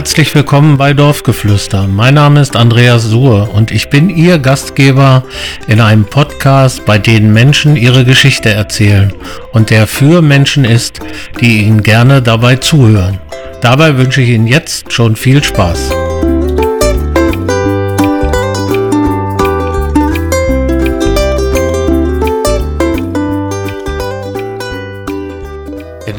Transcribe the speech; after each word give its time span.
herzlich 0.00 0.34
willkommen 0.34 0.78
bei 0.78 0.94
Dorfgeflüster. 0.94 1.86
Mein 1.86 2.14
Name 2.14 2.40
ist 2.40 2.56
Andreas 2.56 3.02
Suhr 3.04 3.54
und 3.54 3.70
ich 3.70 3.90
bin 3.90 4.08
Ihr 4.08 4.38
Gastgeber 4.38 5.24
in 5.66 5.78
einem 5.78 6.06
Podcast, 6.06 6.86
bei 6.86 6.96
dem 6.96 7.34
Menschen 7.34 7.76
ihre 7.76 8.06
Geschichte 8.06 8.48
erzählen 8.48 9.12
und 9.52 9.68
der 9.68 9.86
für 9.86 10.22
Menschen 10.22 10.64
ist, 10.64 11.00
die 11.42 11.64
Ihnen 11.64 11.82
gerne 11.82 12.22
dabei 12.22 12.56
zuhören. 12.56 13.20
Dabei 13.60 13.98
wünsche 13.98 14.22
ich 14.22 14.30
Ihnen 14.30 14.46
jetzt 14.46 14.90
schon 14.90 15.16
viel 15.16 15.44
Spaß. 15.44 15.90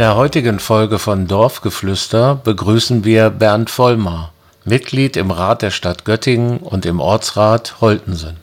Der 0.02 0.16
heutigen 0.16 0.58
Folge 0.58 0.98
von 0.98 1.28
Dorfgeflüster 1.28 2.34
begrüßen 2.44 3.06
wir 3.06 3.30
Bernd 3.30 3.70
Vollmar, 3.70 4.34
Mitglied 4.66 5.16
im 5.16 5.30
Rat 5.30 5.62
der 5.62 5.70
Stadt 5.70 6.06
Göttingen 6.06 6.58
und 6.58 6.88
im 6.88 7.00
Ortsrat 7.00 7.82
Holtensen. 7.82 8.38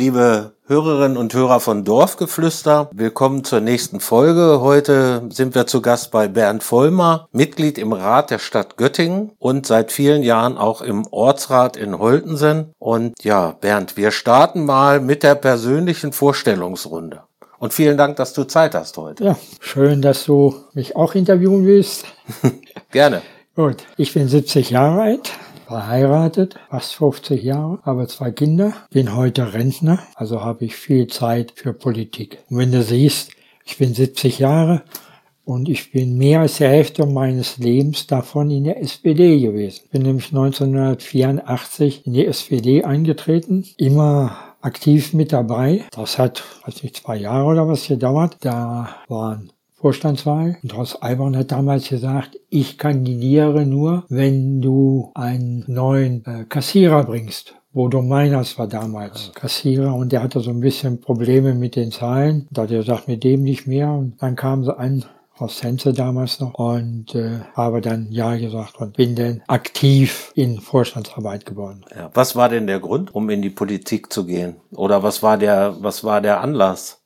Liebe 0.00 0.50
Hörerinnen 0.66 1.16
und 1.16 1.32
Hörer 1.34 1.60
von 1.60 1.84
Dorfgeflüster, 1.84 2.90
willkommen 2.92 3.44
zur 3.44 3.60
nächsten 3.60 4.00
Folge. 4.00 4.60
Heute 4.60 5.22
sind 5.30 5.54
wir 5.54 5.68
zu 5.68 5.82
Gast 5.82 6.10
bei 6.10 6.26
Bernd 6.26 6.64
Vollmar, 6.64 7.28
Mitglied 7.30 7.78
im 7.78 7.92
Rat 7.92 8.32
der 8.32 8.40
Stadt 8.40 8.76
Göttingen 8.76 9.30
und 9.38 9.66
seit 9.66 9.92
vielen 9.92 10.24
Jahren 10.24 10.58
auch 10.58 10.82
im 10.82 11.06
Ortsrat 11.12 11.76
in 11.76 11.96
Holtensen. 11.96 12.74
Und 12.80 13.14
ja, 13.22 13.52
Bernd, 13.60 13.96
wir 13.96 14.10
starten 14.10 14.64
mal 14.64 14.98
mit 14.98 15.22
der 15.22 15.36
persönlichen 15.36 16.12
Vorstellungsrunde. 16.12 17.22
Und 17.60 17.74
vielen 17.74 17.98
Dank, 17.98 18.16
dass 18.16 18.32
du 18.32 18.44
Zeit 18.44 18.74
hast 18.74 18.96
heute. 18.96 19.22
Ja, 19.22 19.38
schön, 19.60 20.00
dass 20.00 20.24
du 20.24 20.54
mich 20.72 20.96
auch 20.96 21.14
interviewen 21.14 21.66
willst. 21.66 22.06
Gerne. 22.90 23.20
Gut, 23.54 23.84
ich 23.98 24.14
bin 24.14 24.28
70 24.28 24.70
Jahre 24.70 25.02
alt, 25.02 25.30
verheiratet, 25.66 26.58
fast 26.70 26.94
50 26.94 27.42
Jahre, 27.42 27.78
habe 27.82 28.08
zwei 28.08 28.30
Kinder, 28.30 28.72
bin 28.90 29.14
heute 29.14 29.52
Rentner, 29.52 29.98
also 30.14 30.40
habe 30.40 30.64
ich 30.64 30.74
viel 30.74 31.08
Zeit 31.08 31.52
für 31.54 31.74
Politik. 31.74 32.38
Und 32.48 32.56
wenn 32.56 32.72
du 32.72 32.82
siehst, 32.82 33.32
ich 33.66 33.76
bin 33.76 33.92
70 33.92 34.38
Jahre 34.38 34.80
und 35.44 35.68
ich 35.68 35.92
bin 35.92 36.16
mehr 36.16 36.40
als 36.40 36.56
die 36.56 36.64
Hälfte 36.64 37.04
meines 37.04 37.58
Lebens 37.58 38.06
davon 38.06 38.50
in 38.50 38.64
der 38.64 38.80
SPD 38.80 39.38
gewesen. 39.38 39.82
Bin 39.92 40.00
nämlich 40.00 40.28
1984 40.28 42.06
in 42.06 42.14
die 42.14 42.24
SPD 42.24 42.84
eingetreten, 42.84 43.66
immer 43.76 44.49
aktiv 44.60 45.14
mit 45.14 45.32
dabei. 45.32 45.84
Das 45.92 46.18
hat, 46.18 46.42
weiß 46.64 46.82
nicht, 46.82 46.96
zwei 46.96 47.16
Jahre 47.16 47.44
oder 47.46 47.68
was 47.68 47.86
gedauert. 47.86 48.36
Da 48.40 48.96
waren 49.08 49.52
Vorstandswahl. 49.74 50.58
Und 50.62 50.76
Horst 50.76 51.02
Alborn 51.02 51.36
hat 51.36 51.52
damals 51.52 51.88
gesagt, 51.88 52.38
ich 52.50 52.76
kandidiere 52.76 53.64
nur, 53.64 54.04
wenn 54.08 54.60
du 54.60 55.10
einen 55.14 55.64
neuen 55.66 56.24
äh, 56.26 56.44
Kassierer 56.44 57.04
bringst. 57.04 57.54
Bodo 57.72 58.02
Meiners 58.02 58.58
war 58.58 58.66
damals 58.66 59.30
Kassierer 59.34 59.94
und 59.94 60.10
der 60.10 60.22
hatte 60.22 60.40
so 60.40 60.50
ein 60.50 60.60
bisschen 60.60 61.00
Probleme 61.00 61.54
mit 61.54 61.76
den 61.76 61.92
Zahlen. 61.92 62.48
Da 62.50 62.62
hat 62.62 62.72
er 62.72 62.78
gesagt, 62.78 63.06
mit 63.06 63.22
dem 63.22 63.42
nicht 63.42 63.66
mehr. 63.66 63.92
Und 63.92 64.20
dann 64.20 64.34
kam 64.34 64.64
sie 64.64 64.76
an, 64.76 65.04
aus 65.40 65.58
Sense 65.58 65.92
damals 65.92 66.40
noch 66.40 66.54
und 66.54 67.14
äh, 67.14 67.40
habe 67.54 67.80
dann 67.80 68.08
Ja 68.10 68.36
gesagt 68.36 68.78
und 68.78 68.96
bin 68.96 69.14
dann 69.16 69.42
aktiv 69.46 70.32
in 70.34 70.60
Vorstandsarbeit 70.60 71.46
geworden. 71.46 71.84
Ja, 71.94 72.10
was 72.14 72.36
war 72.36 72.48
denn 72.48 72.66
der 72.66 72.80
Grund, 72.80 73.14
um 73.14 73.30
in 73.30 73.42
die 73.42 73.50
Politik 73.50 74.12
zu 74.12 74.26
gehen? 74.26 74.56
Oder 74.72 75.02
was 75.02 75.22
war 75.22 75.38
der, 75.38 75.76
was 75.80 76.04
war 76.04 76.20
der 76.20 76.40
Anlass? 76.40 76.99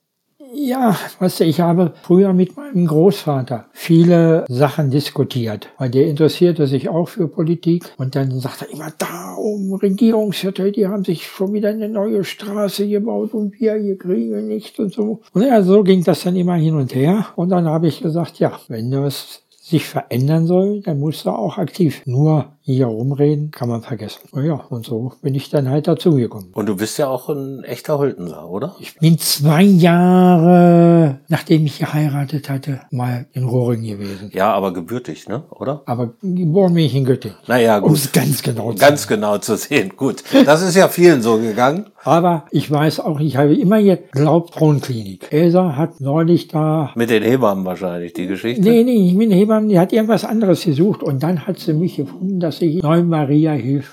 Ja, 0.53 0.97
du, 1.19 1.43
ich 1.43 1.59
habe 1.59 1.93
früher 2.01 2.33
mit 2.33 2.55
meinem 2.55 2.87
Großvater 2.87 3.65
viele 3.71 4.45
Sachen 4.47 4.91
diskutiert, 4.91 5.69
weil 5.77 5.89
der 5.89 6.07
interessierte 6.07 6.67
sich 6.67 6.89
auch 6.89 7.07
für 7.07 7.27
Politik 7.27 7.83
und 7.97 8.15
dann 8.15 8.39
sagt 8.39 8.61
er 8.61 8.71
immer, 8.71 8.91
da 8.97 9.33
um 9.35 9.73
Regierungsviertel, 9.73 10.71
die 10.71 10.87
haben 10.87 11.03
sich 11.03 11.25
schon 11.25 11.53
wieder 11.53 11.69
eine 11.69 11.89
neue 11.89 12.23
Straße 12.23 12.87
gebaut 12.87 13.33
und 13.33 13.59
wir 13.59 13.75
hier 13.75 13.97
kriegen 13.97 14.47
nichts 14.47 14.77
und 14.79 14.93
so. 14.93 15.21
Und 15.33 15.41
ja, 15.43 15.61
so 15.61 15.83
ging 15.83 16.03
das 16.03 16.23
dann 16.23 16.35
immer 16.35 16.55
hin 16.55 16.75
und 16.75 16.93
her 16.93 17.27
und 17.35 17.49
dann 17.49 17.65
habe 17.65 17.87
ich 17.87 18.01
gesagt, 18.01 18.39
ja, 18.39 18.59
wenn 18.67 18.91
das 18.91 19.44
sich 19.65 19.87
verändern 19.87 20.45
soll, 20.45 20.81
dann 20.81 20.99
muss 20.99 21.25
er 21.25 21.39
auch 21.39 21.57
aktiv. 21.57 22.03
Nur 22.05 22.53
hier 22.61 22.85
rumreden 22.85 23.49
kann 23.49 23.67
man 23.67 23.81
vergessen. 23.81 24.21
Ja, 24.35 24.63
und 24.69 24.85
so 24.85 25.13
bin 25.23 25.33
ich 25.33 25.49
dann 25.49 25.69
halt 25.69 25.87
dazugekommen. 25.87 26.51
Und 26.53 26.67
du 26.67 26.75
bist 26.75 26.99
ja 26.99 27.07
auch 27.07 27.29
ein 27.29 27.63
echter 27.63 27.97
Holtenser, 27.97 28.47
oder? 28.47 28.75
Ich 28.79 28.95
bin 28.99 29.17
zwei 29.17 29.63
Jahre, 29.63 31.19
nachdem 31.29 31.65
ich 31.65 31.79
geheiratet 31.79 32.47
hatte, 32.47 32.81
mal 32.91 33.25
in 33.33 33.45
Rohring 33.45 33.81
gewesen. 33.81 34.29
Ja, 34.33 34.53
aber 34.53 34.71
gebürtig, 34.71 35.27
ne? 35.27 35.43
Oder? 35.49 35.81
Aber 35.87 36.13
geboren 36.21 36.75
bin 36.75 36.85
ich 36.85 36.93
in 36.93 37.05
Göttingen. 37.05 37.37
Naja, 37.47 37.79
gut. 37.79 37.89
Um 37.89 37.95
es 37.95 38.11
ganz 38.11 38.43
genau 38.43 38.71
zu 38.71 38.77
Ganz 38.77 39.07
genau 39.07 39.39
zu 39.39 39.57
sehen. 39.57 39.93
Gut. 39.97 40.23
Das 40.45 40.61
ist 40.61 40.75
ja 40.75 40.89
vielen 40.89 41.23
so 41.23 41.37
gegangen. 41.37 41.87
Aber 42.05 42.45
ich 42.51 42.69
weiß 42.69 42.99
auch, 42.99 43.19
ich 43.19 43.35
habe 43.35 43.55
immer 43.55 43.81
geglaubt, 43.81 44.53
Frauenklinik. 44.53 45.33
Elsa 45.33 45.75
hat 45.75 46.01
neulich 46.01 46.47
da... 46.47 46.91
Mit 46.93 47.09
den 47.09 47.23
Hebammen 47.23 47.65
wahrscheinlich, 47.65 48.13
die 48.13 48.27
Geschichte. 48.27 48.61
Nee, 48.61 48.83
nee, 48.83 48.99
nicht 48.99 49.15
mit 49.15 49.31
den 49.31 49.37
Hebammen, 49.37 49.69
die 49.69 49.79
hat 49.79 49.91
irgendwas 49.91 50.23
anderes 50.23 50.63
gesucht. 50.63 51.01
Und 51.01 51.23
dann 51.23 51.47
hat 51.47 51.57
sie 51.57 51.73
mich 51.73 51.95
gefunden, 51.95 52.39
dass 52.39 52.61
ich 52.61 52.83
Neu 52.83 53.01
Maria 53.01 53.53
Hilf 53.53 53.91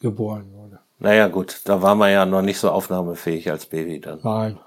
geboren 0.00 0.46
wurde. 0.52 0.80
Naja, 0.98 1.28
gut. 1.28 1.60
Da 1.64 1.80
war 1.80 1.94
man 1.94 2.10
ja 2.10 2.26
noch 2.26 2.42
nicht 2.42 2.58
so 2.58 2.68
aufnahmefähig 2.68 3.48
als 3.48 3.66
Baby 3.66 4.00
dann. 4.00 4.18
Nein. 4.24 4.58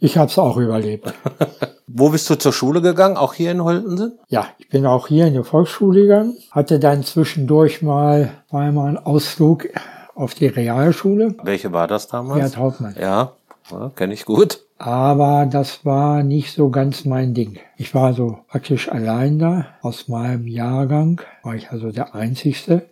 Ich 0.00 0.18
habe 0.18 0.28
es 0.28 0.36
auch 0.36 0.56
überlebt. 0.56 1.14
Wo 1.86 2.08
bist 2.08 2.28
du 2.28 2.34
zur 2.34 2.52
Schule 2.52 2.82
gegangen? 2.82 3.16
Auch 3.16 3.34
hier 3.34 3.52
in 3.52 3.62
Holtensen? 3.62 4.18
Ja, 4.26 4.48
ich 4.58 4.68
bin 4.68 4.84
auch 4.84 5.06
hier 5.06 5.28
in 5.28 5.34
die 5.34 5.44
Volksschule 5.44 6.02
gegangen. 6.02 6.36
Hatte 6.50 6.80
dann 6.80 7.04
zwischendurch 7.04 7.82
mal 7.82 8.32
einmal 8.50 8.88
einen 8.88 8.98
Ausflug 8.98 9.68
auf 10.14 10.34
die 10.34 10.46
Realschule. 10.46 11.34
Welche 11.42 11.72
war 11.72 11.88
das 11.88 12.08
damals? 12.08 12.40
Gerd 12.40 12.56
Hauptmann. 12.56 12.94
Ja, 13.00 13.32
ja 13.70 13.90
kenne 13.94 14.14
ich 14.14 14.24
gut. 14.24 14.60
Aber 14.78 15.46
das 15.46 15.84
war 15.84 16.22
nicht 16.24 16.52
so 16.52 16.70
ganz 16.70 17.04
mein 17.04 17.34
Ding. 17.34 17.58
Ich 17.76 17.94
war 17.94 18.14
so 18.14 18.38
praktisch 18.48 18.90
allein 18.90 19.38
da. 19.38 19.66
Aus 19.80 20.08
meinem 20.08 20.48
Jahrgang 20.48 21.20
war 21.44 21.54
ich 21.54 21.70
also 21.70 21.92
der 21.92 22.14
Einzigste. 22.14 22.82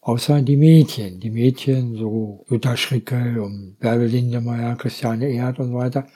Außer 0.00 0.40
die 0.42 0.56
Mädchen. 0.56 1.20
Die 1.20 1.30
Mädchen, 1.30 1.96
so 1.96 2.44
Jutta 2.48 2.76
Schrickel 2.76 3.38
und 3.40 3.76
Bärbel 3.80 4.06
Lindemeyer, 4.06 4.76
Christiane 4.76 5.28
Erd 5.28 5.58
und 5.58 5.70
so 5.72 5.78
weiter, 5.78 6.06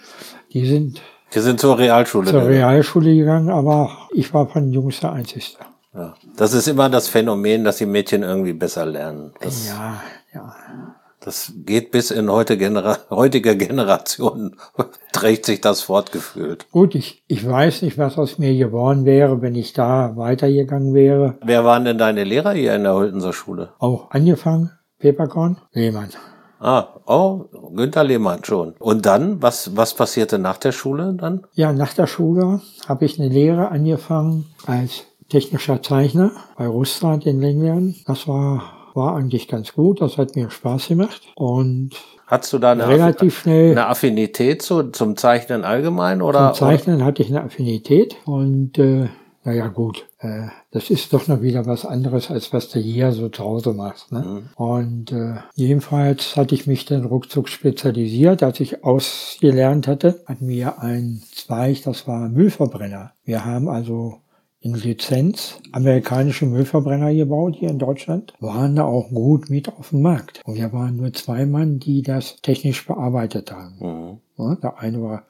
die 0.53 0.65
sind, 0.67 1.01
Die 1.35 1.41
sind 1.41 1.61
zur 1.61 1.79
Realschule 1.79 2.27
zur 2.27 2.41
gegangen. 2.41 2.57
Realschule 2.57 3.15
gegangen, 3.15 3.51
aber 3.51 3.91
ich 4.13 4.33
war 4.35 4.49
von 4.49 4.65
den 4.65 4.73
Jungs 4.73 5.01
der 5.01 5.13
Einzigste. 5.13 5.59
Ja. 5.95 6.15
Das 6.37 6.53
ist 6.53 6.69
immer 6.69 6.89
das 6.89 7.09
Phänomen, 7.09 7.65
dass 7.65 7.79
die 7.79 7.87
Mädchen 7.87 8.23
irgendwie 8.23 8.53
besser 8.53 8.87
lernen. 8.87 9.33
Das, 9.41 9.69
Ja, 9.69 10.01
ja. 10.35 10.55
das 11.21 11.53
geht 11.65 11.91
bis 11.91 12.11
in 12.11 12.31
heute 12.31 12.57
Genera 12.57 12.99
heutige 13.11 13.57
Generationen, 13.57 14.57
trägt 15.13 15.47
sich 15.47 15.61
das 15.61 15.83
fortgeführt. 15.83 16.67
Gut, 16.71 16.95
ich, 16.95 17.25
ich 17.29 17.47
weiß 17.47 17.83
nicht, 17.83 17.99
was 17.99 18.19
aus 18.19 18.39
mir 18.39 18.57
geworden 18.57 19.05
wäre, 19.05 19.43
wenn 19.43 19.55
ich 19.55 19.73
da 19.73 20.17
weitergegangen 20.17 20.95
wäre. 20.95 21.39
Wer 21.43 21.65
waren 21.65 21.85
denn 21.85 21.99
deine 21.99 22.25
Lehrer 22.25 22.53
hier 22.53 22.75
in 22.75 22.85
der 22.85 22.95
Holtenser 22.95 23.33
Schule? 23.33 23.71
Auch 23.79 24.11
angefangen, 24.11 24.71
Peperkorn, 24.99 25.59
Lehmann. 25.73 26.11
Ah, 26.61 27.01
oh, 27.07 27.47
Günther 27.75 28.05
Lehmann 28.05 28.45
schon. 28.45 28.75
Und 28.79 29.07
dann, 29.07 29.41
was, 29.41 29.77
was 29.77 29.95
passierte 29.95 30.39
nach 30.39 30.59
der 30.59 30.73
Schule 30.73 31.15
dann? 31.15 31.47
Ja, 31.55 31.73
nach 31.73 31.95
der 31.95 32.07
Schule 32.07 32.61
habe 32.87 33.07
ich 33.07 33.19
eine 33.19 33.31
Lehre 33.31 33.71
angefangen 33.71 34.45
als 34.67 35.05
technischer 35.31 35.83
Zeichner 35.83 36.33
bei 36.59 36.67
Russland 36.67 37.25
in 37.25 37.41
Lenglern. 37.41 37.95
Das 38.07 38.29
war, 38.29 38.80
war 38.95 39.17
eigentlich 39.17 39.49
ganz 39.49 39.73
gut, 39.73 40.01
das 40.01 40.19
hat 40.19 40.37
mir 40.37 40.51
Spaß 40.51 40.89
gemacht. 40.89 41.23
Und 41.35 41.91
Hattest 42.27 42.53
du 42.53 42.59
da 42.59 42.73
eine, 42.73 42.87
relativ 42.87 43.39
Affi- 43.39 43.43
schnell 43.43 43.71
eine 43.73 43.87
Affinität 43.89 44.63
zu, 44.63 44.85
zum 44.91 45.17
Zeichnen 45.17 45.65
allgemein 45.65 46.23
oder? 46.23 46.53
zum 46.53 46.69
Zeichnen 46.69 47.05
hatte 47.05 47.23
ich 47.23 47.29
eine 47.29 47.43
Affinität. 47.43 48.17
Und 48.25 48.79
äh, 48.79 49.09
naja 49.43 49.67
gut, 49.69 50.07
äh, 50.19 50.49
das 50.71 50.91
ist 50.91 51.13
doch 51.13 51.27
noch 51.27 51.41
wieder 51.41 51.67
was 51.67 51.85
anderes, 51.85 52.31
als 52.31 52.53
was 52.53 52.69
du 52.69 52.79
hier 52.79 53.11
so 53.13 53.31
zu 53.31 53.43
Hause 53.43 53.73
machst. 53.73 54.13
Ne? 54.13 54.43
Und 54.55 55.11
äh, 55.13 55.37
jedenfalls 55.55 56.37
hatte 56.37 56.55
ich 56.55 56.67
mich 56.69 56.85
dann 56.85 57.05
ruckzuck 57.05 57.49
spezialisiert. 57.49 58.43
Als 58.43 58.61
ich 58.61 58.85
ausgelernt 58.85 59.89
hatte, 59.89 60.21
hatten 60.27 60.47
wir 60.47 60.81
einen 60.81 61.23
Zweig, 61.35 61.83
das 61.85 62.07
war 62.07 62.29
Müllverbrenner. 62.29 63.13
Wir 63.25 63.45
haben 63.45 63.69
also 63.69 64.19
in 64.61 64.75
Lizenz 64.75 65.59
amerikanische 65.73 66.45
Müllverbrenner 66.45 67.15
gebaut 67.15 67.57
hier 67.57 67.71
in 67.71 67.79
Deutschland, 67.79 68.35
waren 68.41 68.77
da 68.77 68.85
auch 68.85 69.09
gut 69.09 69.49
mit 69.49 69.69
auf 69.69 69.91
dem 69.91 70.03
Markt. 70.03 70.43
Und 70.45 70.57
wir 70.57 70.73
waren 70.73 70.97
nur 70.97 71.13
zwei 71.15 71.47
Mann, 71.47 71.79
die 71.79 72.03
das 72.03 72.37
technisch 72.43 72.87
bearbeitet 72.87 73.53
haben. 73.53 73.77
Mhm. 73.81 74.19
Ja, 74.37 74.55
der 74.57 74.79
eine 74.79 75.03
war, 75.03 75.25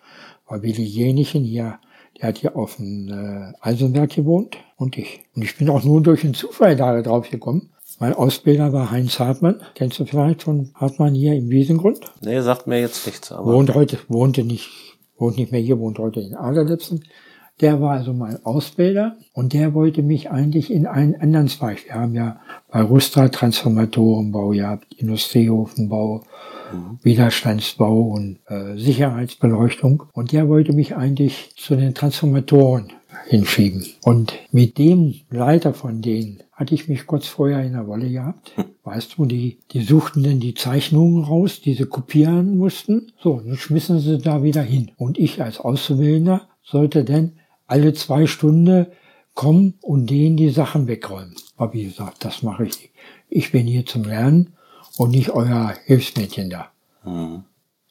war 0.49 0.63
Willi 0.63 0.83
Jenichen 0.83 1.45
hier, 1.45 1.79
der 2.21 2.29
hat 2.29 2.39
hier 2.39 2.57
auf 2.57 2.77
dem 2.77 3.09
äh, 3.09 3.53
Eisenberg 3.61 4.11
gewohnt 4.11 4.57
und 4.77 4.99
ich. 4.99 5.21
Und 5.35 5.43
ich 5.43 5.57
bin 5.57 5.71
auch 5.71 5.85
nur 5.85 6.03
durch 6.03 6.25
einen 6.25 6.35
Zufall 6.35 6.75
da 6.75 7.01
drauf 7.01 7.31
gekommen. 7.31 7.71
Mein 7.99 8.15
Ausbilder 8.15 8.73
war 8.73 8.91
Heinz 8.91 9.19
Hartmann. 9.19 9.61
Kennst 9.75 9.99
du 9.99 10.07
vielleicht 10.07 10.43
von 10.43 10.71
Hartmann 10.75 11.15
hier 11.15 11.35
im 11.35 11.51
Wiesengrund? 11.51 12.01
Nee, 12.21 12.41
sagt 12.41 12.67
mir 12.67 12.81
jetzt 12.81 13.07
nichts, 13.07 13.31
aber. 13.31 13.53
Wohnt 13.53 13.75
heute, 13.75 13.99
wohnte 14.09 14.43
nicht, 14.43 14.71
wohnt 15.19 15.37
nicht 15.37 15.53
mehr 15.53 15.61
hier, 15.61 15.79
wohnt 15.79 15.99
heute 15.99 16.21
in 16.21 16.35
Aderlipsen. 16.35 17.05
Der 17.61 17.81
war 17.81 17.93
also 17.93 18.15
mein 18.15 18.45
Ausbilder 18.45 19.17
und 19.35 19.53
der 19.53 19.75
wollte 19.75 20.03
mich 20.03 20.31
eigentlich 20.31 20.73
in 20.73 20.87
einen 20.87 21.15
anderen 21.15 21.49
Zweig. 21.49 21.85
Wir 21.87 21.95
haben 21.95 22.15
ja 22.15 22.41
bei 22.71 22.81
Rustra 22.81 23.29
Transformatorenbau 23.29 24.51
gehabt, 24.51 24.95
Industrieofenbau, 24.95 26.25
mhm. 26.73 26.99
Widerstandsbau 27.03 28.01
und 28.01 28.39
äh, 28.47 28.77
Sicherheitsbeleuchtung. 28.79 30.05
Und 30.13 30.33
der 30.33 30.49
wollte 30.49 30.73
mich 30.73 30.97
eigentlich 30.97 31.53
zu 31.57 31.77
den 31.77 31.95
Transformatoren 31.95 32.93
hinschieben. 33.27 33.85
Und 34.03 34.33
mit 34.51 34.79
dem 34.79 35.15
Leiter 35.31 35.75
von 35.75 36.01
denen 36.01 36.43
hatte 36.53 36.75
ich 36.75 36.89
mich 36.89 37.07
kurz 37.07 37.27
vorher 37.27 37.63
in 37.63 37.73
der 37.73 37.87
Wolle 37.87 38.11
gehabt. 38.11 38.53
Hm. 38.57 38.65
Weißt 38.85 39.19
du, 39.19 39.27
die, 39.27 39.59
die 39.73 39.83
suchten 39.83 40.23
dann 40.23 40.41
die 40.41 40.55
Zeichnungen 40.55 41.25
raus, 41.25 41.61
die 41.61 41.75
sie 41.75 41.87
kopieren 41.87 42.57
mussten. 42.57 43.13
So, 43.23 43.41
dann 43.41 43.57
schmissen 43.57 44.01
sie 44.01 44.19
da 44.19 44.43
wieder 44.43 44.63
hin. 44.63 44.91
Und 44.97 45.19
ich 45.19 45.43
als 45.43 45.61
Auszubildender 45.61 46.49
sollte 46.63 47.05
dann 47.05 47.33
alle 47.71 47.93
zwei 47.95 48.27
Stunden 48.27 48.87
kommen 49.35 49.75
und 49.81 50.11
denen 50.11 50.37
die 50.37 50.51
Sachen 50.51 50.87
wegräumen. 50.87 51.35
Aber 51.57 51.73
wie 51.73 51.85
gesagt, 51.85 52.25
das 52.25 52.43
mache 52.43 52.65
ich 52.65 52.81
nicht. 52.81 52.93
Ich 53.29 53.53
bin 53.53 53.67
hier 53.67 53.87
zum 53.87 54.05
Lernen 54.05 54.55
und 54.97 55.11
nicht 55.11 55.31
euer 55.31 55.75
Hilfsmädchen 55.85 56.51
da. 56.51 56.71
Mhm. 57.05 57.45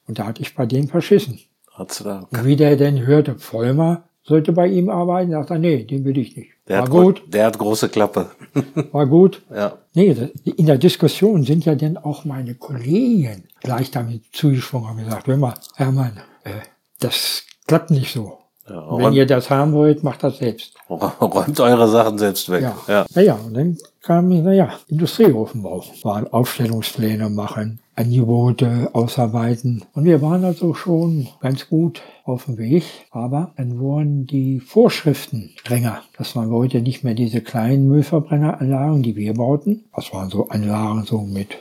Und 0.08 0.20
da 0.20 0.26
hatte 0.26 0.42
ich 0.42 0.56
bei 0.56 0.66
denen 0.66 0.88
verschissen. 0.88 1.40
Hat's 1.72 2.04
da. 2.04 2.28
Und 2.30 2.46
wie 2.46 2.56
der 2.56 2.76
denn 2.76 3.06
hörte, 3.06 3.36
Vollmer 3.40 4.04
sollte 4.24 4.52
bei 4.52 4.68
ihm 4.68 4.90
arbeiten, 4.90 5.32
sagt 5.32 5.50
er, 5.50 5.60
nee, 5.60 5.84
den 5.84 6.04
will 6.04 6.18
ich 6.18 6.36
nicht. 6.36 6.52
Der 6.68 6.82
war 6.82 6.90
gut. 6.90 7.24
Der 7.28 7.46
hat 7.46 7.58
große 7.58 7.90
Klappe. 7.90 8.30
war 8.92 9.08
gut. 9.08 9.42
Ja. 9.50 9.78
Nee, 9.94 10.16
in 10.44 10.66
der 10.66 10.78
Diskussion 10.78 11.44
sind 11.44 11.66
ja 11.66 11.74
dann 11.76 11.98
auch 11.98 12.26
meine 12.26 12.54
Kollegen 12.56 13.46
gleich 13.62 13.92
damit 13.92 14.24
zugesprungen 14.34 14.92
und 14.92 15.06
gesagt, 15.06 15.28
hör 15.28 15.38
mal, 15.38 15.56
Hermann, 15.76 16.20
äh, 16.44 16.52
das 17.00 17.44
klappt 17.66 17.92
nicht 17.92 18.14
so. 18.14 18.39
Ja, 18.70 18.98
Wenn 18.98 19.14
ihr 19.14 19.26
das 19.26 19.50
haben 19.50 19.74
wollt, 19.74 20.04
macht 20.04 20.24
das 20.24 20.38
selbst. 20.38 20.76
Räumt 20.90 21.60
eure 21.60 21.88
Sachen 21.88 22.18
selbst 22.18 22.50
weg. 22.50 22.64
Ja. 22.64 22.76
Ja. 22.88 23.06
Naja, 23.14 23.40
und 23.46 23.54
dann 23.54 23.78
kam, 24.02 24.30
naja, 24.30 24.70
Industrieofenbau. 24.88 25.84
Waren 26.04 26.28
Aufstellungspläne 26.32 27.30
machen, 27.30 27.80
Angebote 27.96 28.90
ausarbeiten. 28.94 29.84
Und 29.94 30.06
wir 30.06 30.22
waren 30.22 30.46
also 30.46 30.74
schon 30.74 31.28
ganz 31.42 31.68
gut 31.68 32.02
auf 32.24 32.46
dem 32.46 32.58
Weg. 32.58 32.84
Aber 33.12 33.52
dann 33.58 33.80
wurden 33.80 34.26
die 34.26 34.60
Vorschriften 34.60 35.52
strenger. 35.58 36.02
Das 36.18 36.36
waren 36.36 36.52
heute 36.52 36.82
nicht 36.82 37.04
mehr 37.04 37.16
diese 37.16 37.42
kleinen 37.42 37.88
Müllverbrenneranlagen, 37.88 39.04
die 39.04 39.16
wir 39.16 39.34
bauten. 39.34 39.86
Das 39.96 40.14
waren 40.14 40.30
so 40.30 40.50
Anlagen 40.50 41.04
so 41.06 41.22
mit 41.22 41.58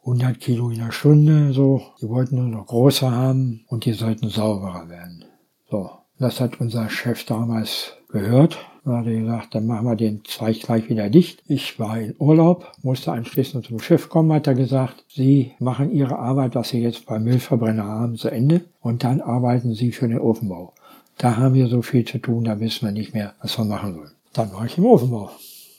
100 0.00 0.40
Kilo 0.40 0.70
in 0.70 0.78
der 0.78 0.92
Stunde, 0.92 1.52
so. 1.52 1.82
Die 2.00 2.08
wollten 2.08 2.36
nur 2.36 2.46
noch 2.46 2.66
größer 2.66 3.10
haben 3.10 3.64
und 3.68 3.84
die 3.84 3.92
sollten 3.92 4.28
sauberer 4.28 4.88
werden. 4.88 5.24
So. 5.70 5.90
Das 6.18 6.40
hat 6.40 6.60
unser 6.60 6.90
Chef 6.90 7.24
damals 7.24 7.92
gehört. 8.08 8.58
Da 8.84 8.98
hat 8.98 9.06
er 9.06 9.20
gesagt, 9.20 9.54
dann 9.54 9.66
machen 9.66 9.86
wir 9.86 9.96
den 9.96 10.24
Zweig 10.24 10.60
gleich 10.60 10.88
wieder 10.88 11.10
dicht. 11.10 11.42
Ich 11.46 11.78
war 11.78 11.98
in 11.98 12.14
Urlaub, 12.18 12.72
musste 12.82 13.12
anschließend 13.12 13.66
zum 13.66 13.80
Schiff 13.80 14.08
kommen, 14.08 14.32
hat 14.32 14.46
er 14.46 14.54
gesagt, 14.54 15.04
Sie 15.08 15.52
machen 15.58 15.92
Ihre 15.92 16.18
Arbeit, 16.18 16.54
was 16.54 16.70
Sie 16.70 16.82
jetzt 16.82 17.06
beim 17.06 17.24
Müllverbrenner 17.24 17.84
haben, 17.84 18.16
zu 18.16 18.30
Ende 18.30 18.62
und 18.80 19.04
dann 19.04 19.20
arbeiten 19.20 19.74
Sie 19.74 19.92
für 19.92 20.08
den 20.08 20.18
Ofenbau. 20.18 20.72
Da 21.18 21.36
haben 21.36 21.54
wir 21.54 21.68
so 21.68 21.82
viel 21.82 22.04
zu 22.04 22.18
tun, 22.18 22.44
da 22.44 22.58
wissen 22.60 22.86
wir 22.86 22.92
nicht 22.92 23.12
mehr, 23.12 23.34
was 23.42 23.58
wir 23.58 23.64
machen 23.64 23.94
sollen. 23.94 24.10
Dann 24.32 24.52
war 24.52 24.64
ich 24.64 24.78
im 24.78 24.86
Ofenbau. 24.86 25.30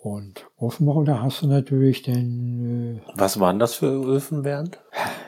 Und 0.02 0.46
Ofenbau, 0.58 1.04
da 1.04 1.22
hast 1.22 1.42
du 1.42 1.48
natürlich 1.48 2.04
den... 2.04 3.02
Äh, 3.06 3.12
was 3.16 3.40
waren 3.40 3.60
das 3.60 3.74
für 3.74 3.88
Öfen, 3.88 4.44
Bernd? 4.44 4.80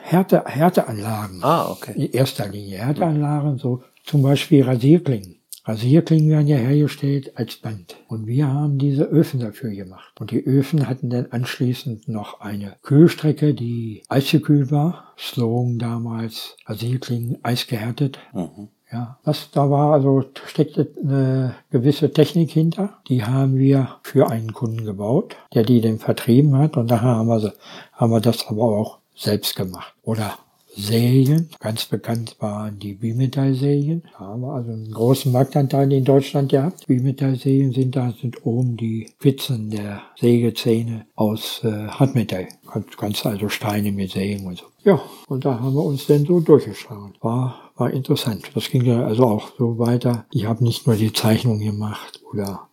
Härte, 0.02 0.44
Härteanlagen. 0.46 1.40
Ah, 1.42 1.70
okay. 1.70 1.92
In 1.94 2.12
erster 2.12 2.48
Linie 2.48 2.78
Härteanlagen, 2.78 3.58
so 3.58 3.82
zum 4.04 4.22
Beispiel 4.22 4.62
Rasierklingen. 4.62 5.42
Rasierklingen 5.64 6.30
werden 6.30 6.48
ja 6.48 6.56
hergestellt 6.56 7.32
als 7.36 7.56
Band. 7.56 7.96
Und 8.08 8.26
wir 8.26 8.48
haben 8.48 8.78
diese 8.78 9.04
Öfen 9.04 9.38
dafür 9.38 9.70
gemacht. 9.70 10.20
Und 10.20 10.32
die 10.32 10.44
Öfen 10.44 10.88
hatten 10.88 11.08
dann 11.08 11.26
anschließend 11.30 12.08
noch 12.08 12.40
eine 12.40 12.76
Kühlstrecke, 12.82 13.54
die 13.54 14.02
eisgekühlt 14.08 14.72
war. 14.72 15.14
Slogan 15.16 15.78
damals, 15.78 16.56
Rasierklingen 16.66 17.38
eisgehärtet. 17.44 18.18
Mhm. 18.34 18.68
Ja, 18.90 19.18
das, 19.24 19.50
da 19.52 19.70
war 19.70 19.94
also, 19.94 20.22
steckte 20.46 20.92
eine 21.00 21.54
gewisse 21.70 22.12
Technik 22.12 22.50
hinter. 22.50 22.98
Die 23.08 23.24
haben 23.24 23.56
wir 23.56 24.00
für 24.02 24.28
einen 24.28 24.52
Kunden 24.52 24.84
gebaut, 24.84 25.36
der 25.54 25.62
die 25.62 25.80
dann 25.80 25.98
vertrieben 25.98 26.58
hat. 26.58 26.76
Und 26.76 26.90
daher 26.90 27.16
haben 27.16 27.28
wir, 27.28 27.54
haben 27.92 28.10
wir 28.10 28.20
das 28.20 28.48
aber 28.48 28.64
auch 28.64 28.98
selbst 29.14 29.54
gemacht. 29.54 29.94
Oder 30.02 30.36
Sägen. 30.76 31.50
Ganz 31.60 31.84
bekannt 31.84 32.36
waren 32.40 32.78
die 32.78 32.94
Bimetallsägen. 32.94 34.02
Da 34.12 34.20
haben 34.20 34.42
wir 34.42 34.54
also 34.54 34.72
einen 34.72 34.90
großen 34.90 35.30
Marktanteil 35.30 35.92
in 35.92 36.04
Deutschland 36.04 36.50
gehabt. 36.50 36.86
Bimetallsägen 36.86 37.72
sind 37.72 37.94
da, 37.94 38.12
sind 38.20 38.44
oben 38.46 38.76
die 38.76 39.08
Spitzen 39.18 39.70
der 39.70 40.02
Sägezähne 40.18 41.06
aus 41.14 41.60
äh, 41.64 41.88
Hartmetall. 41.88 42.48
Ganz, 42.72 42.96
ganz 42.96 43.26
also 43.26 43.48
Steine 43.48 43.92
mit 43.92 44.12
Sägen 44.12 44.46
und 44.46 44.58
so. 44.58 44.64
Ja, 44.84 45.00
und 45.28 45.44
da 45.44 45.60
haben 45.60 45.74
wir 45.74 45.84
uns 45.84 46.06
dann 46.06 46.24
so 46.24 46.40
durchgeschlagen. 46.40 47.14
War, 47.20 47.70
war 47.76 47.90
interessant. 47.90 48.50
Das 48.54 48.68
ging 48.70 48.84
ja 48.84 49.04
also 49.04 49.24
auch 49.24 49.52
so 49.58 49.78
weiter. 49.78 50.26
Ich 50.32 50.46
habe 50.46 50.64
nicht 50.64 50.86
nur 50.86 50.96
die 50.96 51.12
Zeichnung 51.12 51.60
gemacht 51.60 52.20
oder 52.32 52.68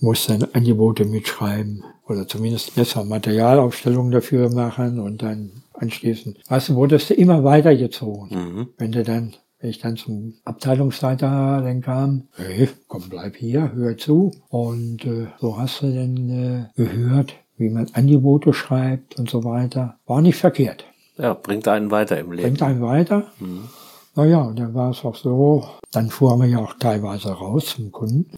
musste 0.00 0.38
dann 0.38 0.50
Angebote 0.52 1.04
mitschreiben 1.04 1.84
oder 2.06 2.28
zumindest 2.28 2.74
besser 2.74 3.04
Materialaufstellungen 3.04 4.12
dafür 4.12 4.50
machen 4.52 5.00
und 5.00 5.22
dann 5.22 5.62
anschließend. 5.78 6.38
Weißt 6.48 6.68
du, 6.68 6.74
wurdest 6.74 7.10
du 7.10 7.14
immer 7.14 7.44
weitergezogen. 7.44 8.28
Mhm. 8.30 8.68
Wenn 8.78 8.92
du 8.92 9.02
dann, 9.02 9.34
wenn 9.60 9.70
ich 9.70 9.78
dann 9.78 9.96
zum 9.96 10.34
Abteilungsleiter 10.44 11.62
dann 11.62 11.80
kam, 11.80 12.28
hey, 12.36 12.68
komm, 12.88 13.08
bleib 13.08 13.36
hier, 13.36 13.72
hör 13.72 13.96
zu. 13.96 14.32
Und 14.48 15.04
äh, 15.04 15.28
so 15.40 15.58
hast 15.58 15.82
du 15.82 15.94
dann 15.94 16.30
äh, 16.30 16.66
gehört, 16.76 17.34
wie 17.56 17.70
man 17.70 17.88
Angebote 17.92 18.52
schreibt 18.52 19.18
und 19.18 19.30
so 19.30 19.44
weiter. 19.44 19.98
War 20.06 20.20
nicht 20.20 20.36
verkehrt. 20.36 20.84
Ja, 21.16 21.34
bringt 21.34 21.66
einen 21.68 21.90
weiter 21.90 22.18
im 22.18 22.32
Leben. 22.32 22.48
Bringt 22.48 22.62
einen 22.62 22.82
weiter. 22.82 23.26
Mhm. 23.40 23.68
Naja, 24.14 24.40
und 24.42 24.58
dann 24.58 24.74
war 24.74 24.90
es 24.90 25.04
auch 25.04 25.14
so, 25.14 25.68
dann 25.92 26.08
fuhren 26.08 26.40
wir 26.40 26.48
ja 26.48 26.58
auch 26.58 26.74
teilweise 26.78 27.32
raus 27.32 27.66
zum 27.76 27.92
Kunden. 27.92 28.30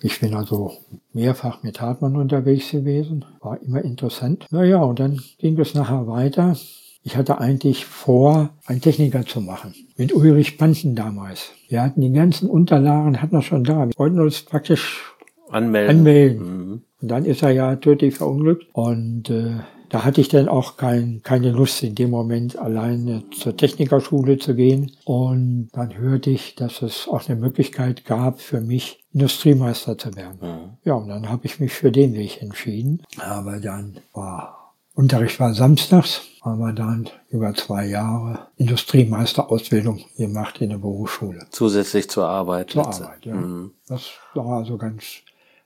Ich 0.00 0.20
bin 0.20 0.34
also 0.34 0.72
mehrfach 1.12 1.62
mit 1.62 1.80
Hartmann 1.80 2.16
unterwegs 2.16 2.70
gewesen, 2.70 3.24
war 3.40 3.60
immer 3.62 3.82
interessant. 3.82 4.46
Naja, 4.50 4.82
und 4.82 5.00
dann 5.00 5.20
ging 5.38 5.58
es 5.58 5.74
nachher 5.74 6.06
weiter. 6.06 6.56
Ich 7.02 7.16
hatte 7.16 7.38
eigentlich 7.38 7.86
vor, 7.86 8.50
einen 8.66 8.80
Techniker 8.80 9.24
zu 9.24 9.40
machen. 9.40 9.74
Mit 9.96 10.12
Ulrich 10.12 10.58
Panten 10.58 10.94
damals. 10.96 11.52
Wir 11.68 11.82
hatten 11.82 12.00
die 12.00 12.12
ganzen 12.12 12.50
Unterlagen, 12.50 13.22
hatten 13.22 13.36
wir 13.36 13.42
schon 13.42 13.64
da. 13.64 13.86
Wir 13.86 13.92
wollten 13.96 14.20
uns 14.20 14.42
praktisch 14.42 15.14
anmelden. 15.48 15.98
anmelden. 15.98 16.38
Mhm. 16.38 16.82
Und 17.00 17.08
dann 17.08 17.24
ist 17.24 17.42
er 17.42 17.50
ja 17.50 17.76
tödlich 17.76 18.16
verunglückt. 18.16 18.66
Und 18.72 19.30
äh, 19.30 19.58
da 19.88 20.04
hatte 20.04 20.20
ich 20.20 20.28
dann 20.28 20.48
auch 20.48 20.76
kein, 20.76 21.22
keine 21.22 21.50
Lust 21.50 21.82
in 21.82 21.94
dem 21.94 22.10
Moment 22.10 22.58
alleine 22.58 23.22
zur 23.30 23.56
Technikerschule 23.56 24.38
zu 24.38 24.54
gehen. 24.54 24.92
Und 25.04 25.68
dann 25.72 25.96
hörte 25.96 26.30
ich, 26.30 26.54
dass 26.54 26.82
es 26.82 27.08
auch 27.08 27.28
eine 27.28 27.38
Möglichkeit 27.38 28.04
gab 28.04 28.40
für 28.40 28.60
mich, 28.60 29.04
Industriemeister 29.12 29.96
zu 29.96 30.14
werden. 30.16 30.38
Mhm. 30.40 30.76
Ja, 30.84 30.94
und 30.94 31.08
dann 31.08 31.28
habe 31.28 31.46
ich 31.46 31.60
mich 31.60 31.72
für 31.72 31.92
den 31.92 32.14
Weg 32.14 32.42
entschieden. 32.42 33.02
Aber 33.18 33.60
dann 33.60 33.98
war 34.12 34.66
Unterricht 34.96 35.38
war 35.40 35.52
samstags, 35.52 36.22
haben 36.40 36.58
wir 36.58 36.72
dann 36.72 37.10
über 37.28 37.52
zwei 37.52 37.84
Jahre 37.84 38.46
Industriemeisterausbildung 38.56 40.00
gemacht 40.16 40.62
in 40.62 40.70
der 40.70 40.78
Berufsschule. 40.78 41.46
Zusätzlich 41.50 42.08
zur 42.08 42.26
Arbeit. 42.26 42.70
Zur 42.70 42.86
Arbeit, 42.86 43.26
ja. 43.26 43.34
Mhm. 43.34 43.72
Das 43.88 44.12
war 44.32 44.60
also 44.60 44.78
ganz, 44.78 45.04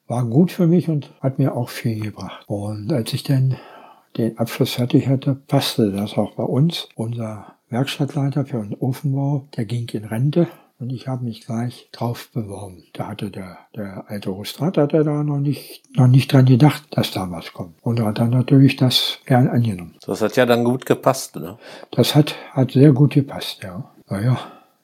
war 0.09 0.25
gut 0.25 0.51
für 0.51 0.67
mich 0.67 0.89
und 0.89 1.13
hat 1.21 1.39
mir 1.39 1.55
auch 1.55 1.69
viel 1.69 2.01
gebracht. 2.01 2.43
Und 2.49 2.93
als 2.93 3.13
ich 3.13 3.23
dann 3.23 3.57
den 4.17 4.39
Abschluss 4.39 4.75
fertig 4.75 5.09
hatte, 5.09 5.35
passte 5.35 5.93
das 5.93 6.17
auch 6.17 6.35
bei 6.35 6.43
uns. 6.43 6.89
Unser 6.95 7.55
Werkstattleiter 7.69 8.45
für 8.45 8.63
den 8.63 8.75
Ofenbau, 8.75 9.47
der 9.57 9.65
ging 9.65 9.89
in 9.91 10.05
Rente 10.05 10.49
und 10.81 10.91
ich 10.91 11.07
habe 11.07 11.25
mich 11.25 11.47
gleich 11.47 11.89
drauf 11.93 12.31
beworben. 12.33 12.85
Da 12.95 13.09
hatte 13.09 13.31
der, 13.31 13.59
der 13.77 14.05
alte 14.09 14.31
Rustrat 14.31 14.79
hat 14.79 14.95
er 14.95 15.05
da 15.05 15.23
noch 15.23 15.39
nicht, 15.39 15.83
noch 15.95 16.07
nicht 16.07 16.33
dran 16.33 16.47
gedacht, 16.47 16.85
dass 16.91 17.13
da 17.13 17.31
was 17.31 17.53
kommt. 17.53 17.75
Und 17.83 17.99
er 17.99 18.07
hat 18.07 18.19
dann 18.19 18.31
natürlich 18.31 18.77
das 18.77 19.19
gern 19.27 19.47
angenommen. 19.49 19.95
Das 20.05 20.23
hat 20.23 20.37
ja 20.37 20.47
dann 20.47 20.65
gut 20.65 20.87
gepasst, 20.87 21.37
ne? 21.37 21.59
Das 21.91 22.15
hat, 22.15 22.35
hat 22.53 22.73
sehr 22.73 22.93
gut 22.93 23.13
gepasst, 23.13 23.63
ja. 23.63 23.91
Naja, 24.09 24.41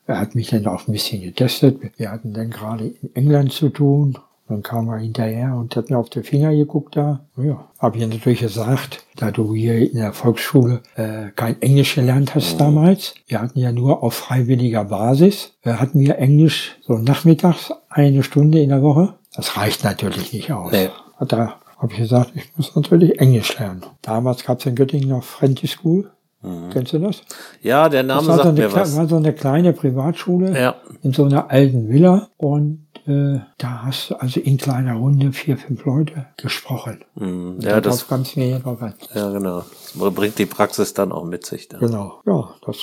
er 0.06 0.20
hat 0.20 0.34
mich 0.34 0.50
dann 0.50 0.66
auch 0.66 0.86
ein 0.86 0.92
bisschen 0.92 1.22
getestet. 1.22 1.80
Wir 1.96 2.12
hatten 2.12 2.32
dann 2.34 2.50
gerade 2.50 2.86
in 2.86 3.14
England 3.14 3.52
zu 3.52 3.70
tun 3.70 4.18
dann 4.48 4.62
kam 4.62 4.88
er 4.88 4.98
hinterher 4.98 5.54
und 5.56 5.74
hat 5.74 5.90
mir 5.90 5.98
auf 5.98 6.08
die 6.08 6.22
Finger 6.22 6.54
geguckt 6.54 6.96
da. 6.96 7.20
Ja, 7.36 7.68
habe 7.78 7.98
ich 7.98 8.06
natürlich 8.06 8.40
gesagt, 8.40 9.04
da 9.16 9.30
du 9.30 9.54
hier 9.54 9.90
in 9.90 9.96
der 9.96 10.12
Volksschule 10.12 10.82
äh, 10.94 11.30
kein 11.34 11.60
Englisch 11.60 11.96
gelernt 11.96 12.34
hast 12.34 12.54
mhm. 12.54 12.58
damals. 12.58 13.14
Wir 13.26 13.40
hatten 13.40 13.58
ja 13.58 13.72
nur 13.72 14.02
auf 14.02 14.14
freiwilliger 14.14 14.84
Basis. 14.84 15.52
Wir 15.62 15.72
äh, 15.72 15.76
hatten 15.76 15.98
wir 15.98 16.18
Englisch 16.18 16.76
so 16.82 16.94
nachmittags 16.94 17.72
eine 17.88 18.22
Stunde 18.22 18.60
in 18.60 18.68
der 18.68 18.82
Woche. 18.82 19.14
Das 19.34 19.56
reicht 19.56 19.84
natürlich 19.84 20.32
nicht 20.32 20.52
aus. 20.52 20.72
Nee. 20.72 20.90
Da 21.28 21.56
habe 21.78 21.92
ich 21.92 21.98
gesagt, 21.98 22.32
ich 22.34 22.56
muss 22.56 22.74
natürlich 22.74 23.20
Englisch 23.20 23.58
lernen. 23.58 23.84
Damals 24.02 24.44
gab 24.44 24.60
es 24.60 24.66
in 24.66 24.74
Göttingen 24.74 25.08
noch 25.08 25.24
Friendly 25.24 25.66
School. 25.66 26.10
Mhm. 26.42 26.70
Kennst 26.72 26.92
du 26.92 26.98
das? 26.98 27.22
Ja, 27.62 27.88
der 27.88 28.02
Name 28.02 28.26
sagt 28.26 28.42
so 28.42 28.52
mir 28.52 28.72
was. 28.72 28.96
war 28.96 29.08
so 29.08 29.16
eine 29.16 29.32
kleine 29.32 29.72
Privatschule 29.72 30.58
ja. 30.58 30.76
in 31.02 31.12
so 31.12 31.24
einer 31.24 31.50
alten 31.50 31.88
Villa 31.88 32.28
und 32.36 32.85
äh, 33.06 33.40
da 33.58 33.82
hast 33.84 34.10
du 34.10 34.14
also 34.20 34.40
in 34.40 34.56
kleiner 34.58 34.94
Runde 34.94 35.32
vier, 35.32 35.56
fünf 35.58 35.84
Leute 35.84 36.26
gesprochen. 36.36 37.04
Mhm. 37.14 37.58
Ja, 37.60 37.80
das, 37.80 38.06
hier 38.24 38.58
drauf 38.58 38.82
an. 38.82 38.94
ja, 39.14 39.30
genau. 39.30 39.62
Das 39.98 40.14
bringt 40.14 40.38
die 40.38 40.46
Praxis 40.46 40.94
dann 40.94 41.12
auch 41.12 41.24
mit 41.24 41.46
sich. 41.46 41.68
Dann. 41.68 41.80
Genau, 41.80 42.20
ja, 42.26 42.50
das, 42.64 42.78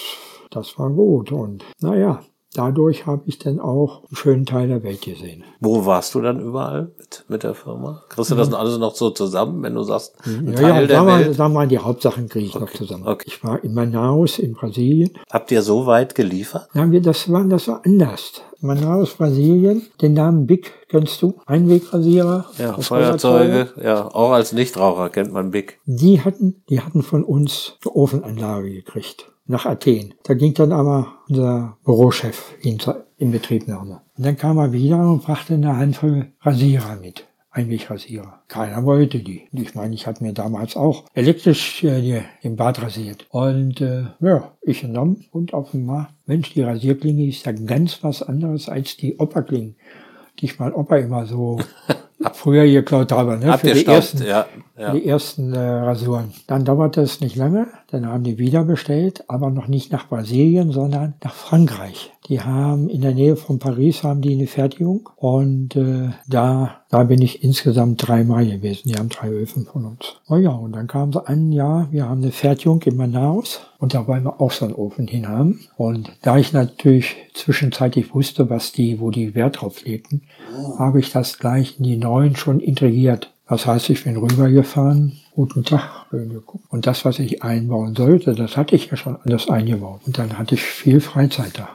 das 0.51 0.77
war 0.79 0.89
gut. 0.89 1.31
Und 1.31 1.63
naja, 1.81 2.21
dadurch 2.55 3.05
habe 3.07 3.23
ich 3.25 3.39
dann 3.39 3.59
auch 3.59 4.03
einen 4.05 4.15
schönen 4.15 4.45
Teil 4.45 4.67
der 4.67 4.83
Welt 4.83 5.01
gesehen. 5.01 5.43
Wo 5.59 5.85
warst 5.85 6.13
du 6.15 6.21
dann 6.21 6.39
überall 6.39 6.91
mit, 6.99 7.25
mit 7.27 7.43
der 7.43 7.55
Firma? 7.55 8.03
Kriegst 8.09 8.29
du 8.31 8.35
das 8.35 8.49
denn 8.49 8.57
alles 8.57 8.77
noch 8.77 8.95
so 8.95 9.09
zusammen, 9.09 9.61
wenn 9.63 9.73
du 9.73 9.83
sagst, 9.83 10.15
ein 10.25 10.47
Ja, 10.47 10.53
Teil 10.53 10.69
ja, 10.81 10.87
der 10.87 10.95
sagen 10.97 11.07
Welt? 11.07 11.35
sagen 11.35 11.53
wir, 11.53 11.65
die 11.67 11.79
Hauptsachen 11.79 12.29
kriege 12.29 12.45
ich 12.45 12.59
noch 12.59 12.71
zusammen. 12.71 13.07
okay. 13.07 13.25
Ich 13.27 13.43
war 13.43 13.63
in 13.63 13.73
Manaus 13.73 14.37
in 14.39 14.53
Brasilien. 14.53 15.11
Habt 15.31 15.51
ihr 15.51 15.61
so 15.63 15.85
weit 15.87 16.13
geliefert? 16.15 16.69
Ja, 16.73 16.89
wir, 16.91 17.01
das 17.01 17.31
war, 17.31 17.43
das 17.45 17.67
war 17.67 17.81
anders. 17.85 18.41
Manaus, 18.63 19.15
Brasilien. 19.15 19.83
Den 20.01 20.13
Namen 20.13 20.47
Big 20.47 20.71
kennst 20.87 21.21
du? 21.21 21.35
Einwegrasierer. 21.45 22.45
Ja, 22.57 22.73
Feuerzeuge, 22.73 23.69
ja, 23.83 24.07
auch 24.07 24.31
als 24.31 24.53
Nichtraucher 24.53 25.09
kennt 25.09 25.33
man 25.33 25.51
Big. 25.51 25.79
Die 25.85 26.21
hatten, 26.21 26.63
die 26.69 26.79
hatten 26.79 27.03
von 27.03 27.23
uns 27.23 27.77
eine 27.83 27.93
Ofenanlage 27.93 28.71
gekriegt. 28.71 29.31
Nach 29.45 29.65
Athen. 29.65 30.13
Da 30.23 30.35
ging 30.35 30.53
dann 30.53 30.71
aber 30.71 31.07
unser 31.27 31.77
Bürochef 31.83 32.55
in, 32.61 32.77
in 33.17 33.31
Betriebnahme. 33.31 34.01
Und 34.17 34.25
dann 34.25 34.37
kam 34.37 34.57
er 34.57 34.71
wieder 34.71 34.97
und 34.99 35.23
brachte 35.23 35.55
eine 35.55 35.75
Handvoll 35.75 36.31
Rasierer 36.41 36.95
mit. 37.01 37.25
Einwegrasierer. 37.53 38.41
Keiner 38.47 38.83
wollte 38.83 39.19
die. 39.19 39.47
Ich 39.51 39.75
meine, 39.75 39.93
ich 39.93 40.07
hatte 40.07 40.23
mir 40.23 40.33
damals 40.33 40.75
auch 40.75 41.05
elektrisch 41.13 41.83
äh, 41.83 42.23
im 42.41 42.55
Bad 42.55 42.81
rasiert. 42.81 43.27
Und 43.29 43.79
äh, 43.79 44.05
ja, 44.19 44.51
ich 44.61 44.81
genommen 44.81 45.25
und 45.31 45.53
Markt. 45.53 46.13
Mensch, 46.25 46.53
die 46.53 46.63
Rasierklinge 46.63 47.27
ist 47.27 47.45
ja 47.45 47.51
ganz 47.51 48.03
was 48.03 48.23
anderes 48.23 48.69
als 48.69 48.97
die 48.97 49.19
Operklingen, 49.19 49.75
die 50.39 50.45
ich 50.45 50.57
mein 50.57 50.73
Opa 50.73 50.97
immer 50.97 51.27
so 51.27 51.59
früher 52.33 52.65
geklaut 52.65 53.11
habe. 53.11 53.37
Ne? 53.37 53.55
Für 53.57 53.73
die 53.73 53.85
ersten, 53.85 54.25
ja, 54.25 54.47
ja. 54.77 54.93
die 54.93 55.05
ersten 55.05 55.53
äh, 55.53 55.59
Rasuren. 55.59 56.33
Dann 56.47 56.65
dauerte 56.65 57.01
es 57.01 57.21
nicht 57.21 57.35
lange, 57.35 57.67
dann 57.91 58.05
haben 58.05 58.23
die 58.23 58.37
wieder 58.37 58.63
bestellt, 58.63 59.23
aber 59.27 59.49
noch 59.49 59.67
nicht 59.67 59.91
nach 59.91 60.07
Brasilien, 60.07 60.71
sondern 60.71 61.15
nach 61.23 61.33
Frankreich. 61.33 62.11
Die 62.27 62.41
haben 62.41 62.89
in 62.89 63.01
der 63.01 63.13
Nähe 63.13 63.35
von 63.35 63.59
Paris 63.59 64.03
haben 64.03 64.21
die 64.21 64.33
eine 64.33 64.47
Fertigung 64.47 65.09
und 65.17 65.75
äh, 65.75 66.09
da 66.27 66.83
da 66.93 67.01
bin 67.05 67.23
ich 67.23 67.43
insgesamt 67.43 68.07
dreimal 68.07 68.45
gewesen. 68.45 68.87
Die 68.87 68.93
haben 68.93 69.09
drei 69.09 69.29
Öfen 69.29 69.65
von 69.65 69.83
uns. 69.83 70.17
Oh 70.29 70.35
ja, 70.35 70.51
und 70.51 70.73
dann 70.73 70.85
kamen 70.85 71.11
sie 71.11 71.27
an, 71.27 71.51
ja, 71.51 71.87
wir 71.89 72.07
haben 72.07 72.21
eine 72.21 72.31
Fertigung 72.31 72.83
in 72.83 72.97
Manaus 72.97 73.61
und 73.79 73.95
da 73.95 74.05
wollen 74.05 74.25
wir 74.25 74.39
auch 74.39 74.51
so 74.51 74.65
einen 74.65 74.75
Ofen 74.75 75.07
hin 75.07 75.27
haben. 75.27 75.61
Und 75.75 76.11
da 76.21 76.37
ich 76.37 76.53
natürlich 76.53 77.15
zwischenzeitlich 77.33 78.13
wusste, 78.13 78.51
was 78.51 78.73
die, 78.73 78.99
wo 78.99 79.09
die 79.09 79.33
Wert 79.33 79.61
drauf 79.61 79.83
legten, 79.83 80.21
habe 80.77 80.99
ich 80.99 81.11
das 81.11 81.39
gleich 81.39 81.79
in 81.79 81.85
die 81.85 81.97
neuen 81.97 82.35
schon 82.35 82.59
integriert. 82.59 83.32
Das 83.47 83.65
heißt, 83.65 83.89
ich 83.89 84.03
bin 84.05 84.17
rübergefahren, 84.17 85.19
guten 85.35 85.63
Tag, 85.63 86.05
schön 86.09 86.29
geguckt. 86.29 86.65
Und 86.69 86.87
das, 86.87 87.03
was 87.03 87.19
ich 87.19 87.43
einbauen 87.43 87.93
sollte, 87.95 88.33
das 88.35 88.55
hatte 88.55 88.75
ich 88.75 88.89
ja 88.89 88.97
schon 88.97 89.17
alles 89.25 89.49
eingebaut. 89.49 90.01
Und 90.05 90.17
dann 90.17 90.37
hatte 90.37 90.55
ich 90.55 90.61
viel 90.61 91.01
Freizeit 91.01 91.59
da. 91.59 91.69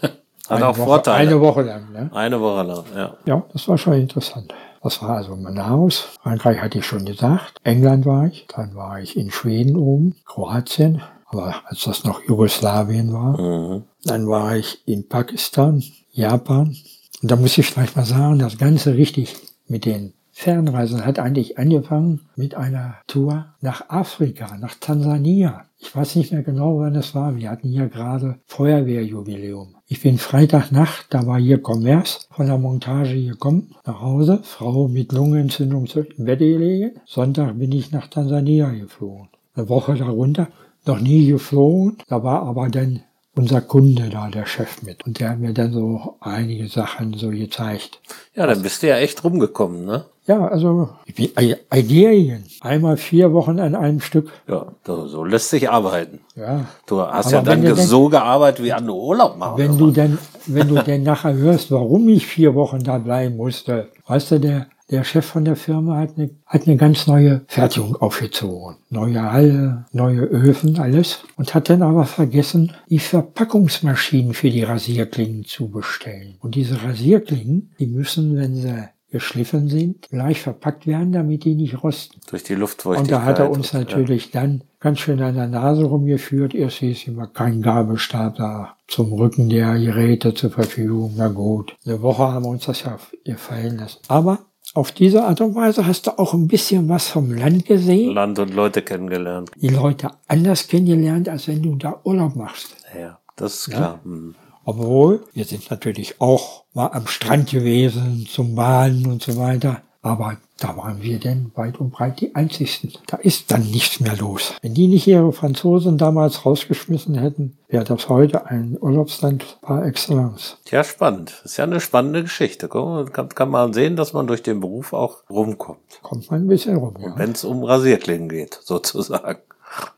Hat 0.48 0.56
Eine 0.56 0.68
auch 0.68 0.78
Woche, 0.78 0.86
Vorteile. 0.86 1.28
Eine 1.28 1.40
Woche 1.42 1.62
lang, 1.62 1.92
ne? 1.92 2.10
Eine 2.14 2.40
Woche 2.40 2.62
lang, 2.62 2.84
ja. 2.96 3.16
Ja, 3.26 3.42
das 3.52 3.68
war 3.68 3.76
schon 3.76 3.92
interessant. 3.92 4.54
Das 4.82 5.02
war 5.02 5.18
also 5.18 5.36
Manaus. 5.36 6.08
Frankreich 6.22 6.62
hatte 6.62 6.78
ich 6.78 6.86
schon 6.86 7.04
gesagt. 7.04 7.58
England 7.64 8.06
war 8.06 8.26
ich. 8.26 8.46
Dann 8.54 8.74
war 8.74 8.98
ich 8.98 9.18
in 9.18 9.30
Schweden 9.30 9.76
oben. 9.76 10.14
Kroatien. 10.24 11.02
Aber 11.26 11.54
als 11.66 11.84
das 11.84 12.04
noch 12.04 12.22
Jugoslawien 12.26 13.12
war. 13.12 13.38
Mhm. 13.38 13.82
Dann 14.04 14.26
war 14.26 14.56
ich 14.56 14.80
in 14.86 15.06
Pakistan, 15.06 15.82
Japan. 16.12 16.74
Und 17.20 17.30
da 17.30 17.36
muss 17.36 17.58
ich 17.58 17.66
vielleicht 17.66 17.96
mal 17.96 18.06
sagen, 18.06 18.38
das 18.38 18.56
Ganze 18.56 18.94
richtig 18.94 19.36
mit 19.66 19.84
den 19.84 20.14
Fernreisen 20.40 21.04
hat 21.04 21.18
eigentlich 21.18 21.58
angefangen 21.58 22.20
mit 22.36 22.54
einer 22.54 22.94
Tour 23.08 23.46
nach 23.60 23.90
Afrika, 23.90 24.56
nach 24.56 24.76
Tansania. 24.78 25.64
Ich 25.80 25.96
weiß 25.96 26.14
nicht 26.14 26.30
mehr 26.30 26.44
genau, 26.44 26.78
wann 26.78 26.94
es 26.94 27.12
war. 27.16 27.34
Wir 27.34 27.50
hatten 27.50 27.68
hier 27.70 27.88
gerade 27.88 28.38
Feuerwehrjubiläum. 28.46 29.74
Ich 29.88 30.00
bin 30.00 30.16
Freitagnacht, 30.16 31.06
da 31.10 31.26
war 31.26 31.40
hier 31.40 31.60
Commerce 31.60 32.20
von 32.30 32.46
der 32.46 32.56
Montage 32.56 33.20
gekommen, 33.20 33.74
nach 33.84 34.00
Hause, 34.00 34.38
Frau 34.44 34.86
mit 34.86 35.10
Lungenentzündung 35.10 35.86
im 36.16 36.24
Bett 36.24 36.38
gelegen. 36.38 36.92
Sonntag 37.04 37.58
bin 37.58 37.72
ich 37.72 37.90
nach 37.90 38.06
Tansania 38.06 38.70
geflogen. 38.70 39.30
Eine 39.56 39.68
Woche 39.68 39.96
darunter 39.96 40.46
noch 40.86 41.00
nie 41.00 41.26
geflogen, 41.26 41.96
da 42.06 42.22
war 42.22 42.44
aber 42.44 42.68
dann 42.68 43.00
unser 43.34 43.60
Kunde 43.60 44.08
da, 44.08 44.28
der 44.28 44.46
Chef 44.46 44.82
mit. 44.82 45.04
Und 45.04 45.18
der 45.18 45.30
hat 45.30 45.38
mir 45.38 45.52
dann 45.52 45.72
so 45.72 46.16
einige 46.20 46.68
Sachen 46.68 47.14
so 47.14 47.30
gezeigt. 47.30 48.00
Ja, 48.34 48.46
dann 48.46 48.62
bist 48.62 48.82
du 48.82 48.88
ja 48.88 48.98
echt 48.98 49.22
rumgekommen, 49.24 49.84
ne? 49.84 50.04
Ja, 50.28 50.46
also 50.46 50.90
ich 51.06 51.14
bin 51.14 51.30
Al- 51.36 51.58
Algerien. 51.70 52.44
Einmal 52.60 52.98
vier 52.98 53.32
Wochen 53.32 53.58
an 53.58 53.74
einem 53.74 54.00
Stück. 54.00 54.30
Ja, 54.46 54.66
so, 54.84 55.24
lässt 55.24 55.48
sich 55.48 55.70
arbeiten. 55.70 56.20
Ja. 56.36 56.66
Du 56.86 57.00
hast 57.00 57.32
Aber 57.34 57.50
ja 57.50 57.56
dann 57.56 57.76
so 57.76 58.08
gearbeitet, 58.10 58.62
wie 58.62 58.72
andere 58.74 58.96
Urlaub 58.96 59.38
machen. 59.38 59.56
Wenn 59.56 59.78
du 59.78 59.90
denn, 59.90 60.18
wenn 60.46 60.68
du 60.68 60.82
denn 60.82 61.02
nachher 61.02 61.32
hörst, 61.34 61.70
warum 61.70 62.08
ich 62.10 62.26
vier 62.26 62.54
Wochen 62.54 62.80
da 62.80 62.98
bleiben 62.98 63.36
musste, 63.38 63.88
weißt 64.06 64.32
du, 64.32 64.40
der, 64.40 64.66
der 64.90 65.02
Chef 65.04 65.24
von 65.24 65.46
der 65.46 65.56
Firma 65.56 65.96
hat 65.96 66.10
eine, 66.18 66.28
hat 66.44 66.66
eine 66.66 66.76
ganz 66.76 67.06
neue 67.06 67.40
Fertigung 67.46 67.96
aufgezogen. 67.96 68.76
Neue 68.90 69.32
Halle, 69.32 69.86
neue 69.92 70.20
Öfen, 70.20 70.78
alles. 70.78 71.20
Und 71.36 71.54
hat 71.54 71.70
dann 71.70 71.80
aber 71.82 72.04
vergessen, 72.04 72.74
die 72.90 72.98
Verpackungsmaschinen 72.98 74.34
für 74.34 74.50
die 74.50 74.62
Rasierklingen 74.62 75.46
zu 75.46 75.70
bestellen. 75.70 76.36
Und 76.40 76.54
diese 76.54 76.82
Rasierklingen, 76.82 77.70
die 77.78 77.86
müssen, 77.86 78.36
wenn 78.36 78.54
sie 78.54 78.88
geschliffen 79.10 79.68
sind, 79.68 80.08
gleich 80.10 80.40
verpackt 80.42 80.86
werden, 80.86 81.12
damit 81.12 81.44
die 81.44 81.54
nicht 81.54 81.82
rosten. 81.82 82.20
Durch 82.30 82.42
die 82.44 82.54
Und 82.54 82.60
Luftfeuchtigkeit. 82.60 83.10
da 83.20 83.24
hat 83.24 83.38
er 83.38 83.50
uns 83.50 83.72
und- 83.72 83.80
natürlich 83.80 84.30
dann 84.30 84.62
ganz 84.80 84.98
schön 85.00 85.20
an 85.22 85.34
der 85.34 85.46
Nase 85.46 85.84
rumgeführt. 85.84 86.54
Erst 86.54 86.76
hieß 86.78 87.06
immer 87.08 87.26
kein 87.26 87.62
Gabelstab 87.62 88.36
da 88.36 88.76
zum 88.86 89.12
Rücken 89.12 89.48
der 89.48 89.78
Geräte 89.78 90.34
zur 90.34 90.50
Verfügung. 90.50 91.14
Na 91.16 91.28
gut, 91.28 91.74
eine 91.86 92.02
Woche 92.02 92.22
haben 92.28 92.44
wir 92.44 92.50
uns 92.50 92.66
das 92.66 92.82
ja 92.82 92.98
gefallen 93.24 93.78
lassen. 93.78 93.98
Aber 94.08 94.40
auf 94.74 94.92
diese 94.92 95.24
Art 95.24 95.40
und 95.40 95.54
Weise 95.54 95.86
hast 95.86 96.06
du 96.06 96.18
auch 96.18 96.34
ein 96.34 96.46
bisschen 96.46 96.88
was 96.90 97.08
vom 97.08 97.32
Land 97.32 97.66
Ja. 97.68 97.76
gesehen. 97.76 98.12
Land 98.14 98.38
und 98.38 98.52
Leute 98.54 98.82
kennengelernt. 98.82 99.50
Die 99.56 99.68
Leute 99.68 100.10
anders 100.26 100.68
kennengelernt, 100.68 101.28
als 101.30 101.48
wenn 101.48 101.62
du 101.62 101.74
da 101.76 101.98
Urlaub 102.04 102.36
machst. 102.36 102.76
Ja, 102.98 103.18
das 103.36 103.54
ist 103.66 103.70
klar. 103.70 104.00
Mhm. 104.04 104.34
Obwohl, 104.64 105.24
wir 105.32 105.46
sind 105.46 105.70
natürlich 105.70 106.20
auch 106.20 106.64
mal 106.78 106.92
am 106.92 107.08
Strand 107.08 107.50
gewesen 107.50 108.28
zum 108.30 108.54
Baden 108.54 109.06
und 109.06 109.20
so 109.20 109.36
weiter. 109.36 109.82
Aber 110.00 110.36
da 110.60 110.76
waren 110.76 111.02
wir 111.02 111.18
denn 111.18 111.50
weit 111.56 111.80
und 111.80 111.90
breit 111.90 112.20
die 112.20 112.36
Einzigsten. 112.36 112.92
Da 113.08 113.16
ist 113.16 113.50
dann 113.50 113.68
nichts 113.68 113.98
mehr 113.98 114.16
los. 114.16 114.54
Wenn 114.62 114.74
die 114.74 114.86
nicht 114.86 115.08
ihre 115.08 115.32
Franzosen 115.32 115.98
damals 115.98 116.46
rausgeschmissen 116.46 117.16
hätten, 117.16 117.58
wäre 117.66 117.82
das 117.82 118.08
heute 118.08 118.46
ein 118.46 118.78
Urlaubsland 118.80 119.58
par 119.60 119.84
excellence. 119.84 120.58
Ja, 120.70 120.84
spannend. 120.84 121.42
Ist 121.44 121.56
ja 121.56 121.64
eine 121.64 121.80
spannende 121.80 122.22
Geschichte. 122.22 122.68
Kann, 122.68 123.28
kann 123.30 123.50
man 123.50 123.72
sehen, 123.72 123.96
dass 123.96 124.12
man 124.12 124.28
durch 124.28 124.44
den 124.44 124.60
Beruf 124.60 124.92
auch 124.92 125.24
rumkommt. 125.28 125.98
Kommt 126.02 126.30
man 126.30 126.42
ein 126.42 126.48
bisschen 126.48 126.76
rum, 126.76 126.94
ja. 127.00 127.12
Wenn 127.16 127.32
es 127.32 127.44
um 127.44 127.64
Rasierklingen 127.64 128.28
geht, 128.28 128.60
sozusagen. 128.64 129.40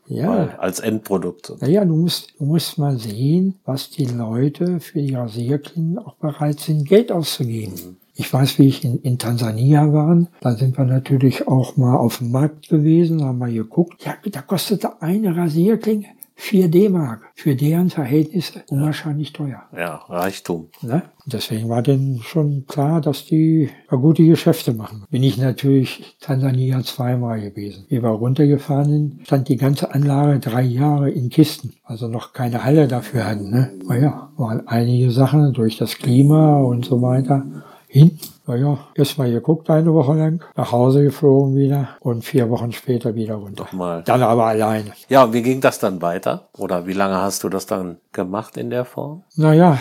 Ja. 0.07 0.57
als 0.57 0.79
Endprodukt. 0.79 1.53
Naja, 1.61 1.85
du 1.85 1.95
musst, 1.95 2.33
du 2.37 2.45
musst 2.45 2.77
mal 2.77 2.97
sehen, 2.97 3.59
was 3.65 3.89
die 3.89 4.05
Leute 4.05 4.79
für 4.79 5.01
die 5.01 5.15
Rasierklingen 5.15 5.99
auch 5.99 6.15
bereit 6.15 6.59
sind, 6.59 6.87
Geld 6.87 7.11
auszugeben. 7.11 7.97
Ich 8.13 8.31
weiß, 8.31 8.59
wie 8.59 8.67
ich 8.67 8.83
in, 8.83 8.99
in 9.01 9.17
Tansania 9.17 9.91
war. 9.93 10.27
Da 10.41 10.51
sind 10.55 10.77
wir 10.77 10.85
natürlich 10.85 11.47
auch 11.47 11.77
mal 11.77 11.95
auf 11.95 12.17
dem 12.17 12.31
Markt 12.31 12.69
gewesen, 12.69 13.23
haben 13.23 13.39
wir 13.39 13.47
geguckt. 13.47 14.05
Ja, 14.05 14.15
da 14.29 14.41
kostete 14.41 15.01
eine 15.01 15.35
Rasierklinge 15.35 16.07
4 16.41 16.69
D-Mark. 16.69 17.21
Für 17.35 17.55
deren 17.55 17.91
Verhältnisse 17.91 18.63
unwahrscheinlich 18.67 19.31
teuer. 19.31 19.61
Ja, 19.77 20.01
Reichtum. 20.09 20.69
Ne? 20.81 21.03
Deswegen 21.25 21.69
war 21.69 21.83
denn 21.83 22.19
schon 22.23 22.65
klar, 22.65 22.99
dass 22.99 23.25
die 23.25 23.69
gute 23.89 24.25
Geschäfte 24.25 24.73
machen. 24.73 25.05
Bin 25.11 25.21
ich 25.21 25.37
natürlich 25.37 26.17
Tansania 26.19 26.81
zweimal 26.81 27.39
gewesen. 27.39 27.85
Wir 27.89 28.01
runtergefahren 28.01 28.89
sind, 28.89 29.27
stand 29.27 29.49
die 29.49 29.55
ganze 29.55 29.93
Anlage 29.93 30.39
drei 30.39 30.63
Jahre 30.63 31.11
in 31.11 31.29
Kisten. 31.29 31.73
Also 31.83 32.07
noch 32.07 32.33
keine 32.33 32.63
Halle 32.63 32.87
dafür 32.87 33.25
hatten. 33.25 33.51
Ne? 33.51 33.71
Naja, 33.87 34.31
waren 34.35 34.67
einige 34.67 35.11
Sachen 35.11 35.53
durch 35.53 35.77
das 35.77 35.99
Klima 35.99 36.57
und 36.57 36.85
so 36.85 37.03
weiter 37.03 37.45
hin. 37.87 38.17
Naja, 38.51 38.77
erstmal 38.95 39.31
geguckt 39.31 39.69
eine 39.69 39.93
Woche 39.93 40.13
lang, 40.13 40.43
nach 40.57 40.73
Hause 40.73 41.03
geflogen 41.03 41.55
wieder 41.55 41.95
und 42.01 42.25
vier 42.25 42.49
Wochen 42.49 42.73
später 42.73 43.15
wieder 43.15 43.35
runter. 43.35 43.65
Mal. 43.71 44.03
Dann 44.03 44.21
aber 44.21 44.47
alleine. 44.47 44.91
Ja, 45.07 45.23
und 45.23 45.31
wie 45.31 45.41
ging 45.41 45.61
das 45.61 45.79
dann 45.79 46.01
weiter? 46.01 46.49
Oder 46.57 46.85
wie 46.85 46.91
lange 46.91 47.15
hast 47.15 47.45
du 47.45 47.49
das 47.49 47.65
dann 47.65 47.99
gemacht 48.11 48.57
in 48.57 48.69
der 48.69 48.83
Form? 48.83 49.23
Naja, 49.37 49.79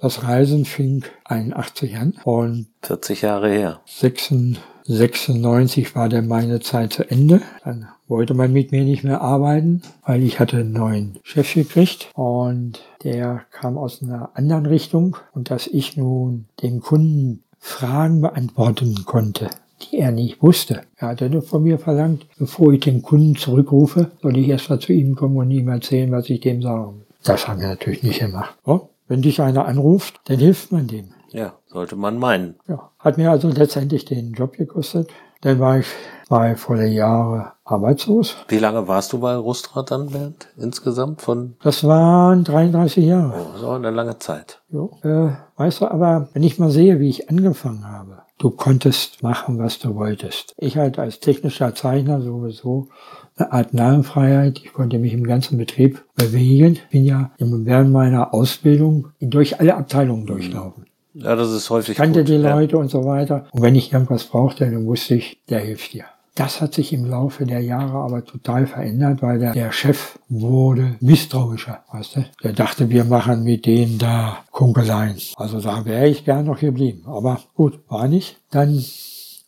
das 0.00 0.22
Reisen 0.22 0.66
fing 0.66 1.02
81 1.24 1.96
an 1.96 2.14
und 2.22 2.68
40 2.82 3.22
Jahre 3.22 3.50
her. 3.50 3.80
96 3.86 5.96
war 5.96 6.08
dann 6.08 6.28
meine 6.28 6.60
Zeit 6.60 6.92
zu 6.92 7.10
Ende. 7.10 7.42
Dann 7.64 7.88
wollte 8.06 8.34
man 8.34 8.52
mit 8.52 8.70
mir 8.70 8.84
nicht 8.84 9.02
mehr 9.02 9.20
arbeiten, 9.20 9.82
weil 10.04 10.22
ich 10.22 10.38
hatte 10.38 10.58
einen 10.58 10.72
neuen 10.72 11.18
Chef 11.24 11.54
gekriegt 11.54 12.08
und 12.14 12.84
der 13.02 13.42
kam 13.50 13.76
aus 13.76 14.00
einer 14.00 14.30
anderen 14.34 14.66
Richtung 14.66 15.16
und 15.32 15.50
dass 15.50 15.66
ich 15.66 15.96
nun 15.96 16.46
dem 16.62 16.80
Kunden 16.80 17.42
Fragen 17.66 18.20
beantworten 18.20 19.04
konnte, 19.04 19.50
die 19.82 19.98
er 19.98 20.12
nicht 20.12 20.40
wusste. 20.40 20.82
Er 20.96 21.08
hatte 21.08 21.28
nur 21.28 21.42
von 21.42 21.64
mir 21.64 21.80
verlangt, 21.80 22.24
bevor 22.38 22.72
ich 22.72 22.80
den 22.80 23.02
Kunden 23.02 23.34
zurückrufe, 23.34 24.12
soll 24.22 24.38
ich 24.38 24.48
erst 24.48 24.70
mal 24.70 24.78
zu 24.78 24.92
ihm 24.92 25.16
kommen 25.16 25.36
und 25.36 25.50
ihm 25.50 25.68
erzählen, 25.68 26.10
was 26.12 26.30
ich 26.30 26.40
dem 26.40 26.62
sage. 26.62 26.94
Das 27.24 27.48
haben 27.48 27.60
wir 27.60 27.66
natürlich 27.66 28.04
nicht 28.04 28.20
gemacht. 28.20 28.56
Oh, 28.64 28.88
wenn 29.08 29.20
dich 29.20 29.42
einer 29.42 29.66
anruft, 29.66 30.20
dann 30.26 30.38
hilft 30.38 30.70
man 30.70 30.86
dem. 30.86 31.08
Ja, 31.32 31.54
sollte 31.66 31.96
man 31.96 32.18
meinen. 32.18 32.54
Ja, 32.68 32.92
hat 33.00 33.18
mir 33.18 33.32
also 33.32 33.48
letztendlich 33.48 34.04
den 34.04 34.32
Job 34.32 34.52
gekostet. 34.52 35.10
Dann 35.40 35.58
war 35.58 35.80
ich 35.80 35.86
zwei 36.26 36.56
volle 36.56 36.86
Jahre 36.86 37.52
arbeitslos. 37.64 38.36
Wie 38.48 38.58
lange 38.58 38.88
warst 38.88 39.12
du 39.12 39.18
bei 39.20 39.34
Rustrat 39.36 39.90
dann, 39.90 40.10
Bernd, 40.10 40.48
insgesamt? 40.56 41.22
Von 41.22 41.56
Das 41.62 41.84
waren 41.84 42.44
33 42.44 43.04
Jahre. 43.04 43.34
oh, 43.58 43.62
war 43.62 43.76
eine 43.76 43.90
lange 43.90 44.18
Zeit. 44.18 44.60
Jo. 44.70 44.98
Äh, 45.02 45.30
weißt 45.56 45.80
du, 45.80 45.90
aber 45.90 46.28
wenn 46.32 46.42
ich 46.42 46.58
mal 46.58 46.70
sehe, 46.70 47.00
wie 47.00 47.08
ich 47.08 47.30
angefangen 47.30 47.86
habe, 47.86 48.22
du 48.38 48.50
konntest 48.50 49.22
machen, 49.22 49.58
was 49.58 49.78
du 49.78 49.94
wolltest. 49.94 50.54
Ich 50.58 50.76
halt 50.76 50.98
als 50.98 51.20
technischer 51.20 51.74
Zeichner 51.74 52.20
sowieso 52.20 52.88
eine 53.36 53.52
Art 53.52 53.74
Namenfreiheit. 53.74 54.60
Ich 54.64 54.72
konnte 54.72 54.98
mich 54.98 55.12
im 55.12 55.24
ganzen 55.24 55.58
Betrieb 55.58 56.04
bewegen. 56.16 56.78
Bin 56.90 57.04
ja 57.04 57.30
während 57.38 57.92
meiner 57.92 58.34
Ausbildung 58.34 59.08
durch 59.20 59.60
alle 59.60 59.76
Abteilungen 59.76 60.26
durchlaufen. 60.26 60.86
Ja, 61.14 61.34
das 61.34 61.50
ist 61.50 61.70
häufig 61.70 61.96
kannte 61.96 62.20
gut. 62.20 62.28
die 62.28 62.34
ja. 62.34 62.54
Leute 62.54 62.76
und 62.76 62.90
so 62.90 63.04
weiter. 63.06 63.46
Und 63.52 63.62
wenn 63.62 63.74
ich 63.74 63.92
irgendwas 63.92 64.24
brauchte, 64.24 64.70
dann 64.70 64.84
wusste 64.86 65.14
ich, 65.14 65.40
der 65.48 65.60
hilft 65.60 65.94
dir. 65.94 66.04
Das 66.36 66.60
hat 66.60 66.74
sich 66.74 66.92
im 66.92 67.06
Laufe 67.06 67.46
der 67.46 67.60
Jahre 67.60 67.96
aber 67.98 68.22
total 68.22 68.66
verändert, 68.66 69.22
weil 69.22 69.38
der, 69.38 69.54
der 69.54 69.72
Chef 69.72 70.18
wurde 70.28 70.96
misstrauischer, 71.00 71.82
weißt 71.90 72.16
du? 72.16 72.24
Der 72.44 72.52
dachte, 72.52 72.90
wir 72.90 73.04
machen 73.04 73.42
mit 73.42 73.64
denen 73.64 73.98
da 73.98 74.44
Kunkeleien. 74.50 75.16
Also 75.36 75.60
da 75.60 75.86
wäre 75.86 76.08
ich 76.08 76.26
gern 76.26 76.44
noch 76.44 76.60
geblieben. 76.60 77.04
Aber 77.06 77.40
gut, 77.54 77.80
war 77.88 78.06
nicht. 78.06 78.36
Dann 78.50 78.84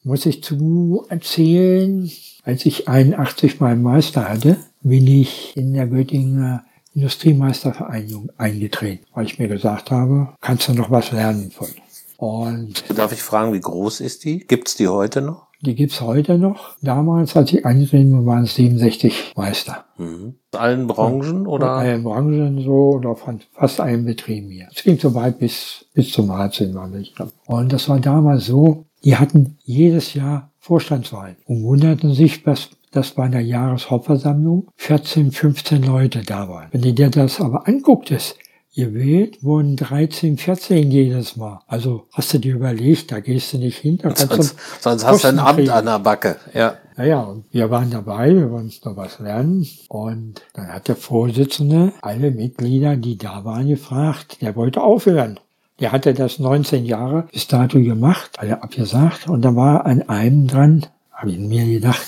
muss 0.03 0.25
ich 0.25 0.43
zu 0.43 1.05
erzählen, 1.11 2.11
als 2.45 2.65
ich 2.65 2.89
81 2.89 3.61
meinen 3.61 3.83
Meister 3.83 4.27
hatte, 4.27 4.57
bin 4.81 5.07
ich 5.07 5.55
in 5.59 5.75
der 5.75 5.87
Göttinger 5.87 6.65
Industriemeistervereinigung 6.95 8.31
eingetreten, 8.39 9.05
weil 9.13 9.27
ich 9.27 9.39
mir 9.39 9.49
gesagt 9.49 9.91
habe, 9.91 10.31
kannst 10.41 10.69
du 10.69 10.73
noch 10.73 10.91
was 10.91 11.13
lernen 11.13 11.51
von. 11.51 11.69
Und 12.17 12.83
Darf 12.97 13.13
ich 13.13 13.23
fragen, 13.23 13.53
wie 13.53 13.61
groß 13.61 14.01
ist 14.01 14.25
die? 14.25 14.39
Gibt's 14.39 14.75
die 14.75 14.89
heute 14.89 15.21
noch? 15.21 15.48
Die 15.61 15.75
gibt's 15.75 16.01
heute 16.01 16.39
noch. 16.39 16.77
Damals, 16.83 17.37
als 17.37 17.53
ich 17.53 17.67
eingetreten 17.67 18.11
bin, 18.11 18.27
waren 18.27 18.45
es 18.45 18.55
67 18.55 19.33
Meister. 19.37 19.85
Mhm. 19.97 20.35
Allen 20.53 20.87
Branchen 20.87 21.47
oder? 21.47 21.71
allen 21.71 22.05
Branchen 22.05 22.63
so 22.63 22.93
oder 22.97 23.17
von 23.17 23.41
fast 23.53 23.81
allen 23.81 24.05
Betrieben 24.05 24.51
hier. 24.51 24.69
Es 24.75 24.83
ging 24.83 24.99
so 24.99 25.15
weit 25.15 25.39
bis, 25.39 25.87
bis 25.95 26.13
zum 26.13 26.33
Harzen, 26.33 26.75
war 26.75 26.93
ich 26.95 27.15
glaube. 27.15 27.33
Und 27.47 27.73
das 27.73 27.89
war 27.89 27.99
damals 28.01 28.47
so, 28.47 28.85
die 29.05 29.17
hatten 29.17 29.59
jedes 29.65 30.15
Jahr 30.15 30.51
Vorstandswahlen 30.59 31.37
und 31.47 31.63
wunderten 31.63 32.13
sich, 32.13 32.43
dass 32.43 32.71
dass 32.91 33.11
bei 33.11 33.25
einer 33.25 33.41
Jahreshauptversammlung 33.41 34.69
14, 34.77 35.33
15 35.33 35.83
Leute 35.83 36.23
da 36.23 36.49
waren. 36.49 36.69
Wenn 36.73 36.83
du 36.83 36.93
dir 36.93 37.11
das 37.11 37.41
aber 37.41 37.69
angucktest, 37.69 38.37
gewählt 38.79 39.43
wurden 39.43 39.75
13, 39.75 40.39
14 40.39 40.89
jedes 40.91 41.37
Mal. 41.37 41.61
Also 41.67 42.07
hast 42.13 42.33
du 42.33 42.39
dir 42.39 42.55
überlegt, 42.55 43.11
da 43.11 43.19
gehst 43.19 43.53
du 43.53 43.59
nicht 43.59 43.79
hin, 43.79 43.99
Sonst, 44.15 44.55
sonst 44.81 45.05
hast 45.05 45.25
du 45.25 45.29
ein 45.29 45.41
Amt 45.41 45.59
kriegen. 45.59 45.71
an 45.71 45.85
der 45.87 45.99
Backe. 45.99 46.37
Ja. 46.55 46.77
naja, 46.97 47.35
wir 47.51 47.71
waren 47.71 47.91
dabei, 47.91 48.33
wir 48.37 48.51
wollten 48.53 48.71
noch 48.85 48.97
was 48.97 49.19
lernen. 49.19 49.67
Und 49.89 50.43
dann 50.55 50.69
hat 50.69 50.87
der 50.87 50.95
Vorsitzende 50.95 51.93
alle 52.03 52.31
Mitglieder, 52.31 52.97
die 52.97 53.19
da 53.19 53.45
waren, 53.45 53.67
gefragt, 53.67 54.41
der 54.43 54.55
wollte 54.55 54.81
aufhören. 54.81 55.41
Der 55.81 55.91
hatte 55.91 56.15
das 56.15 56.39
19 56.39 56.85
Jahre 56.85 57.27
bis 57.33 57.49
dato 57.49 57.81
gemacht, 57.81 58.31
alle 58.39 58.63
abgesagt. 58.63 59.29
Und 59.29 59.43
da 59.43 59.57
war 59.57 59.87
an 59.87 60.03
einem 60.09 60.47
dran, 60.47 60.87
habe 61.13 61.33
ich 61.33 61.39
mir 61.39 61.65
gedacht, 61.67 62.07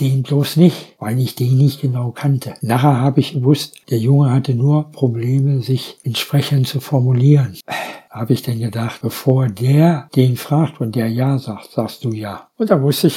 den 0.00 0.22
bloß 0.22 0.56
nicht, 0.56 0.94
weil 0.98 1.18
ich 1.18 1.34
den 1.34 1.56
nicht 1.56 1.80
genau 1.80 2.10
kannte. 2.10 2.54
Nachher 2.62 3.00
habe 3.00 3.20
ich 3.20 3.34
gewusst, 3.34 3.76
der 3.90 3.98
Junge 3.98 4.30
hatte 4.30 4.54
nur 4.54 4.90
Probleme, 4.90 5.62
sich 5.62 5.98
entsprechend 6.04 6.68
zu 6.68 6.80
formulieren. 6.80 7.56
Habe 8.10 8.32
ich 8.32 8.42
dann 8.42 8.58
gedacht, 8.58 9.02
bevor 9.02 9.46
der 9.46 10.08
den 10.16 10.36
fragt 10.36 10.80
und 10.80 10.96
der 10.96 11.06
Ja 11.06 11.38
sagt, 11.38 11.70
sagst 11.70 12.02
du 12.02 12.10
Ja. 12.10 12.48
Und 12.58 12.68
da 12.68 12.82
wusste 12.82 13.06
ich 13.06 13.14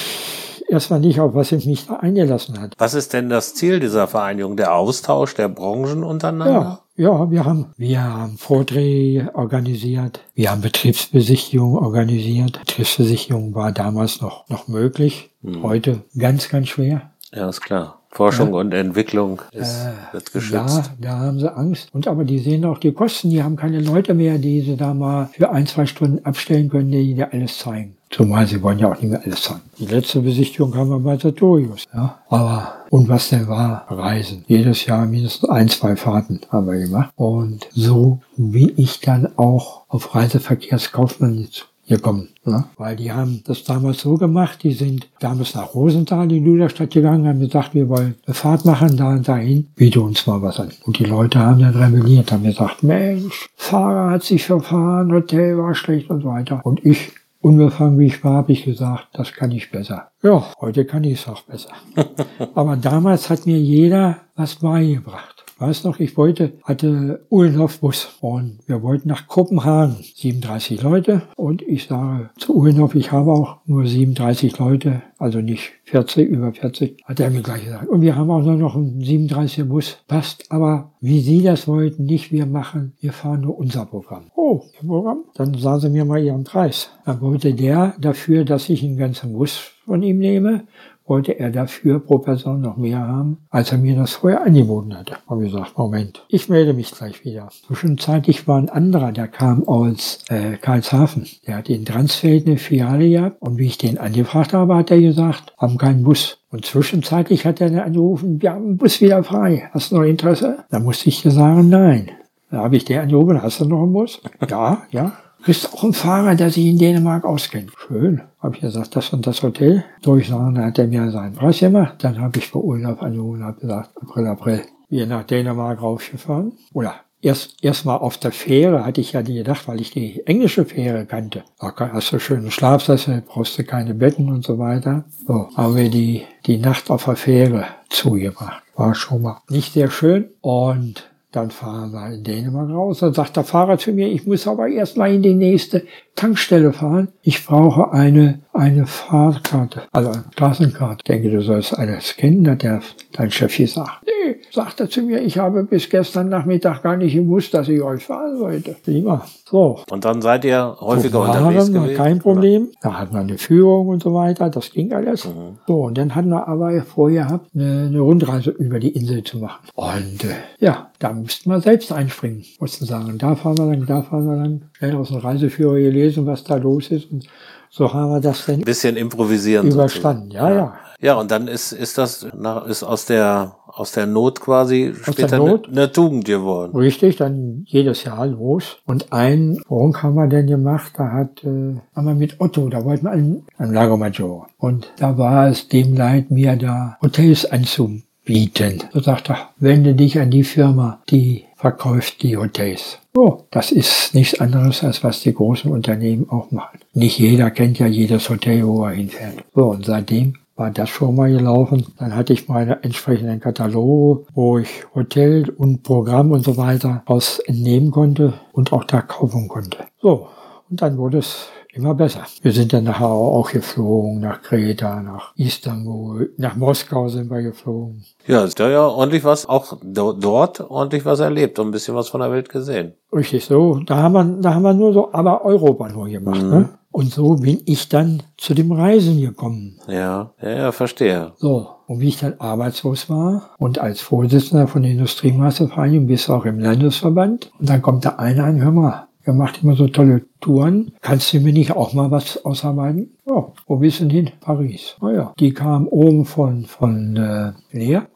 erstmal 0.70 1.00
nicht, 1.00 1.20
auf 1.20 1.34
was 1.34 1.52
ich 1.52 1.66
mich 1.66 1.88
da 1.88 1.96
eingelassen 1.96 2.60
hatte. 2.60 2.76
Was 2.78 2.94
ist 2.94 3.14
denn 3.14 3.30
das 3.30 3.56
Ziel 3.56 3.80
dieser 3.80 4.08
Vereinigung? 4.08 4.56
Der 4.56 4.76
Austausch 4.76 5.34
der 5.34 5.48
Branchen 5.48 6.04
untereinander? 6.04 6.84
Ja, 6.96 7.10
ja, 7.10 7.32
wir 7.32 7.46
haben, 7.46 7.74
wir 7.78 8.04
haben 8.04 8.38
Vorträge 8.38 9.32
organisiert, 9.34 10.20
wir 10.36 10.52
haben 10.52 10.62
Betriebsbesichtigungen 10.62 11.84
organisiert. 11.84 12.60
Betriebsbesichtigung 12.60 13.56
war 13.56 13.72
damals 13.72 14.22
noch, 14.22 14.48
noch 14.50 14.68
möglich, 14.68 15.32
heute 15.62 16.04
ganz, 16.18 16.50
ganz 16.50 16.70
schwer. 16.70 17.12
Ja, 17.34 17.50
ist 17.50 17.62
klar. 17.62 18.00
Forschung 18.14 18.54
und 18.54 18.74
Entwicklung 18.76 19.42
ist, 19.54 19.88
wird 20.12 20.32
geschützt. 20.32 20.92
Ja, 21.02 21.10
da 21.10 21.18
haben 21.18 21.40
sie 21.40 21.52
Angst. 21.52 21.90
Und 21.94 22.08
aber 22.08 22.26
die 22.26 22.38
sehen 22.38 22.64
auch 22.64 22.78
die 22.78 22.92
Kosten, 22.92 23.32
die 23.32 23.42
haben 23.42 23.56
keine 23.56 23.80
Leute 23.80 24.14
mehr, 24.14 24.38
die 24.38 24.62
sie 24.62 24.78
da 24.78 24.94
mal 24.94 25.30
für 25.34 25.50
ein, 25.50 25.66
zwei 25.66 25.88
Stunden 25.88 26.24
abstellen 26.24 26.70
können, 26.70 26.92
die 26.92 27.16
dir 27.16 27.34
alles 27.34 27.58
zeigen. 27.58 27.98
Zumal 28.12 28.46
sie 28.46 28.62
wollen 28.62 28.78
ja 28.78 28.92
auch 28.92 29.02
nicht 29.02 29.10
mehr 29.10 29.22
alles 29.26 29.42
zeigen. 29.42 29.62
Die 29.80 29.88
letzte 29.88 30.20
Besichtigung 30.20 30.76
haben 30.76 30.92
wir 30.92 31.00
bei 31.00 31.18
Sartorius. 31.18 31.86
Ja. 31.92 32.20
Aber, 32.30 32.76
und 32.92 33.10
was 33.10 33.30
denn 33.30 33.48
war? 33.48 33.88
Reisen. 33.90 34.46
Jedes 34.48 34.86
Jahr 34.86 35.08
mindestens 35.08 35.50
ein, 35.50 35.68
zwei 35.68 35.96
Fahrten 35.96 36.42
haben 36.52 36.68
wir 36.68 36.78
gemacht. 36.78 37.12
Und 37.16 37.68
so 37.72 38.20
bin 38.38 38.74
ich 38.78 39.00
dann 39.00 39.36
auch 39.38 39.86
auf 39.88 40.14
Reiseverkehrskaufmann 40.14 41.48
gekommen. 41.88 42.30
Ne? 42.46 42.66
Weil 42.78 42.96
die 42.96 43.12
haben 43.12 43.42
das 43.46 43.64
damals 43.64 44.02
so 44.02 44.16
gemacht, 44.16 44.64
die 44.64 44.74
sind 44.74 45.10
damals 45.20 45.56
nach 45.56 45.74
Rosenthal 45.74 46.32
in 46.32 46.44
Lüderstadt 46.44 46.92
gegangen, 46.92 47.28
haben 47.28 47.40
gesagt, 47.40 47.74
wir 47.74 47.90
wollen 47.90 48.16
eine 48.26 48.34
Fahrt 48.34 48.66
machen, 48.66 48.98
da 48.98 49.12
und 49.12 49.28
dahin, 49.28 49.68
biete 49.76 50.02
uns 50.02 50.26
mal 50.28 50.42
was 50.42 50.60
an. 50.60 50.72
Und 50.86 51.00
die 51.00 51.06
Leute 51.06 51.40
haben 51.40 51.60
dann 51.60 51.76
rebelliert, 51.76 52.32
haben 52.32 52.44
gesagt, 52.44 52.84
Mensch, 52.84 53.50
Fahrer 53.56 54.12
hat 54.12 54.24
sich 54.24 54.46
verfahren, 54.46 55.12
Hotel 55.12 55.58
war 55.58 55.76
schlecht 55.76 56.10
und 56.10 56.22
so 56.22 56.30
weiter. 56.30 56.62
Und 56.64 56.86
ich, 56.86 57.12
unbefangen 57.42 58.00
wie 58.00 58.08
ich 58.08 58.24
war, 58.24 58.38
habe 58.38 58.52
ich 58.52 58.64
gesagt, 58.64 59.08
das 59.14 59.34
kann 59.34 59.52
ich 59.52 59.72
besser. 59.72 60.10
Ja, 60.22 60.46
heute 60.62 60.86
kann 60.86 61.04
ich 61.04 61.20
es 61.20 61.28
auch 61.28 61.42
besser. 61.42 61.72
Aber 62.56 62.78
damals 62.78 63.30
hat 63.30 63.46
mir 63.46 63.60
jeder 63.60 64.18
was 64.36 64.56
beigebracht. 64.56 65.33
Weiß 65.58 65.84
noch, 65.84 66.00
ich 66.00 66.18
wollte, 66.18 66.54
hatte 66.64 67.26
Uhlenhof 67.30 67.80
Bus 67.80 68.10
und 68.22 68.60
wir 68.66 68.82
wollten 68.82 69.08
nach 69.08 69.28
Kopenhagen. 69.28 69.96
37 70.16 70.82
Leute 70.82 71.22
und 71.36 71.62
ich 71.62 71.88
sage 71.88 72.30
zu 72.38 72.56
Uhlenhof, 72.56 72.96
ich 72.96 73.12
habe 73.12 73.32
auch 73.32 73.58
nur 73.66 73.86
37 73.86 74.58
Leute, 74.58 75.04
also 75.18 75.40
nicht 75.40 75.72
40, 75.86 76.30
über 76.30 76.52
40, 76.52 77.04
hat 77.06 77.20
er 77.20 77.30
mir 77.30 77.42
gleich 77.42 77.66
gesagt. 77.66 77.88
Und 77.88 78.02
wir 78.02 78.16
haben 78.16 78.32
auch 78.32 78.42
nur 78.42 78.56
noch 78.56 78.76
einen 78.76 79.02
37er 79.02 79.66
Bus. 79.66 79.98
Passt, 80.08 80.52
aber 80.52 80.92
wie 81.02 81.20
Sie 81.20 81.44
das 81.44 81.68
wollten, 81.68 82.06
nicht 82.06 82.32
wir 82.32 82.46
machen, 82.46 82.94
wir 83.00 83.14
fahren 83.14 83.42
nur 83.42 83.58
unser 83.58 83.86
Programm. 83.86 84.32
Oh, 84.36 84.64
Ihr 84.82 84.88
Programm? 84.88 85.24
Dann 85.36 85.54
sagen 85.54 85.82
Sie 85.82 85.90
mir 85.90 86.06
mal 86.06 86.24
Ihren 86.24 86.44
Preis. 86.44 86.90
Dann 87.06 87.22
wollte 87.22 87.54
der 87.54 87.96
dafür, 88.00 88.44
dass 88.46 88.70
ich 88.70 88.84
einen 88.84 88.98
ganzen 88.98 89.34
Bus 89.34 89.72
von 89.86 90.02
ihm 90.02 90.20
nehme, 90.20 90.64
wollte 91.06 91.38
er 91.40 91.52
dafür 91.52 92.00
pro 92.00 92.20
Person 92.20 92.62
noch 92.62 92.78
mehr 92.78 93.00
haben, 93.00 93.38
als 93.50 93.72
er 93.72 93.78
mir 93.78 93.96
das 93.96 94.14
vorher 94.14 94.44
angeboten 94.44 94.98
hatte. 94.98 95.18
Habe 95.28 95.46
ich 95.46 95.52
gesagt, 95.52 95.78
Moment, 95.78 96.26
ich 96.30 96.50
melde 96.50 96.74
mich 96.74 96.92
gleich 96.92 97.24
wieder. 97.26 97.50
Zwischenzeitlich 97.68 98.48
war 98.48 98.58
ein 98.58 98.70
anderer, 98.70 99.12
der 99.12 99.28
kam 99.28 99.68
aus 99.68 100.20
äh, 100.30 100.58
Karlshafen. 100.58 101.28
Der 101.48 101.58
hat 101.58 101.70
in 101.70 101.86
Transfeld 101.86 102.48
eine 102.48 102.58
Filiale 102.58 103.10
gehabt 103.10 103.42
und 103.42 103.58
wie 103.58 103.68
ich 103.68 103.78
den 103.78 103.98
angefragt 103.98 104.54
habe, 104.54 104.76
hat 104.76 104.92
er 104.92 105.02
gesagt, 105.02 105.54
haben 105.58 105.78
keinen 105.78 106.04
Bus. 106.04 106.40
Und 106.52 106.66
zwischenzeitlich 106.66 107.46
hat 107.46 107.62
er 107.62 107.70
dann 107.70 107.80
angerufen, 107.80 108.42
wir 108.42 108.52
haben 108.52 108.66
einen 108.66 108.78
Bus 108.78 109.02
wieder 109.02 109.24
frei. 109.24 109.70
Hast 109.72 109.92
du 109.92 109.98
noch 109.98 110.04
Interesse? 110.04 110.64
Da 110.70 110.80
musste 110.80 111.10
ich 111.10 111.22
sagen, 111.22 111.70
nein. 111.70 112.12
Da 112.52 112.60
habe 112.60 112.78
ich 112.78 112.86
den 112.86 113.00
angerufen, 113.00 113.42
hast 113.42 113.60
du 113.60 113.66
noch 113.66 113.82
einen 113.82 113.94
Bus? 113.94 114.22
ja, 114.48 114.84
ja. 114.92 115.14
Bist 115.46 115.74
auch 115.74 115.84
ein 115.84 115.94
Fahrer, 115.94 116.36
der 116.36 116.50
sich 116.50 116.66
in 116.66 116.78
Dänemark 116.78 117.26
auskennt. 117.26 117.72
Schön. 117.88 118.22
Habe 118.40 118.56
ich 118.56 118.62
gesagt, 118.62 118.96
das 118.96 119.12
und 119.12 119.28
das 119.28 119.44
Hotel. 119.44 119.84
Durchsagen, 120.02 120.56
dann 120.56 120.66
hat 120.66 120.80
er 120.80 120.88
mir 120.88 121.12
seinen 121.12 121.36
Preis 121.36 121.60
gemacht. 121.60 121.96
Dann 122.00 122.22
habe 122.22 122.40
ich 122.40 122.48
für 122.48 122.64
Urlaub 122.64 123.02
angerufen 123.02 123.42
und 123.42 123.44
habe 123.44 123.60
gesagt, 123.60 123.90
April, 124.02 124.28
April. 124.28 124.62
Wir 124.90 125.06
nach 125.06 125.24
Dänemark 125.24 125.82
raufgefahren. 125.82 126.54
Oder 126.72 126.96
erst 127.22 127.62
erstmal 127.62 127.98
auf 127.98 128.18
der 128.18 128.32
Fähre 128.32 128.86
hatte 128.86 129.02
ich 129.02 129.12
ja 129.14 129.22
die 129.22 129.34
gedacht, 129.34 129.68
weil 129.68 129.82
ich 129.82 129.92
die 129.92 130.26
englische 130.26 130.64
Fähre 130.64 131.06
kannte. 131.06 131.44
Da 131.60 131.74
hast 131.92 132.14
du 132.14 132.20
schöne 132.20 132.50
Schlafsessel, 132.50 133.22
brauchst 133.26 133.58
du 133.58 133.66
keine 133.66 133.96
Betten 133.96 134.32
und 134.32 134.46
so 134.46 134.60
weiter. 134.60 135.04
So, 135.28 135.50
haben 135.56 135.76
wir 135.76 135.90
die, 135.90 136.24
die 136.46 136.58
Nacht 136.58 136.90
auf 136.90 137.04
der 137.04 137.18
Fähre 137.18 137.66
zugebracht. 137.90 138.64
War 138.76 138.96
schon 138.96 139.22
mal 139.24 139.42
nicht 139.50 139.74
sehr 139.74 139.92
schön. 139.92 140.30
Und 140.40 141.10
dann 141.34 141.50
fahren 141.50 141.92
wir 141.92 142.14
in 142.14 142.24
Dänemark 142.24 142.70
raus. 142.70 143.00
Dann 143.00 143.14
sagt 143.14 143.36
der 143.36 143.44
Fahrer 143.44 143.80
zu 143.80 143.92
mir, 143.92 144.08
ich 144.08 144.28
muss 144.28 144.48
aber 144.48 144.68
erst 144.68 144.98
mal 144.98 145.12
in 145.12 145.24
die 145.24 145.34
nächste 145.34 145.84
Tankstelle 146.16 146.74
fahren. 146.74 147.10
Ich 147.22 147.46
brauche 147.46 147.92
eine, 147.92 148.42
eine 148.54 148.86
Fahrkarte, 148.86 149.84
also 149.92 150.12
eine 150.12 150.24
Straßenkarte. 150.34 150.98
Ich 151.00 151.04
denke, 151.04 151.32
du 151.32 151.42
sollst 151.42 151.78
alles 151.78 152.16
kennen, 152.16 152.48
hat 152.50 152.64
der, 152.64 152.82
dein 153.14 153.32
Chef 153.32 153.58
gesagt. 153.58 154.04
nee, 154.06 154.36
sagt 154.52 154.80
er 154.80 154.90
zu 154.90 155.02
mir, 155.02 155.22
ich 155.22 155.38
habe 155.38 155.64
bis 155.64 155.90
gestern 155.90 156.30
Nachmittag 156.30 156.84
gar 156.84 156.98
nicht 156.98 157.16
gewusst, 157.16 157.54
dass 157.54 157.68
ich 157.68 157.82
euch 157.82 158.06
fahren 158.06 158.40
wollte. 158.40 158.76
Prima. 158.84 159.26
So. 159.50 159.80
Und 159.90 160.06
dann 160.06 160.22
seid 160.22 160.46
ihr 160.46 160.78
häufiger 160.80 161.26
so 161.26 161.32
unterwegs 161.32 161.72
gewesen? 161.72 161.96
Kein 161.96 162.20
Problem. 162.20 162.70
Da 162.82 163.00
hatten 163.00 163.14
wir 163.14 163.22
eine 163.22 163.38
Führung 163.38 163.88
und 163.88 164.04
so 164.04 164.14
weiter, 164.14 164.50
das 164.50 164.72
ging 164.72 164.94
alles. 164.94 165.26
Mhm. 165.26 165.58
So, 165.68 165.84
und 165.86 165.98
dann 165.98 166.14
hatten 166.14 166.30
wir 166.30 166.48
aber 166.48 166.82
vorher 166.84 167.24
gehabt, 167.26 167.50
eine, 167.56 167.88
eine 167.88 168.00
Rundreise 168.00 168.52
über 168.52 168.80
die 168.80 168.90
Insel 168.90 169.24
zu 169.24 169.40
machen. 169.40 169.68
Und 169.76 170.24
äh, 170.24 170.36
ja, 170.60 170.92
da 171.00 171.12
mussten 171.12 171.50
wir 171.50 171.60
selbst 171.60 171.92
einspringen, 171.92 172.44
mussten 172.60 172.86
sagen, 172.86 173.18
da 173.18 173.36
fahren 173.36 173.58
wir 173.58 173.66
dann, 173.66 173.86
da 173.86 174.02
fahren 174.04 174.26
wir 174.26 174.36
dann. 174.36 174.62
Schnell 174.74 174.96
aus 174.96 175.10
dem 175.10 175.18
Reiseführer 175.18 175.76
gelesen, 175.76 176.03
was 176.26 176.44
da 176.44 176.56
los 176.56 176.92
ist 176.92 177.12
und 177.12 177.28
so 177.70 177.92
haben 177.92 178.12
wir 178.12 178.22
das 178.22 178.46
dann 178.46 178.56
ein 178.56 178.62
bisschen 178.62 178.98
improvisieren 178.98 179.72
überstanden. 179.72 180.30
Ja, 180.32 180.54
ja. 180.54 180.74
Ja, 181.02 181.16
und 181.16 181.32
dann 181.32 181.50
ist 181.50 181.74
ist 181.74 181.98
das 181.98 182.28
nach, 182.34 182.66
ist 182.66 182.82
aus 182.84 183.06
der 183.06 183.56
aus 183.68 183.92
der 183.92 184.06
Not 184.06 184.40
quasi 184.40 184.94
aus 184.94 185.14
später 185.14 185.38
Not, 185.38 185.68
eine, 185.68 185.82
eine 185.82 185.92
Tugend 185.92 186.24
geworden. 186.24 186.78
Richtig, 186.78 187.18
dann 187.18 187.66
jedes 187.68 188.04
Jahr 188.06 188.26
los. 188.28 188.78
Und 188.86 189.12
ein 189.12 189.60
Wohnung 189.68 190.02
haben 190.02 190.16
wir 190.16 190.28
denn 190.28 190.48
gemacht, 190.48 190.94
da 190.98 191.12
hat 191.12 191.44
äh, 191.44 191.76
haben 191.96 192.06
wir 192.06 192.16
mit 192.16 192.40
Otto, 192.40 192.70
da 192.70 192.86
wollten 192.86 193.06
wir 193.06 193.12
einen, 193.12 193.46
einen 193.58 193.74
Lago 193.74 193.98
Maggiore. 193.98 194.46
Und 194.58 194.94
da 194.98 195.18
war 195.18 195.50
es 195.50 195.68
dem 195.68 195.94
leid, 195.94 196.32
mir 196.32 196.56
da 196.56 196.98
Hotels 197.02 197.52
anzubieten. 197.52 198.84
So 198.94 199.02
sagte 199.02 199.34
er, 199.34 199.50
wende 199.58 199.96
dich 199.96 200.20
an 200.20 200.32
die 200.32 200.44
Firma, 200.44 201.02
die 201.10 201.46
verkauft 201.58 202.22
die 202.24 202.38
Hotels. 202.38 203.00
Oh, 203.16 203.44
das 203.52 203.72
ist 203.72 204.16
nichts 204.16 204.40
anderes, 204.40 204.84
als 204.84 205.04
was 205.04 205.22
die 205.22 205.34
großen 205.34 205.72
Unternehmen 205.72 206.28
auch 206.32 206.50
machen. 206.50 206.80
Nicht 206.94 207.20
jeder 207.20 207.52
kennt 207.52 207.78
ja 207.78 207.86
jedes 207.86 208.28
Hotel, 208.30 208.66
wo 208.66 208.86
er 208.86 208.94
hinfährt. 208.94 209.44
So, 209.54 209.66
und 209.66 209.86
seitdem 209.86 210.34
war 210.56 210.72
das 210.72 210.90
schon 210.90 211.16
mal 211.16 211.32
gelaufen. 211.32 211.86
Dann 212.00 212.16
hatte 212.16 212.34
ich 212.34 212.48
meine 212.48 212.84
entsprechenden 212.84 213.40
Kataloge, 213.40 214.26
wo 214.34 214.58
ich 214.58 214.86
Hotel 214.96 215.48
und 215.50 215.84
Programm 215.84 216.32
und 216.32 216.44
so 216.44 216.58
weiter 216.58 217.04
aus 217.06 217.38
entnehmen 217.38 217.92
konnte 217.92 218.34
und 218.52 218.74
auch 218.74 218.84
da 218.84 219.02
kaufen 219.02 219.48
konnte. 219.48 219.86
So, 220.02 220.28
und 220.70 220.82
dann 220.82 220.98
wurde 220.98 221.20
es 221.20 221.50
immer 221.74 221.96
besser. 221.96 222.24
Wir 222.42 222.52
sind 222.52 222.72
dann 222.72 222.86
nachher 222.86 223.08
auch 223.08 223.52
geflogen, 223.52 224.20
nach 224.20 224.42
Kreta, 224.42 225.02
nach 225.02 225.34
Istanbul, 225.36 226.34
nach 226.38 226.56
Moskau 226.56 227.10
sind 227.10 227.30
wir 227.30 227.42
geflogen. 227.42 228.04
Ja, 228.28 228.44
ist 228.44 228.60
da 228.60 228.70
ja 228.70 228.86
ordentlich 228.86 229.24
was, 229.24 229.48
auch 229.48 229.78
dort 229.84 230.62
ordentlich 230.62 231.06
was 231.06 231.20
erlebt 231.20 231.60
und 231.60 231.68
ein 231.68 231.72
bisschen 231.72 231.96
was 231.96 232.10
von 232.10 232.22
der 232.22 232.32
Welt 232.32 232.50
gesehen. 232.50 232.94
Richtig 233.12 233.46
so. 233.46 233.80
Da 233.86 233.98
haben 233.98 234.14
wir, 234.14 234.24
da 234.42 234.54
haben 234.54 234.64
wir 234.64 234.74
nur 234.74 234.94
so, 234.94 235.14
aber 235.14 235.44
Europa 235.44 235.90
nur 235.90 236.08
gemacht, 236.08 236.42
mhm. 236.42 236.50
ne? 236.50 236.70
Und 236.92 237.12
so 237.12 237.38
bin 237.38 237.60
ich 237.66 237.90
dann 237.90 238.22
zu 238.38 238.54
dem 238.54 238.72
Reisen 238.72 239.20
gekommen. 239.20 239.80
Ja, 239.88 240.32
ja, 240.40 240.50
ja, 240.50 240.72
verstehe. 240.72 241.32
So, 241.38 241.68
und 241.88 242.00
wie 242.02 242.10
ich 242.10 242.20
dann 242.20 242.36
arbeitslos 242.40 243.10
war 243.10 243.50
und 243.58 243.80
als 243.80 244.00
Vorsitzender 244.00 244.68
von 244.68 244.84
der 244.84 244.92
Industriemeistervereinigung 244.92 246.06
bis 246.06 246.30
auch 246.30 246.46
im 246.46 246.60
Landesverband, 246.60 247.50
und 247.60 247.68
dann 247.68 247.82
kommt 247.82 248.04
der 248.04 248.20
eine 248.20 248.44
an, 248.44 248.62
hör 248.62 248.72
mal, 248.72 249.08
er 249.26 249.34
macht 249.34 249.64
immer 249.64 249.76
so 249.76 249.88
tolle 249.88 250.26
Touren. 250.42 250.92
Kannst 251.02 251.34
du 251.34 251.40
mir 251.40 251.54
nicht 251.54 251.72
auch 251.72 251.94
mal 251.94 252.12
was 252.12 252.44
ausarbeiten? 252.44 253.12
Ja, 253.26 253.48
wo 253.68 253.78
bist 253.78 254.00
du 254.00 254.06
denn 254.06 254.10
hin? 254.10 254.32
Paris. 254.42 254.98
Oh 255.02 255.10
ja, 255.10 255.34
die 255.40 255.54
kam 255.54 255.88
oben 255.88 256.26
von, 256.26 256.66
von 256.66 257.16
äh, 257.16 257.54
Leer. 257.72 258.08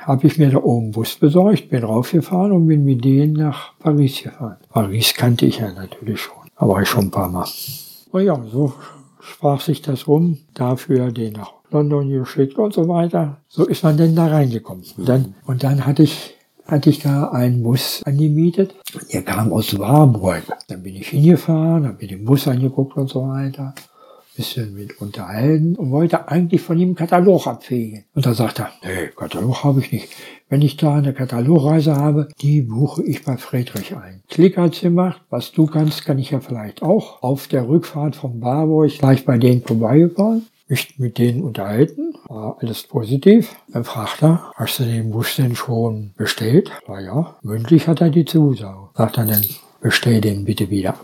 Habe 0.00 0.26
ich 0.26 0.38
mir 0.38 0.50
da 0.50 0.58
oben 0.58 0.92
Bus 0.92 1.16
besorgt, 1.16 1.68
bin 1.68 1.84
raufgefahren 1.84 2.52
und 2.52 2.66
bin 2.66 2.84
mit 2.84 3.04
denen 3.04 3.34
nach 3.34 3.78
Paris 3.78 4.22
gefahren. 4.22 4.56
Paris 4.70 5.14
kannte 5.14 5.46
ich 5.46 5.58
ja 5.58 5.70
natürlich 5.72 6.20
schon. 6.20 6.44
Da 6.58 6.66
war 6.66 6.80
ich 6.80 6.88
schon 6.88 7.04
ein 7.04 7.10
paar 7.10 7.28
Mal. 7.28 7.46
Oh 8.12 8.18
ja, 8.18 8.40
so 8.50 8.72
sprach 9.20 9.60
sich 9.60 9.82
das 9.82 10.08
rum. 10.08 10.38
Dafür 10.54 11.10
den 11.10 11.34
nach 11.34 11.52
London 11.70 12.08
geschickt 12.08 12.58
und 12.58 12.72
so 12.72 12.88
weiter. 12.88 13.38
So 13.48 13.66
ist 13.66 13.82
man 13.82 13.96
denn 13.96 14.14
da 14.14 14.28
reingekommen. 14.28 14.84
Und 14.96 15.08
dann, 15.08 15.34
und 15.44 15.62
dann 15.62 15.84
hatte 15.84 16.04
ich 16.04 16.33
hatte 16.66 16.90
ich 16.90 17.00
da 17.00 17.28
einen 17.28 17.62
Bus 17.62 18.02
angemietet. 18.04 18.74
Der 19.12 19.22
kam 19.22 19.52
aus 19.52 19.78
Warburg. 19.78 20.42
Dann 20.68 20.82
bin 20.82 20.96
ich 20.96 21.08
hingefahren, 21.08 21.86
habe 21.86 21.98
mir 22.00 22.08
den 22.08 22.24
Bus 22.24 22.48
angeguckt 22.48 22.96
und 22.96 23.08
so 23.08 23.28
weiter. 23.28 23.74
Bisschen 24.36 24.74
mit 24.74 25.00
unterhalten 25.00 25.76
und 25.76 25.92
wollte 25.92 26.28
eigentlich 26.28 26.60
von 26.60 26.76
ihm 26.76 26.88
einen 26.88 26.94
Katalog 26.96 27.46
abfegen. 27.46 28.04
Und 28.14 28.26
da 28.26 28.34
sagt 28.34 28.58
er, 28.58 28.70
nee, 28.82 29.08
Katalog 29.14 29.62
habe 29.62 29.78
ich 29.78 29.92
nicht. 29.92 30.08
Wenn 30.48 30.60
ich 30.60 30.76
da 30.76 30.96
eine 30.96 31.12
Katalogreise 31.12 31.94
habe, 31.94 32.28
die 32.40 32.62
buche 32.62 33.04
ich 33.04 33.22
bei 33.22 33.36
Friedrich 33.36 33.94
ein. 33.94 34.22
Klick 34.28 34.56
hat's 34.56 34.80
gemacht. 34.80 35.20
Was 35.30 35.52
du 35.52 35.66
kannst, 35.66 36.04
kann 36.04 36.18
ich 36.18 36.30
ja 36.30 36.40
vielleicht 36.40 36.82
auch. 36.82 37.22
Auf 37.22 37.46
der 37.46 37.68
Rückfahrt 37.68 38.16
von 38.16 38.40
Warburg 38.40 38.98
gleich 38.98 39.24
bei 39.24 39.38
denen 39.38 39.62
vorbeigefahren 39.62 40.46
mich 40.68 40.98
mit 40.98 41.18
denen 41.18 41.42
unterhalten, 41.42 42.14
war 42.28 42.56
alles 42.60 42.84
positiv. 42.84 43.54
Dann 43.68 43.84
fragt 43.84 44.22
er, 44.22 44.52
hast 44.54 44.78
du 44.78 44.84
den 44.84 45.10
Bus 45.10 45.36
denn 45.36 45.56
schon 45.56 46.12
bestellt? 46.16 46.70
War 46.86 47.00
ja, 47.00 47.36
mündlich 47.42 47.86
hat 47.88 48.00
er 48.00 48.10
die 48.10 48.24
Zusage. 48.24 48.88
Sagt 48.94 49.18
er 49.18 49.26
dann, 49.26 49.44
bestell 49.80 50.20
den 50.20 50.44
bitte 50.44 50.70
wieder. 50.70 50.94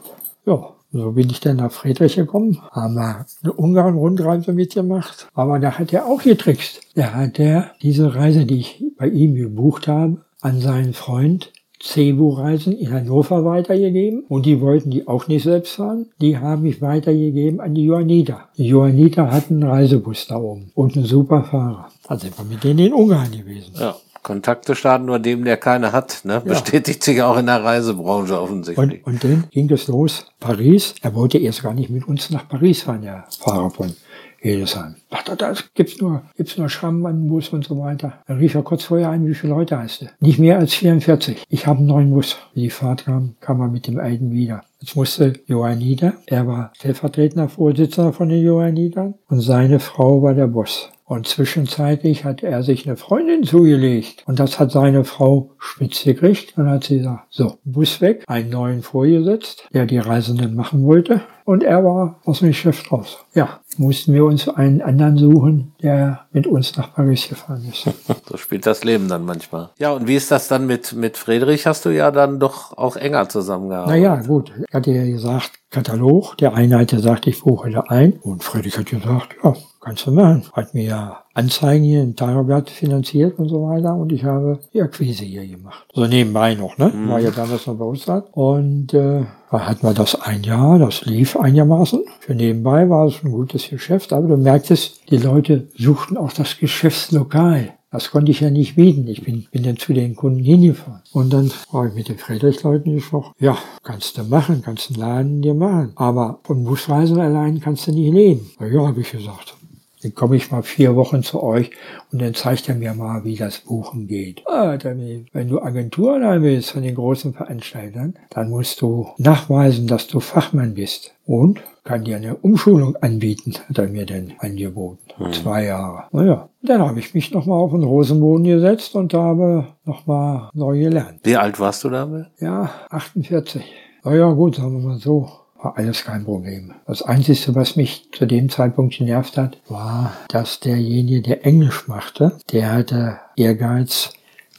Ja, 0.47 0.71
so 0.93 1.13
bin 1.13 1.31
ich 1.31 1.41
dann 1.41 1.57
nach 1.57 1.71
Friedrich 1.71 2.17
gekommen, 2.17 2.61
haben 2.73 2.95
wir 2.95 3.27
eine 3.43 3.53
Ungarn-Rundreise 3.53 4.53
mitgemacht, 4.53 5.29
aber 5.35 5.61
da 5.61 5.79
hat 5.79 5.93
er 5.93 6.07
auch 6.07 6.23
getrickst. 6.23 6.81
Da 6.97 7.13
hat 7.13 7.39
er 7.39 7.73
diese 7.81 8.15
Reise, 8.15 8.45
die 8.45 8.59
ich 8.59 8.83
bei 8.99 9.07
ihm 9.07 9.37
gebucht 9.37 9.87
habe, 9.87 10.25
an 10.41 10.61
seinen 10.61 10.95
Freund 10.95 11.53
Cebu-Reisen 11.83 12.79
in 12.79 12.93
Hannover 12.93 13.45
weitergegeben 13.45 14.25
und 14.29 14.45
die 14.45 14.61
wollten 14.61 14.91
die 14.91 15.09
auch 15.09 15.29
nicht 15.29 15.45
selbst 15.45 15.77
fahren. 15.77 16.07
Die 16.21 16.37
haben 16.37 16.63
mich 16.63 16.83
weitergegeben 16.83 17.61
an 17.61 17.75
die 17.75 17.85
Johanniter. 17.85 18.49
Die 18.57 18.67
Johanniter 18.67 19.31
hatten 19.31 19.63
einen 19.63 19.71
Reisebus 19.71 20.27
da 20.27 20.37
oben 20.37 20.71
und 20.75 20.97
einen 20.97 21.07
super 21.07 21.45
Fahrer. 21.45 21.89
Da 22.07 22.19
sind 22.19 22.37
wir 22.39 22.45
mit 22.45 22.63
denen 22.63 22.81
in 22.81 22.93
Ungarn 22.93 23.33
gewesen. 23.33 23.73
Ja. 23.79 23.97
Kontakte 24.23 24.75
starten 24.75 25.07
nur 25.07 25.19
dem, 25.19 25.45
der 25.45 25.57
keine 25.57 25.93
hat. 25.93 26.21
Ne? 26.25 26.43
Bestätigt 26.43 27.07
ja. 27.07 27.13
sich 27.13 27.23
auch 27.23 27.39
in 27.39 27.47
der 27.47 27.65
Reisebranche 27.65 28.39
offensichtlich. 28.39 29.07
Und, 29.07 29.15
und 29.15 29.25
dann 29.25 29.45
ging 29.51 29.71
es 29.71 29.89
los. 29.89 30.27
Paris. 30.39 30.95
Er 31.01 31.15
wollte 31.15 31.39
erst 31.39 31.63
gar 31.63 31.73
nicht 31.73 31.89
mit 31.89 32.07
uns 32.07 32.29
nach 32.29 32.47
Paris 32.47 32.83
fahren, 32.83 33.03
der 33.03 33.25
Fahrer 33.39 33.71
von 33.71 33.95
Hildesheim. 34.41 34.97
Dachte, 35.11 35.37
da 35.37 35.55
gibt's 35.75 36.01
nur, 36.01 36.23
gibt's 36.37 36.57
nur 36.57 36.69
Schramm 36.69 37.05
an 37.05 37.29
Bus 37.29 37.51
und 37.51 37.65
so 37.65 37.79
weiter. 37.79 38.15
Dann 38.27 38.39
rief 38.39 38.55
er 38.55 38.63
kurz 38.63 38.85
vorher 38.85 39.11
ein, 39.11 39.27
wie 39.27 39.35
viele 39.35 39.53
Leute 39.53 39.79
hast 39.79 40.03
du? 40.03 40.07
Nicht 40.21 40.39
mehr 40.39 40.59
als 40.59 40.75
44. 40.75 41.45
Ich 41.49 41.67
habe 41.67 41.79
einen 41.79 41.89
neuen 41.89 42.11
Bus. 42.11 42.39
Wie 42.55 42.63
die 42.63 42.71
Fahrt 42.71 43.05
kam, 43.05 43.35
kam 43.41 43.61
er 43.61 43.69
mit 43.69 43.87
dem 43.87 43.99
alten 43.99 44.33
wieder. 44.33 44.65
Jetzt 44.81 44.97
musste 44.97 45.35
Johanniter, 45.47 46.15
er 46.25 46.47
war 46.47 46.73
stellvertretender 46.75 47.51
Vorsitzender 47.51 48.15
von 48.15 48.31
den 48.31 48.43
Johannitern 48.43 49.15
und 49.29 49.41
seine 49.41 49.79
Frau 49.79 50.23
war 50.23 50.33
der 50.33 50.47
Boss. 50.47 50.89
Und 51.11 51.27
zwischenzeitlich 51.27 52.25
hat 52.25 52.45
er 52.45 52.63
sich 52.63 52.87
eine 52.87 52.97
Freundin 52.97 53.43
zugelegt. 53.43 54.23
Und 54.27 54.39
das 54.39 54.61
hat 54.61 54.71
seine 54.71 55.03
Frau 55.03 55.51
spitz 55.59 56.05
gekriegt. 56.05 56.57
Und 56.57 56.71
hat 56.71 56.85
sie 56.85 56.99
gesagt, 56.99 57.27
so, 57.31 57.59
Bus 57.65 58.01
weg, 58.01 58.23
einen 58.29 58.51
neuen 58.51 58.83
vorgesetzt, 58.83 59.65
der 59.75 59.87
die 59.87 59.99
Reisenden 59.99 60.55
machen 60.55 60.85
wollte. 60.85 61.23
Und 61.45 61.65
er 61.65 61.83
war 61.83 62.21
aus 62.25 62.39
dem 62.39 62.51
Geschäft 62.51 62.93
raus. 62.93 63.19
Ja, 63.35 63.59
mussten 63.77 64.15
wir 64.15 64.25
uns 64.25 64.49
einen 64.49 64.83
anderen 64.83 65.17
suchen, 65.17 65.73
der 65.83 66.27
mit 66.31 66.47
uns 66.47 66.77
nach 66.77 66.95
Paris 66.95 67.29
gefahren 67.29 67.65
ist. 67.69 67.89
so 68.29 68.37
spielt 68.37 68.65
das 68.65 68.85
Leben 68.85 69.09
dann 69.09 69.25
manchmal. 69.25 69.71
Ja, 69.81 69.91
und 69.91 70.07
wie 70.07 70.15
ist 70.15 70.31
das 70.31 70.47
dann 70.47 70.69
mit, 70.69 70.93
mit 70.93 71.17
Friedrich? 71.17 71.67
Hast 71.67 71.87
du 71.87 71.91
ja 71.91 72.13
dann 72.13 72.39
doch 72.39 72.79
auch 72.79 72.95
enger 72.95 73.29
zusammengearbeitet. 73.29 74.01
Naja, 74.01 74.23
gut. 74.23 74.53
Er 74.69 74.79
hatte 74.79 74.93
ja 74.93 75.05
gesagt, 75.05 75.60
Katalog. 75.71 76.37
Der 76.39 76.55
eine 76.55 76.79
hat 76.79 76.89
gesagt, 76.89 77.27
ich 77.27 77.41
buche 77.41 77.71
da 77.71 77.81
ein. 77.89 78.15
Und 78.23 78.43
Friedrich 78.43 78.77
hat 78.77 78.87
gesagt, 78.87 79.37
ja, 79.43 79.55
kannst 79.81 80.07
du 80.07 80.11
machen. 80.11 80.45
Hat 80.53 80.75
mir 80.75 80.85
ja 80.85 81.25
Anzeigen 81.33 81.85
hier 81.85 82.03
im 82.03 82.17
Tageblatt 82.17 82.69
finanziert 82.69 83.39
und 83.39 83.49
so 83.49 83.63
weiter. 83.63 83.95
Und 83.95 84.13
ich 84.13 84.25
habe 84.25 84.59
die 84.75 84.83
Akquise 84.83 85.25
hier 85.25 85.47
gemacht. 85.47 85.87
So 85.95 86.07
nebenbei 86.07 86.55
noch, 86.55 86.77
ne? 86.77 86.89
Mhm. 86.89 87.09
War 87.09 87.21
ja 87.21 87.31
damals 87.31 87.67
noch 87.67 87.77
bei 87.77 87.85
uns 87.85 88.05
da. 88.05 88.25
Und 88.33 88.93
äh, 88.95 89.25
da 89.51 89.67
hatten 89.67 89.87
wir 89.87 89.95
das 89.95 90.21
ein 90.21 90.43
Jahr, 90.43 90.79
das 90.79 91.05
lief 91.05 91.37
einigermaßen. 91.37 92.05
Für 92.21 92.35
nebenbei 92.35 92.89
war 92.91 93.07
es 93.07 93.23
ein 93.25 93.31
gutes 93.31 93.69
Geschäft, 93.69 94.13
aber 94.13 94.29
du 94.29 94.37
merktest, 94.37 95.09
die 95.11 95.19
Leute 95.19 95.69
suchten 95.77 96.17
auch 96.17 96.33
das 96.33 96.59
Geschäftslokal. 96.59 97.75
Das 97.93 98.13
konnte 98.13 98.31
ich 98.31 98.41
ja 98.41 98.51
nicht 98.51 98.77
bieten. 98.77 99.09
Ich 99.09 99.25
bin, 99.25 99.47
bin 99.51 99.65
dann 99.65 99.77
zu 99.77 99.93
den 99.93 100.15
Kunden 100.15 100.45
hingefahren. 100.45 101.03
Und 101.13 101.33
dann 101.33 101.51
habe 101.73 101.89
ich 101.89 101.95
mit 101.95 102.09
den 102.09 102.19
Friedrich-Leuten 102.19 102.95
gesprochen. 102.95 103.33
Ja, 103.41 103.59
kannst 103.83 104.17
du 104.17 104.23
machen, 104.23 104.63
kannst 104.65 104.91
einen 104.91 105.01
Laden 105.01 105.43
dir 105.43 105.55
machen. 105.55 105.93
Aber 105.97 106.39
von 106.45 106.63
Busreisen 106.63 107.19
allein 107.19 107.61
kannst 107.61 107.89
du 107.89 107.93
nicht 107.93 108.13
leben. 108.13 108.49
Ja, 108.61 108.87
habe 108.87 109.01
ich 109.01 109.11
gesagt. 109.11 109.57
Dann 110.03 110.15
komme 110.15 110.37
ich 110.37 110.51
mal 110.51 110.63
vier 110.63 110.97
Wochen 110.97 111.23
zu 111.23 111.43
euch 111.43 111.71
und 112.11 112.23
dann 112.23 112.35
zeigt 112.35 112.69
er 112.69 112.75
mir 112.75 112.95
mal, 112.95 113.25
wie 113.25 113.37
das 113.37 113.59
Buchen 113.59 114.07
geht. 114.07 114.43
Ah, 114.47 114.77
dann, 114.77 115.27
wenn 115.33 115.49
du 115.49 115.61
Agenturen 115.61 116.25
haben 116.25 116.43
willst 116.43 116.71
von 116.71 116.83
den 116.83 116.95
großen 116.95 117.35
Veranstaltern, 117.35 118.15
dann 118.31 118.51
musst 118.51 118.81
du 118.81 119.09
nachweisen, 119.19 119.87
dass 119.87 120.07
du 120.07 120.21
Fachmann 120.21 120.75
bist. 120.75 121.15
Und 121.27 121.61
kann 121.85 122.05
dir 122.05 122.17
eine 122.17 122.37
Umschulung 122.37 122.97
anbieten, 122.97 123.55
hat 123.69 123.79
er 123.79 123.89
mir 123.89 124.07
dann 124.07 124.33
angeboten. 124.39 124.99
Hm. 125.17 125.33
Zwei 125.33 125.65
Jahre. 125.65 126.05
Naja, 126.13 126.49
dann 126.63 126.81
habe 126.81 126.99
ich 126.99 127.15
mich 127.15 127.31
nochmal 127.31 127.59
auf 127.59 127.73
den 127.73 127.85
Rosenboden 127.85 128.45
gesetzt 128.45 128.95
und 128.95 129.15
habe 129.15 129.67
nochmal 129.85 130.51
neu 130.55 130.79
gelernt. 130.79 131.21
Wie 131.23 131.37
alt 131.37 131.59
warst 131.61 131.85
du 131.85 131.91
damit? 131.91 132.27
Ja, 132.41 132.71
48. 132.91 133.65
Naja, 134.05 134.31
gut, 134.33 134.57
sagen 134.57 134.81
wir 134.81 134.89
mal 134.89 134.99
so 134.99 135.29
war 135.63 135.77
alles 135.77 136.05
kein 136.05 136.25
Problem. 136.25 136.75
Das 136.87 137.03
Einzige, 137.03 137.55
was 137.55 137.77
mich 137.77 138.09
zu 138.13 138.27
dem 138.27 138.49
Zeitpunkt 138.49 138.97
genervt 138.97 139.37
hat, 139.37 139.59
war, 139.69 140.13
dass 140.29 140.61
derjenige, 140.61 141.23
der 141.23 141.47
Englisch 141.47 141.89
machte, 141.89 142.39
der 142.53 142.73
hatte 142.73 143.19
Ehrgeiz, 143.37 144.13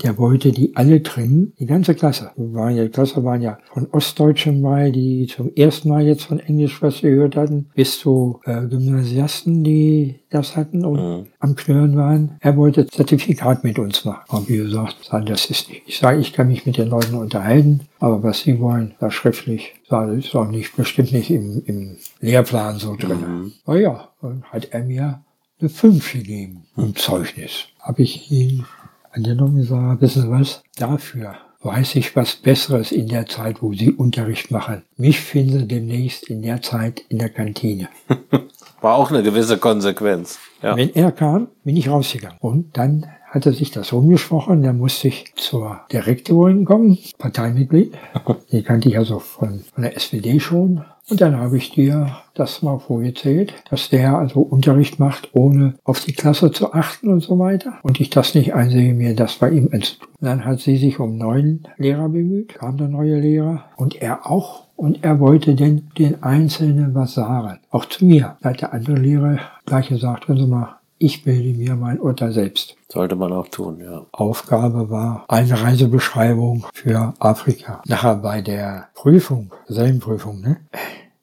der 0.04 0.18
wollte 0.18 0.52
die 0.52 0.76
alle 0.76 1.04
trimmen, 1.04 1.54
die 1.60 1.66
ganze 1.66 1.96
Klasse. 1.96 2.32
Wir 2.36 2.54
waren 2.54 2.76
ja, 2.76 2.84
die 2.84 2.90
Klasse 2.90 3.24
waren 3.24 3.42
ja 3.42 3.58
von 3.74 3.88
Ostdeutschen 3.92 4.62
mal, 4.62 4.92
die 4.92 5.28
zum 5.28 5.54
ersten 5.56 5.90
Mal 5.90 6.04
jetzt 6.04 6.24
von 6.24 6.40
Englisch 6.40 6.82
was 6.82 7.02
gehört 7.02 7.36
hatten, 7.36 7.70
bis 7.76 8.00
zu 8.00 8.40
äh, 8.46 8.66
Gymnasiasten, 8.68 9.64
die 9.64 10.20
das 10.30 10.56
hatten 10.56 10.86
und 10.86 11.00
mhm. 11.00 11.28
am 11.40 11.56
Knören 11.56 11.96
waren. 11.96 12.38
Er 12.40 12.58
wollte 12.58 12.88
Zertifikat 12.88 13.64
mit 13.64 13.78
uns 13.78 14.06
machen. 14.06 14.24
Und 14.30 14.50
wie 14.50 14.58
gesagt, 14.58 15.10
das 15.12 15.50
ist 15.50 15.70
nicht. 15.70 15.84
Ich 15.86 16.00
sage, 16.00 16.20
ich 16.20 16.34
kann 16.34 16.48
mich 16.48 16.66
mit 16.66 16.78
den 16.78 16.90
Leuten 16.90 17.16
unterhalten, 17.16 17.82
aber 18.00 18.24
was 18.24 18.42
sie 18.42 18.60
wollen, 18.60 18.94
da 19.00 19.12
schriftlich, 19.12 19.74
das 19.90 20.26
ist 20.26 20.36
auch 20.36 20.48
nicht, 20.48 20.76
bestimmt 20.76 21.12
nicht 21.12 21.30
im, 21.30 21.64
im 21.66 21.98
Lehrplan 22.20 22.80
so 22.80 22.96
drin. 22.96 23.20
Mhm. 23.20 23.52
Na 23.66 23.76
ja, 23.76 24.10
dann 24.22 24.44
hat 24.44 24.70
er 24.72 24.84
mir 24.84 25.24
eine 25.60 25.70
5 25.70 26.14
gegeben 26.14 26.64
im 26.76 26.96
Zeugnis. 26.96 27.68
Habe 27.80 28.02
ich 28.02 28.32
ihn 28.32 28.66
angenommen 29.12 29.58
gesagt, 29.58 30.02
wissen 30.02 30.24
Sie 30.24 30.32
was, 30.32 30.64
dafür 30.78 31.36
weiß 31.64 31.96
ich 31.96 32.16
was 32.16 32.36
Besseres 32.36 32.92
in 32.92 33.08
der 33.08 33.28
Zeit, 33.28 33.62
wo 33.62 33.74
Sie 33.74 33.92
Unterricht 33.92 34.52
machen. 34.52 34.84
Mich 34.98 35.20
finden 35.20 35.60
Sie 35.60 35.68
demnächst 35.68 36.30
in 36.30 36.42
der 36.42 36.62
Zeit 36.62 37.02
in 37.10 37.20
der 37.20 37.30
Kantine. 37.30 37.90
War 38.82 38.96
auch 38.96 39.12
eine 39.12 39.22
gewisse 39.22 39.58
Konsequenz. 39.58 40.40
Ja. 40.64 40.76
Wenn 40.76 40.94
er 40.96 41.12
kam, 41.12 41.50
bin 41.64 41.78
ich 41.78 41.88
rausgegangen. 41.88 42.38
Und 42.40 42.78
dann 42.78 43.06
hatte 43.32 43.54
sich 43.54 43.72
das 43.72 43.94
umgesprochen, 43.94 44.62
da 44.62 44.74
musste 44.74 45.08
ich 45.08 45.34
zur 45.36 45.80
Direktorin 45.92 46.66
kommen, 46.66 46.98
Parteimitglied. 47.18 47.94
Die 48.52 48.62
kannte 48.62 48.90
ich 48.90 48.98
also 48.98 49.20
von, 49.20 49.62
von 49.74 49.84
der 49.84 49.96
SPD 49.96 50.40
schon. 50.40 50.84
Und 51.10 51.20
dann 51.20 51.38
habe 51.38 51.58
ich 51.58 51.72
dir 51.72 52.18
das 52.36 52.62
mal 52.62 52.80
vorgezählt, 52.80 53.54
dass 53.70 53.90
der 53.90 54.18
also 54.18 54.42
Unterricht 54.42 55.00
macht, 55.00 55.30
ohne 55.34 55.76
auf 55.84 56.00
die 56.02 56.14
Klasse 56.14 56.52
zu 56.52 56.74
achten 56.74 57.10
und 57.10 57.22
so 57.22 57.40
weiter. 57.40 57.80
Und 57.84 58.00
ich 58.00 58.10
das 58.10 58.36
nicht 58.36 58.54
einsehe, 58.54 58.94
mir 58.94 59.16
das 59.16 59.36
bei 59.36 59.50
ihm 59.50 59.70
anzutun. 59.72 60.10
Dann 60.20 60.46
hat 60.46 60.60
sie 60.60 60.78
sich 60.78 61.00
um 61.00 61.18
neuen 61.18 61.68
Lehrer 61.78 62.10
bemüht, 62.10 62.56
kam 62.56 62.78
der 62.78 62.88
neue 62.88 63.20
Lehrer 63.20 63.66
und 63.78 64.02
er 64.02 64.30
auch. 64.30 64.68
Und 64.76 65.04
er 65.04 65.20
wollte 65.20 65.56
denn 65.56 65.90
den 65.98 66.24
Einzelnen 66.24 66.96
was 66.96 67.14
sagen. 67.14 67.60
Auch 67.70 67.86
zu 67.86 68.06
mir. 68.06 68.38
Da 68.42 68.50
hat 68.50 68.62
der 68.62 68.74
andere 68.74 68.96
Lehrer 68.96 69.40
gleich 69.66 69.90
gesagt, 69.90 70.28
hören 70.28 70.40
Sie 70.40 70.48
mal, 70.48 70.81
ich 71.02 71.24
bilde 71.24 71.58
mir 71.58 71.76
mein 71.76 72.00
Urteil 72.00 72.32
selbst. 72.32 72.76
Sollte 72.88 73.16
man 73.16 73.34
auch 73.34 73.48
tun, 73.48 73.80
ja. 73.82 74.06
Aufgabe 74.12 74.90
war 74.90 75.26
eine 75.28 75.62
Reisebeschreibung 75.62 76.66
für 76.74 77.14
Afrika. 77.20 77.82
Nachher 77.88 78.16
bei 78.16 78.42
der 78.42 78.90
Prüfung, 78.94 79.52
Prüfung, 80.00 80.42
ne? 80.42 80.58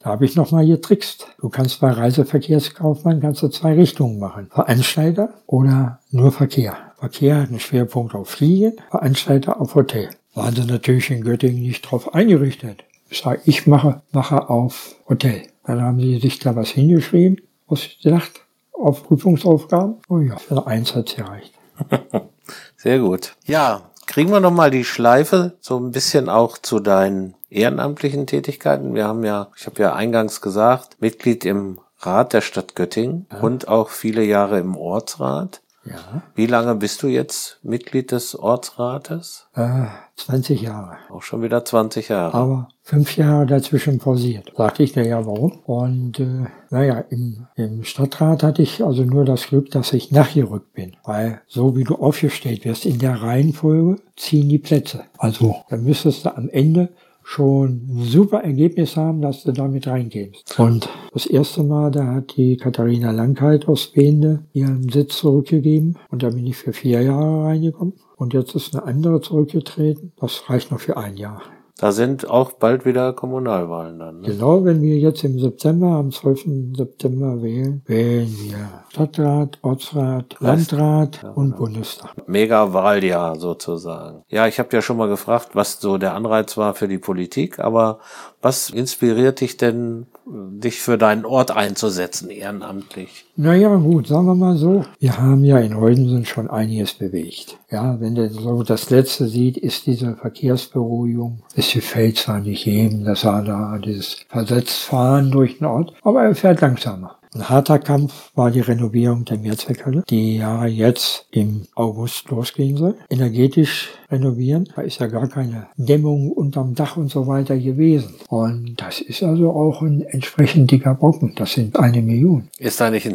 Da 0.00 0.10
habe 0.10 0.24
ich 0.24 0.36
nochmal 0.36 0.66
getrickst. 0.66 1.26
Du 1.40 1.48
kannst 1.48 1.80
bei 1.80 1.90
Reiseverkehrskaufmann 1.90 3.20
kannst 3.20 3.42
du 3.42 3.48
zwei 3.48 3.74
Richtungen 3.74 4.18
machen. 4.18 4.48
Veranstalter 4.50 5.34
oder 5.46 6.00
nur 6.10 6.32
Verkehr. 6.32 6.76
Verkehr 6.98 7.42
hat 7.42 7.48
einen 7.48 7.60
Schwerpunkt 7.60 8.14
auf 8.14 8.30
Fliegen, 8.30 8.74
Veranstalter 8.90 9.60
auf 9.60 9.74
Hotel. 9.74 10.10
Waren 10.34 10.54
sie 10.54 10.64
natürlich 10.64 11.10
in 11.10 11.22
Göttingen 11.22 11.62
nicht 11.62 11.82
drauf 11.82 12.14
eingerichtet. 12.14 12.84
Ich 13.10 13.20
sage, 13.20 13.40
ich 13.44 13.66
mache, 13.66 14.02
mache 14.12 14.50
auf 14.50 14.96
Hotel. 15.08 15.42
Dann 15.64 15.80
haben 15.82 16.00
sie 16.00 16.18
sich 16.18 16.38
da 16.38 16.56
was 16.56 16.70
hingeschrieben, 16.70 17.40
ausgedacht, 17.66 18.42
auf 18.78 19.04
Prüfungsaufgaben. 19.04 19.96
Oh 20.08 20.18
ja, 20.18 20.36
für 20.36 20.66
eins 20.66 20.94
hat's 20.94 21.16
gereicht. 21.16 21.52
Sehr 22.76 22.98
gut. 22.98 23.36
Ja, 23.44 23.82
kriegen 24.06 24.30
wir 24.30 24.40
noch 24.40 24.52
mal 24.52 24.70
die 24.70 24.84
Schleife 24.84 25.56
so 25.60 25.78
ein 25.78 25.92
bisschen 25.92 26.28
auch 26.28 26.58
zu 26.58 26.80
deinen 26.80 27.34
ehrenamtlichen 27.50 28.26
Tätigkeiten. 28.26 28.94
Wir 28.94 29.06
haben 29.06 29.24
ja, 29.24 29.48
ich 29.56 29.66
habe 29.66 29.82
ja 29.82 29.94
eingangs 29.94 30.40
gesagt, 30.40 30.96
Mitglied 31.00 31.44
im 31.44 31.80
Rat 32.00 32.32
der 32.32 32.40
Stadt 32.40 32.74
Göttingen 32.76 33.26
ja. 33.32 33.40
und 33.40 33.68
auch 33.68 33.90
viele 33.90 34.22
Jahre 34.22 34.58
im 34.58 34.76
Ortsrat. 34.76 35.60
Ja. 35.90 36.22
Wie 36.34 36.46
lange 36.46 36.74
bist 36.74 37.02
du 37.02 37.08
jetzt 37.08 37.58
Mitglied 37.62 38.12
des 38.12 38.38
Ortsrates? 38.38 39.48
Äh, 39.54 39.86
20 40.16 40.62
Jahre. 40.62 40.96
Auch 41.10 41.22
schon 41.22 41.42
wieder 41.42 41.64
20 41.64 42.08
Jahre. 42.08 42.34
Aber 42.34 42.68
fünf 42.82 43.16
Jahre 43.16 43.46
dazwischen 43.46 43.98
pausiert. 43.98 44.52
Sagte 44.56 44.82
ich 44.82 44.92
dir 44.92 45.06
ja 45.06 45.24
warum. 45.24 45.60
Und 45.64 46.20
äh, 46.20 46.46
naja, 46.70 47.04
im, 47.10 47.46
im 47.56 47.84
Stadtrat 47.84 48.42
hatte 48.42 48.62
ich 48.62 48.84
also 48.84 49.04
nur 49.04 49.24
das 49.24 49.46
Glück, 49.46 49.70
dass 49.70 49.92
ich 49.92 50.10
nachgerückt 50.10 50.72
bin. 50.74 50.96
Weil 51.04 51.40
so 51.46 51.76
wie 51.76 51.84
du 51.84 51.96
aufgestellt 51.96 52.64
wirst 52.64 52.84
in 52.84 52.98
der 52.98 53.22
Reihenfolge, 53.22 54.00
ziehen 54.16 54.48
die 54.48 54.58
Plätze. 54.58 55.04
Also 55.16 55.56
dann 55.68 55.84
müsstest 55.84 56.24
du 56.24 56.36
am 56.36 56.48
Ende 56.48 56.88
schon 57.28 57.82
ein 57.86 58.04
super 58.04 58.42
Ergebnis 58.42 58.96
haben, 58.96 59.20
dass 59.20 59.44
du 59.44 59.52
damit 59.52 59.86
reingehst. 59.86 60.58
Und 60.58 60.88
das 61.12 61.26
erste 61.26 61.62
Mal, 61.62 61.90
da 61.90 62.06
hat 62.06 62.34
die 62.38 62.56
Katharina 62.56 63.10
Langheit 63.10 63.68
aus 63.68 63.88
Behende 63.88 64.46
ihren 64.54 64.88
Sitz 64.88 65.18
zurückgegeben 65.18 65.98
und 66.10 66.22
da 66.22 66.30
bin 66.30 66.46
ich 66.46 66.56
für 66.56 66.72
vier 66.72 67.02
Jahre 67.02 67.44
reingekommen. 67.44 67.92
Und 68.16 68.32
jetzt 68.32 68.54
ist 68.54 68.74
eine 68.74 68.84
andere 68.84 69.20
zurückgetreten. 69.20 70.12
Das 70.16 70.48
reicht 70.48 70.70
noch 70.70 70.80
für 70.80 70.96
ein 70.96 71.18
Jahr. 71.18 71.42
Da 71.80 71.92
sind 71.92 72.28
auch 72.28 72.54
bald 72.54 72.84
wieder 72.84 73.12
Kommunalwahlen 73.12 74.00
dann. 74.00 74.20
Ne? 74.20 74.26
Genau, 74.26 74.64
wenn 74.64 74.82
wir 74.82 74.98
jetzt 74.98 75.22
im 75.22 75.38
September, 75.38 75.86
am 75.86 76.10
12. 76.10 76.76
September 76.76 77.40
wählen, 77.40 77.82
wählen 77.86 78.26
wir 78.26 78.82
Stadtrat, 78.88 79.58
Ortsrat, 79.62 80.34
Landrat 80.40 81.20
ja, 81.22 81.30
und 81.30 81.50
genau. 81.50 81.56
Bundestag. 81.58 82.14
Mega 82.26 82.72
Wahljahr 82.72 83.36
sozusagen. 83.36 84.24
Ja, 84.26 84.48
ich 84.48 84.58
habe 84.58 84.70
ja 84.72 84.82
schon 84.82 84.96
mal 84.96 85.08
gefragt, 85.08 85.50
was 85.52 85.80
so 85.80 85.98
der 85.98 86.14
Anreiz 86.14 86.56
war 86.56 86.74
für 86.74 86.88
die 86.88 86.98
Politik, 86.98 87.60
aber 87.60 88.00
was 88.40 88.70
inspiriert 88.70 89.40
dich 89.40 89.56
denn, 89.56 90.06
dich 90.26 90.80
für 90.80 90.96
deinen 90.98 91.24
Ort 91.24 91.50
einzusetzen, 91.50 92.30
ehrenamtlich? 92.30 93.24
Naja, 93.36 93.74
gut, 93.76 94.06
sagen 94.06 94.26
wir 94.26 94.34
mal 94.34 94.56
so. 94.56 94.84
Wir 94.98 95.18
haben 95.18 95.44
ja 95.44 95.58
in 95.58 95.74
Oldensen 95.74 96.24
schon 96.24 96.48
einiges 96.48 96.92
bewegt. 96.94 97.58
Ja, 97.70 98.00
wenn 98.00 98.14
du 98.14 98.28
so 98.30 98.62
das 98.62 98.90
Letzte 98.90 99.26
sieht, 99.26 99.56
ist 99.56 99.86
diese 99.86 100.16
Verkehrsberuhigung. 100.16 101.42
Es 101.54 101.72
gefällt 101.72 102.18
zwar 102.18 102.40
nicht 102.40 102.64
jedem, 102.66 103.04
dass 103.04 103.24
er 103.24 103.42
da 103.42 103.78
dieses 103.78 104.18
Versetzfahren 104.28 105.30
durch 105.30 105.58
den 105.58 105.66
Ort, 105.66 105.94
aber 106.02 106.22
er 106.22 106.34
fährt 106.34 106.60
langsamer. 106.60 107.17
Ein 107.38 107.48
harter 107.50 107.78
Kampf 107.78 108.32
war 108.34 108.50
die 108.50 108.58
Renovierung 108.58 109.24
der 109.24 109.38
Mehrzweckhalle, 109.38 110.02
die 110.10 110.38
ja 110.38 110.66
jetzt 110.66 111.28
im 111.30 111.68
August 111.76 112.28
losgehen 112.30 112.76
soll. 112.76 112.96
Energetisch 113.10 113.90
renovieren, 114.10 114.68
da 114.74 114.82
ist 114.82 114.98
ja 114.98 115.06
gar 115.06 115.28
keine 115.28 115.68
Dämmung 115.76 116.32
unterm 116.32 116.74
Dach 116.74 116.96
und 116.96 117.12
so 117.12 117.28
weiter 117.28 117.56
gewesen. 117.56 118.16
Und 118.28 118.74
das 118.80 119.00
ist 119.00 119.22
also 119.22 119.52
auch 119.52 119.82
ein 119.82 120.02
entsprechend 120.02 120.72
dicker 120.72 120.96
Brocken. 120.96 121.36
Das 121.36 121.52
sind 121.52 121.78
eine 121.78 122.02
Million. 122.02 122.48
Ist 122.58 122.80
da 122.80 122.90
nicht 122.90 123.06
ein 123.06 123.14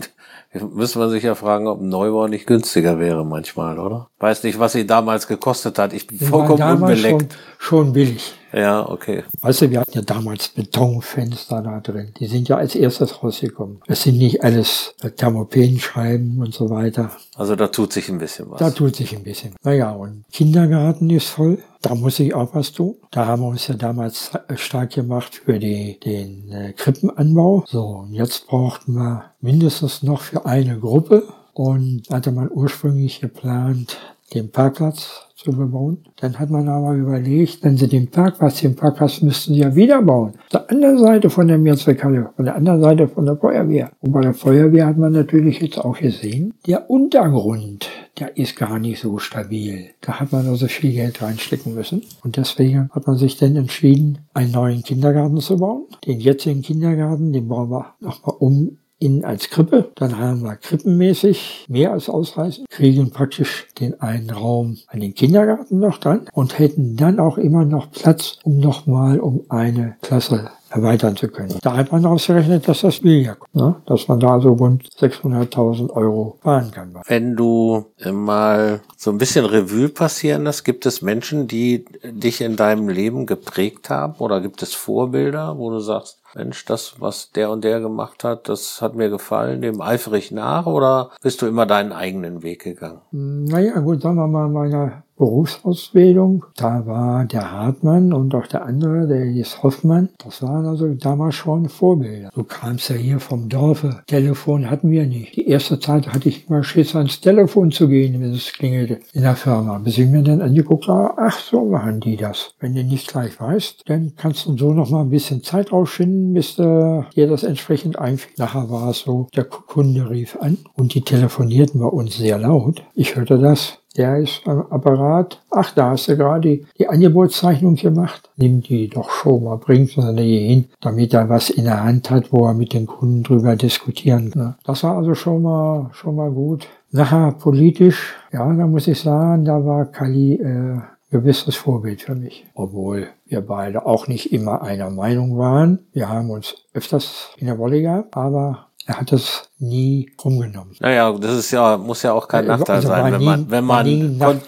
Müsste 0.54 1.00
man 1.00 1.10
sich 1.10 1.24
ja 1.24 1.36
fragen, 1.36 1.68
ob 1.68 1.82
ein 1.82 1.90
Neubau 1.90 2.28
nicht 2.28 2.46
günstiger 2.46 3.00
wäre 3.00 3.26
manchmal, 3.26 3.80
oder? 3.80 4.10
Weiß 4.20 4.44
nicht, 4.44 4.60
was 4.60 4.74
sie 4.74 4.86
damals 4.86 5.28
gekostet 5.28 5.80
hat. 5.80 5.94
Ich 5.94 6.06
bin 6.06 6.20
vollkommen 6.20 6.62
unbeleckt. 6.62 7.34
Schon, 7.58 7.86
schon 7.86 7.94
billig. 7.94 8.34
Ja, 8.54 8.88
okay. 8.88 9.24
Weißt 9.42 9.62
du, 9.64 9.72
wir 9.72 9.80
hatten 9.80 9.94
ja 9.94 10.04
damals 10.04 10.50
Betonfenster 10.50 11.64
da 11.64 11.80
drin. 11.80 12.14
Die 12.20 12.28
sind 12.28 12.50
ja 12.50 12.58
als 12.58 12.76
erstes 12.76 13.24
rausgekommen. 13.24 13.82
Es 13.88 14.04
sind 14.04 14.20
nicht 14.20 14.44
alles 14.44 14.94
Thermopenscheiben 15.18 16.40
und 16.40 16.54
so 16.54 16.70
weiter. 16.70 17.10
Also 17.36 17.56
da 17.56 17.68
tut 17.70 17.92
sich 17.92 18.10
ein 18.10 18.20
bisschen 18.20 18.52
was. 18.52 18.60
Da 18.60 18.70
tut 18.70 18.96
sich 18.96 19.16
ein 19.16 19.24
bisschen. 19.24 19.56
Naja, 19.64 19.92
und 19.92 20.24
Kindergarten 20.32 21.10
ist 21.10 21.30
voll. 21.30 21.58
Da 21.84 21.96
muss 21.96 22.18
ich 22.22 22.34
auch 22.34 22.56
was 22.56 22.72
tun. 22.72 22.96
Da 23.12 23.26
haben 23.28 23.42
wir 23.42 23.50
uns 23.50 23.68
ja 23.68 23.76
damals 23.76 24.32
stark 24.56 24.92
gemacht 24.92 25.36
für 25.36 25.60
die, 25.60 26.00
den 26.00 26.50
äh, 26.50 26.72
Krippenanbau. 26.72 27.66
So, 27.68 27.84
und 27.84 28.14
jetzt 28.14 28.48
brauchten 28.48 28.94
wir 28.94 29.26
mindestens 29.42 30.02
noch 30.02 30.22
für 30.22 30.46
eine 30.46 30.80
Gruppe. 30.80 31.24
Und 31.54 32.04
hatte 32.10 32.32
man 32.32 32.50
ursprünglich 32.52 33.20
geplant, 33.20 33.98
den 34.34 34.50
Parkplatz 34.50 35.28
zu 35.36 35.52
bebauen. 35.52 35.98
Dann 36.16 36.40
hat 36.40 36.50
man 36.50 36.68
aber 36.70 36.94
überlegt, 36.94 37.64
wenn 37.64 37.78
sie 37.78 37.88
den 37.88 38.10
Parkplatz, 38.10 38.62
den 38.62 38.76
Parkplatz 38.76 39.22
müssten 39.22 39.54
sie 39.54 39.60
ja 39.60 39.76
wieder 39.76 40.02
bauen. 40.02 40.34
Auf 40.40 40.50
der 40.50 40.72
anderen 40.72 40.98
Seite 40.98 41.30
von 41.30 41.48
der 41.48 41.58
Mehrzweckhalle, 41.58 42.30
von 42.36 42.46
der 42.46 42.56
anderen 42.56 42.82
Seite 42.82 43.08
von 43.08 43.26
der 43.26 43.36
Feuerwehr. 43.36 43.92
Und 44.00 44.14
bei 44.14 44.22
der 44.22 44.34
Feuerwehr 44.34 44.88
hat 44.88 44.98
man 44.98 45.12
natürlich 45.12 45.60
jetzt 45.60 45.78
auch 45.78 46.00
gesehen, 46.00 46.54
der 46.66 46.90
Untergrund, 46.90 47.90
der 48.20 48.38
ist 48.38 48.56
gar 48.56 48.80
nicht 48.80 49.02
so 49.02 49.18
stabil. 49.18 49.90
Da 50.02 50.20
hat 50.20 50.32
man 50.32 50.48
also 50.48 50.68
viel 50.68 50.94
Geld 50.94 51.22
reinstecken 51.22 51.74
müssen. 51.74 52.04
Und 52.24 52.38
deswegen 52.38 52.90
hat 52.92 53.08
man 53.08 53.18
sich 53.18 53.38
dann 53.38 53.56
entschieden, 53.56 54.20
einen 54.34 54.52
neuen 54.52 54.84
Kindergarten 54.84 55.40
zu 55.40 55.58
bauen. 55.58 55.86
Den 56.06 56.20
jetzigen 56.20 56.62
Kindergarten, 56.62 57.34
den 57.34 57.48
bauen 57.48 57.72
wir 57.72 57.96
nochmal 58.00 58.36
um 58.40 58.78
innen 59.04 59.26
als 59.26 59.50
Krippe. 59.50 59.92
Dann 59.96 60.18
haben 60.18 60.44
wir 60.44 60.56
krippenmäßig 60.56 61.66
mehr 61.68 61.92
als 61.92 62.10
ausreichend, 62.10 62.70
kriegen 62.70 63.12
praktisch 63.12 63.68
den 63.80 64.00
einen 64.00 64.30
Raum 64.30 64.78
an 64.88 65.02
den 65.02 65.14
Kindergarten 65.14 65.80
noch 65.80 65.98
dran 65.98 66.28
und 66.32 66.58
hätten 66.58 66.96
dann 66.96 67.20
auch 67.20 67.38
immer 67.38 67.66
noch 67.66 67.92
Platz, 67.92 68.38
um 68.44 68.60
nochmal 68.60 69.20
um 69.20 69.44
eine 69.50 69.98
Klasse 70.02 70.52
erweitern 70.74 71.16
zu 71.16 71.28
können. 71.28 71.58
Da 71.62 71.78
hat 71.78 71.92
man 71.92 72.06
ausgerechnet, 72.06 72.68
dass 72.68 72.82
das 72.82 73.00
billiger 73.00 73.36
kommt, 73.36 73.56
ne? 73.56 73.76
dass 73.86 74.08
man 74.08 74.20
da 74.20 74.40
so 74.40 74.54
rund 74.54 74.90
600.000 74.90 75.92
Euro 75.92 76.38
fahren 76.42 76.72
kann. 76.72 76.96
Wenn 77.06 77.36
du 77.36 77.86
mal 78.12 78.82
so 78.98 79.12
ein 79.12 79.20
bisschen 79.20 79.46
Revue 79.46 79.90
passieren 79.90 80.46
lässt, 80.46 80.66
gibt 80.66 80.86
es 80.88 81.02
Menschen, 81.02 81.48
die 81.48 81.86
dich 82.04 82.42
in 82.42 82.56
deinem 82.56 82.90
Leben 82.90 83.28
geprägt 83.28 83.92
haben 83.92 84.16
oder 84.18 84.42
gibt 84.42 84.64
es 84.64 84.74
Vorbilder, 84.74 85.58
wo 85.58 85.70
du 85.70 85.80
sagst, 85.80 86.23
Mensch, 86.36 86.66
das, 86.66 86.96
was 87.00 87.32
der 87.32 87.50
und 87.52 87.64
der 87.64 87.80
gemacht 87.80 88.24
hat, 88.24 88.50
das 88.50 88.82
hat 88.82 88.96
mir 88.96 89.10
gefallen, 89.10 89.62
dem 89.62 89.82
eifrig 89.82 90.32
nach 90.32 90.66
oder 90.66 91.12
bist 91.22 91.42
du 91.42 91.48
immer 91.48 91.66
deinen 91.66 91.92
eigenen 91.92 92.44
Weg 92.44 92.64
gegangen? 92.64 93.02
Naja, 93.12 93.80
gut, 93.80 94.02
sagen 94.02 94.16
wir 94.16 94.28
mal, 94.28 94.50
meiner 94.50 95.04
Berufsausbildung. 95.18 96.46
Da 96.58 96.86
war 96.86 97.26
der 97.26 97.52
Hartmann 97.52 98.14
und 98.14 98.34
auch 98.34 98.48
der 98.48 98.66
andere, 98.66 99.08
der 99.08 99.26
hieß 99.26 99.62
Hoffmann. 99.64 100.10
Das 100.24 100.42
waren 100.42 100.66
also 100.66 100.94
damals 100.96 101.36
schon 101.36 101.70
Vorbilder. 101.70 102.30
Du 102.34 102.44
kamst 102.44 102.90
ja 102.90 102.96
hier 102.96 103.20
vom 103.20 103.48
Dorfe. 103.48 104.02
Telefon 104.08 104.70
hatten 104.70 104.90
wir 104.90 105.06
nicht. 105.06 105.36
Die 105.36 105.48
erste 105.48 105.80
Zeit 105.80 106.08
hatte 106.12 106.30
ich 106.30 106.50
immer 106.50 106.64
Schiss, 106.64 106.96
ans 106.96 107.22
Telefon 107.22 107.72
zu 107.72 107.88
gehen, 107.88 108.20
wenn 108.22 108.34
es 108.34 108.54
klingelte 108.54 109.00
in 109.14 109.22
der 109.22 109.36
Firma. 109.36 109.78
Bis 109.78 109.98
ich 109.98 110.08
mir 110.08 110.24
dann 110.24 110.42
angeguckt 110.42 110.88
habe, 110.88 111.14
ach, 111.18 111.38
so 111.38 111.66
machen 111.66 112.00
die 112.00 112.18
das. 112.18 112.56
Wenn 112.60 112.76
du 112.76 112.84
nicht 112.84 113.08
gleich 113.08 113.40
weißt, 113.40 113.84
dann 113.86 114.14
kannst 114.18 114.46
du 114.46 114.58
so 114.58 114.74
noch 114.74 114.90
mal 114.90 115.02
ein 115.02 115.10
bisschen 115.10 115.44
Zeit 115.44 115.72
rausschinden, 115.72 116.23
du 116.58 117.06
dir 117.16 117.28
das 117.28 117.44
entsprechend 117.44 118.00
einfällt. 118.00 118.38
Nachher 118.38 118.70
war 118.70 118.90
es 118.90 119.00
so, 119.00 119.28
der 119.36 119.46
Kunde 119.46 120.10
rief 120.10 120.38
an 120.40 120.58
und 120.76 120.94
die 120.94 121.02
telefonierten 121.02 121.82
bei 121.82 121.88
uns 121.88 122.18
sehr 122.18 122.38
laut. 122.38 122.84
Ich 122.96 123.16
hörte 123.16 123.38
das 123.38 123.80
der 123.96 124.18
ist 124.18 124.42
am 124.46 124.66
Apparat. 124.72 125.42
Ach, 125.52 125.72
da 125.74 125.92
hast 125.92 126.08
du 126.08 126.18
gerade 126.18 126.62
die, 126.80 126.88
Angebotszeichnung 126.88 127.76
gemacht. 127.76 128.30
Nimm 128.38 128.62
die 128.62 128.88
doch 128.90 129.10
schon 129.10 129.44
mal, 129.44 129.58
bringt 129.58 129.96
ihn 129.98 130.18
hier 130.18 130.40
hin, 130.42 130.66
damit 130.82 131.14
er 131.14 131.30
was 131.30 131.50
in 131.50 131.66
der 131.66 131.84
Hand 131.84 132.10
hat, 132.10 132.32
wo 132.32 132.48
er 132.48 132.54
mit 132.54 132.74
den 132.74 132.88
Kunden 132.88 133.24
drüber 133.24 133.56
diskutieren 133.56 134.32
kann. 134.32 134.56
Das 134.64 134.84
war 134.84 134.98
also 134.98 135.14
schon 135.14 135.44
mal, 135.44 135.90
schon 135.94 136.16
mal 136.16 136.32
gut. 136.32 136.68
Nachher 136.92 137.34
politisch, 137.34 138.16
ja, 138.32 138.52
da 138.52 138.68
muss 138.68 138.88
ich 138.88 139.00
sagen, 139.00 139.46
da 139.46 139.64
war 139.64 139.86
Kali 139.86 140.36
äh, 140.36 140.80
gewisses 141.12 141.56
Vorbild 141.56 142.02
für 142.02 142.16
mich. 142.16 142.46
Obwohl 142.56 143.08
wir 143.34 143.42
beide 143.42 143.86
auch 143.86 144.08
nicht 144.08 144.32
immer 144.32 144.62
einer 144.62 144.90
Meinung 144.90 145.38
waren. 145.38 145.80
Wir 145.92 146.08
haben 146.08 146.30
uns 146.30 146.56
öfters 146.74 147.32
in 147.38 147.48
der 147.48 147.58
Wolle 147.58 147.82
gehabt, 147.82 148.16
aber 148.16 148.68
er 148.86 149.00
hat 149.00 149.12
das 149.12 149.50
nie 149.60 150.12
rumgenommen. 150.24 150.76
Naja, 150.80 151.12
das 151.14 151.32
ist 151.38 151.52
ja, 151.52 151.78
muss 151.78 152.04
ja 152.04 152.14
auch 152.14 152.28
kein 152.28 152.46
Nachteil 152.46 152.78
also 152.78 152.88
sein, 152.88 153.12
wenn 153.12 153.20
nie, 153.20 153.26
man, 153.26 153.52
wenn 153.52 153.66
man 153.66 154.20
kont 154.20 154.44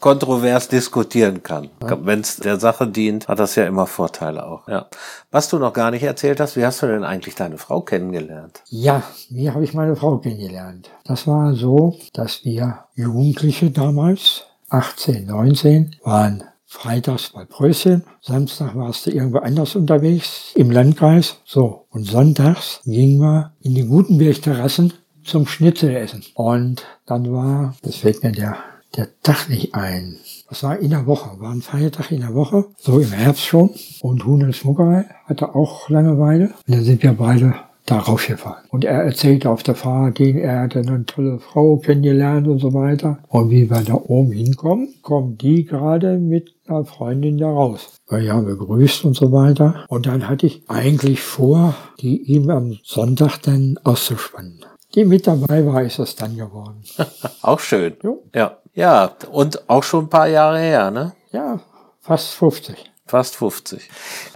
kontrovers 0.00 0.68
diskutieren 0.68 1.42
kann. 1.42 1.70
Ja. 1.82 1.98
Wenn 2.00 2.20
es 2.20 2.36
der 2.36 2.60
Sache 2.60 2.86
dient, 2.86 3.26
hat 3.26 3.40
das 3.40 3.56
ja 3.56 3.66
immer 3.66 3.86
Vorteile 3.86 4.46
auch. 4.46 4.68
Ja. 4.68 4.86
Was 5.32 5.48
du 5.48 5.58
noch 5.58 5.72
gar 5.72 5.90
nicht 5.90 6.04
erzählt 6.04 6.38
hast, 6.38 6.56
wie 6.56 6.64
hast 6.64 6.82
du 6.82 6.86
denn 6.86 7.02
eigentlich 7.02 7.34
deine 7.34 7.58
Frau 7.58 7.80
kennengelernt? 7.80 8.62
Ja, 8.66 9.02
wie 9.28 9.50
habe 9.50 9.64
ich 9.64 9.74
meine 9.74 9.96
Frau 9.96 10.18
kennengelernt? 10.18 10.88
Das 11.04 11.26
war 11.26 11.54
so, 11.54 11.98
dass 12.12 12.44
wir 12.44 12.84
Jugendliche 12.94 13.70
damals, 13.72 14.44
18, 14.70 15.26
19, 15.26 15.96
waren 16.04 16.44
Freitags 16.70 17.30
bei 17.30 17.46
Preußen, 17.46 18.04
Samstag 18.20 18.76
warst 18.76 19.06
du 19.06 19.10
irgendwo 19.10 19.38
anders 19.38 19.74
unterwegs 19.74 20.52
im 20.54 20.70
Landkreis. 20.70 21.38
So, 21.46 21.86
und 21.88 22.04
sonntags 22.04 22.82
gingen 22.84 23.20
wir 23.20 23.52
in 23.62 23.74
die 23.74 23.86
Gutenberg-Terrassen 23.86 24.92
zum 25.24 25.46
Schnitzel 25.46 25.96
essen. 25.96 26.22
Und 26.34 26.84
dann 27.06 27.32
war, 27.32 27.74
das 27.80 27.96
fällt 27.96 28.22
mir 28.22 28.32
der, 28.32 28.58
der 28.94 29.08
Tag 29.22 29.48
nicht 29.48 29.74
ein. 29.74 30.18
Das 30.50 30.62
war 30.62 30.78
in 30.78 30.90
der 30.90 31.06
Woche, 31.06 31.40
war 31.40 31.52
ein 31.52 31.62
Feiertag 31.62 32.12
in 32.12 32.20
der 32.20 32.34
Woche, 32.34 32.66
so 32.76 33.00
im 33.00 33.12
Herbst 33.12 33.46
schon. 33.46 33.70
Und 34.02 34.26
Huhn 34.26 34.52
Schmuckerei 34.52 35.06
hatte 35.24 35.54
auch 35.54 35.88
Langeweile. 35.88 36.52
Und 36.66 36.74
dann 36.74 36.84
sind 36.84 37.02
wir 37.02 37.14
beide 37.14 37.54
darauf 37.88 38.26
gefahren. 38.26 38.64
Und 38.68 38.84
er 38.84 39.02
erzählte 39.02 39.50
auf 39.50 39.62
der 39.62 39.74
Fahrt, 39.74 40.18
den 40.18 40.36
er 40.36 40.60
hatte 40.60 40.80
eine 40.80 41.06
tolle 41.06 41.38
Frau 41.38 41.78
kennengelernt 41.78 42.46
und 42.46 42.58
so 42.58 42.74
weiter. 42.74 43.18
Und 43.28 43.50
wie 43.50 43.70
wir 43.70 43.80
da 43.80 43.94
oben 43.94 44.32
hinkommen, 44.32 44.94
kommen 45.02 45.38
die 45.38 45.64
gerade 45.64 46.18
mit 46.18 46.54
einer 46.68 46.84
Freundin 46.84 47.38
da 47.38 47.48
raus. 47.48 48.00
Wir 48.08 48.32
haben 48.32 48.46
begrüßt 48.46 49.04
und 49.04 49.14
so 49.14 49.32
weiter. 49.32 49.84
Und 49.88 50.06
dann 50.06 50.28
hatte 50.28 50.46
ich 50.46 50.62
eigentlich 50.68 51.20
vor, 51.20 51.74
die 52.00 52.22
ihm 52.22 52.50
am 52.50 52.78
Sonntag 52.82 53.38
dann 53.42 53.78
auszuspannen. 53.84 54.64
Die 54.94 55.04
mit 55.04 55.26
dabei 55.26 55.66
war, 55.66 55.82
ist 55.82 55.98
es 55.98 56.16
dann 56.16 56.36
geworden. 56.36 56.82
auch 57.42 57.60
schön. 57.60 57.96
Jo. 58.02 58.24
Ja. 58.34 58.58
Ja, 58.74 59.16
und 59.32 59.68
auch 59.68 59.82
schon 59.82 60.04
ein 60.04 60.08
paar 60.08 60.28
Jahre 60.28 60.60
her, 60.60 60.90
ne? 60.90 61.12
Ja, 61.32 61.60
fast 62.00 62.28
50. 62.34 62.76
Fast 63.06 63.36
50. 63.36 63.88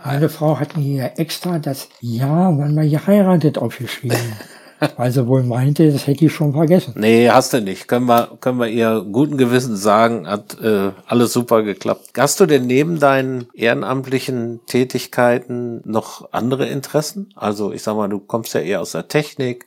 Eine 0.03 0.29
Frau 0.29 0.59
hat 0.59 0.77
mir 0.77 1.13
extra 1.17 1.59
das 1.59 1.89
Jahr, 2.01 2.59
wann 2.59 2.75
wir 2.75 2.89
geheiratet, 2.89 3.59
aufgeschrieben. 3.59 4.19
Weil 4.97 5.13
sie 5.13 5.27
wohl 5.27 5.43
meinte, 5.43 5.91
das 5.91 6.07
hätte 6.07 6.25
ich 6.27 6.33
schon 6.33 6.53
vergessen. 6.53 6.95
Nee, 6.97 7.31
hast 7.31 7.53
du 7.53 7.61
nicht. 7.61 7.89
Können 7.89 8.07
wir, 8.07 8.31
können 8.41 8.59
wir 8.59 8.69
ihr 8.69 9.05
guten 9.11 9.37
Gewissen 9.37 9.77
sagen, 9.77 10.27
hat 10.27 10.61
äh, 10.61 10.91
alles 11.07 11.33
super 11.33 11.63
geklappt. 11.63 12.11
Hast 12.17 12.41
du 12.41 12.47
denn 12.47 12.67
neben 12.67 12.99
deinen 12.99 13.47
ehrenamtlichen 13.55 14.61
Tätigkeiten 14.67 15.83
noch 15.85 16.33
andere 16.33 16.67
Interessen? 16.67 17.33
Also 17.37 17.73
ich 17.73 17.83
sag 17.83 17.97
mal, 17.97 18.09
du 18.09 18.19
kommst 18.19 18.55
ja 18.55 18.61
eher 18.61 18.81
aus 18.81 18.93
der 18.93 19.09
Technik, 19.09 19.67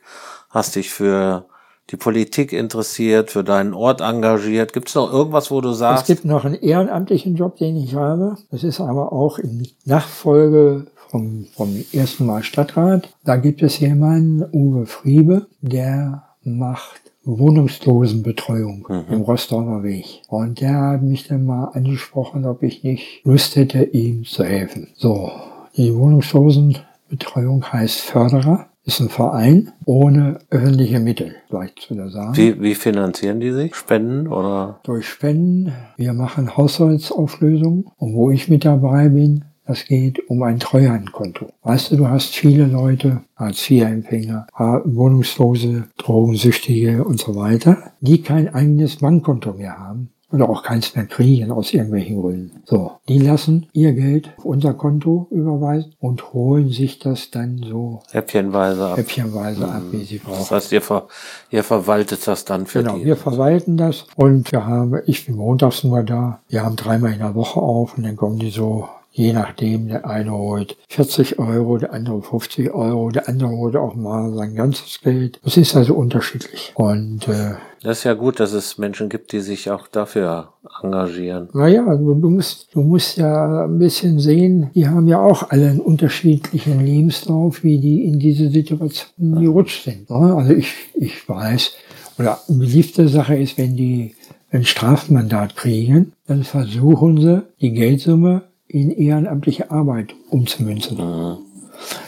hast 0.50 0.76
dich 0.76 0.90
für 0.90 1.46
die 1.90 1.96
Politik 1.96 2.52
interessiert, 2.52 3.30
für 3.30 3.44
deinen 3.44 3.72
Ort 3.72 4.00
engagiert? 4.00 4.72
Gibt 4.72 4.88
es 4.88 4.94
noch 4.94 5.12
irgendwas, 5.12 5.50
wo 5.50 5.60
du 5.60 5.72
sagst? 5.72 6.02
Es 6.02 6.06
gibt 6.08 6.24
noch 6.24 6.44
einen 6.44 6.56
ehrenamtlichen 6.56 7.36
Job, 7.36 7.56
den 7.56 7.76
ich 7.76 7.94
habe. 7.94 8.36
Das 8.50 8.64
ist 8.64 8.80
aber 8.80 9.12
auch 9.12 9.38
in 9.38 9.68
Nachfolge 9.84 10.86
vom, 11.08 11.46
vom 11.54 11.76
ersten 11.92 12.26
Mal 12.26 12.42
Stadtrat. 12.42 13.08
Da 13.24 13.36
gibt 13.36 13.62
es 13.62 13.78
jemanden, 13.78 14.44
Uwe 14.52 14.86
Friebe, 14.86 15.46
der 15.60 16.24
macht 16.42 17.00
Wohnungslosenbetreuung 17.24 18.86
mhm. 18.88 19.14
im 19.14 19.20
Rostocker 19.22 19.82
Weg. 19.82 20.22
Und 20.28 20.60
der 20.60 20.80
hat 20.80 21.02
mich 21.02 21.26
dann 21.26 21.44
mal 21.44 21.66
angesprochen, 21.66 22.46
ob 22.46 22.62
ich 22.62 22.84
nicht 22.84 23.24
Lust 23.24 23.56
hätte, 23.56 23.82
ihm 23.82 24.24
zu 24.24 24.44
helfen. 24.44 24.88
So, 24.94 25.30
die 25.76 25.94
Wohnungslosenbetreuung 25.94 27.72
heißt 27.72 28.00
Förderer 28.00 28.68
ist 28.86 29.00
ein 29.00 29.08
Verein 29.08 29.72
ohne 29.84 30.38
öffentliche 30.48 31.00
Mittel, 31.00 31.34
vielleicht 31.48 31.80
zu 31.80 31.94
der 31.94 32.08
sagen. 32.08 32.36
Wie, 32.36 32.60
wie 32.62 32.76
finanzieren 32.76 33.40
die 33.40 33.50
sich? 33.50 33.74
Spenden 33.74 34.28
oder? 34.28 34.78
Durch 34.84 35.08
Spenden. 35.08 35.72
Wir 35.96 36.12
machen 36.12 36.56
Haushaltsauflösungen. 36.56 37.86
Und 37.96 38.14
wo 38.14 38.30
ich 38.30 38.48
mit 38.48 38.64
dabei 38.64 39.08
bin, 39.08 39.44
das 39.66 39.84
geht 39.84 40.28
um 40.30 40.42
ein 40.42 40.60
Treuhandkonto. 40.60 41.50
Weißt 41.62 41.90
du, 41.90 41.96
du 41.96 42.08
hast 42.08 42.34
viele 42.34 42.66
Leute, 42.66 43.22
Hartz-IV-Empfänger, 43.36 44.46
Wohnungslose, 44.84 45.88
Drogensüchtige 45.98 47.04
und 47.04 47.20
so 47.20 47.34
weiter, 47.34 47.92
die 48.00 48.22
kein 48.22 48.52
eigenes 48.52 48.96
Bankkonto 48.96 49.54
mehr 49.54 49.78
haben 49.78 50.10
oder 50.32 50.48
auch 50.48 50.62
keins 50.62 50.94
mehr 50.96 51.06
kriegen 51.06 51.50
aus 51.52 51.72
irgendwelchen 51.72 52.20
Gründen. 52.20 52.62
So, 52.64 52.92
die 53.08 53.18
lassen 53.18 53.68
ihr 53.72 53.92
Geld 53.92 54.30
auf 54.36 54.44
unser 54.44 54.74
Konto 54.74 55.28
überweisen 55.30 55.94
und 56.00 56.32
holen 56.32 56.70
sich 56.70 56.98
das 56.98 57.30
dann 57.30 57.58
so 57.58 58.02
häppchenweise 58.10 58.86
ab, 58.86 58.98
häppchenweise 58.98 59.68
ab 59.68 59.82
wie 59.92 60.04
sie 60.04 60.18
brauchen. 60.18 60.38
Das 60.38 60.50
heißt, 60.50 60.72
ihr, 60.72 60.82
ver 60.82 61.06
ihr 61.50 61.62
verwaltet 61.62 62.26
das 62.26 62.44
dann 62.44 62.66
für 62.66 62.80
genau, 62.80 62.94
die? 62.94 63.00
Genau, 63.00 63.08
wir 63.08 63.16
verwalten 63.16 63.76
das 63.76 64.06
und 64.16 64.50
wir 64.50 64.66
haben, 64.66 65.00
ich 65.06 65.26
bin 65.26 65.36
montags 65.36 65.84
nur 65.84 66.02
da, 66.02 66.40
wir 66.48 66.64
haben 66.64 66.76
dreimal 66.76 67.12
in 67.12 67.20
der 67.20 67.34
Woche 67.34 67.60
auf 67.60 67.96
und 67.96 68.04
dann 68.04 68.16
kommen 68.16 68.38
die 68.38 68.50
so 68.50 68.88
je 69.16 69.32
nachdem, 69.32 69.88
der 69.88 70.06
eine 70.06 70.30
holt 70.30 70.76
40 70.90 71.38
Euro, 71.38 71.78
der 71.78 71.92
andere 71.92 72.22
50 72.22 72.70
Euro, 72.72 73.08
der 73.10 73.28
andere 73.28 73.50
holt 73.50 73.74
auch 73.74 73.94
mal 73.94 74.32
sein 74.34 74.54
ganzes 74.54 75.00
Geld. 75.02 75.40
Das 75.42 75.56
ist 75.56 75.74
also 75.74 75.94
unterschiedlich. 75.94 76.72
Und 76.74 77.26
äh, 77.26 77.54
das 77.82 77.98
ist 77.98 78.04
ja 78.04 78.12
gut, 78.12 78.40
dass 78.40 78.52
es 78.52 78.76
Menschen 78.76 79.08
gibt, 79.08 79.32
die 79.32 79.40
sich 79.40 79.70
auch 79.70 79.88
dafür 79.88 80.50
engagieren. 80.82 81.48
Naja, 81.54 81.86
also 81.86 82.12
du 82.12 82.28
musst, 82.28 82.74
du 82.74 82.82
musst 82.82 83.16
ja 83.16 83.64
ein 83.64 83.78
bisschen 83.78 84.20
sehen, 84.20 84.70
die 84.74 84.86
haben 84.86 85.08
ja 85.08 85.18
auch 85.20 85.50
alle 85.50 85.70
einen 85.70 85.80
unterschiedlichen 85.80 86.84
Lebenslauf, 86.84 87.64
wie 87.64 87.78
die 87.78 88.04
in 88.04 88.18
diese 88.18 88.50
Situation 88.50 89.40
gerutscht 89.40 89.84
sind. 89.84 90.10
Also 90.10 90.52
ich, 90.52 90.74
ich 90.94 91.26
weiß, 91.26 91.72
oder 92.18 92.38
eine 92.48 92.58
beliebte 92.58 93.08
Sache 93.08 93.36
ist, 93.36 93.56
wenn 93.56 93.76
die 93.76 94.14
ein 94.50 94.64
Strafmandat 94.64 95.56
kriegen, 95.56 96.12
dann 96.26 96.44
versuchen 96.44 97.20
sie, 97.20 97.42
die 97.60 97.72
Geldsumme 97.72 98.42
in 98.68 98.90
ehrenamtliche 98.90 99.70
Arbeit 99.70 100.14
umzumünzen. 100.30 100.98
Mhm. 100.98 101.38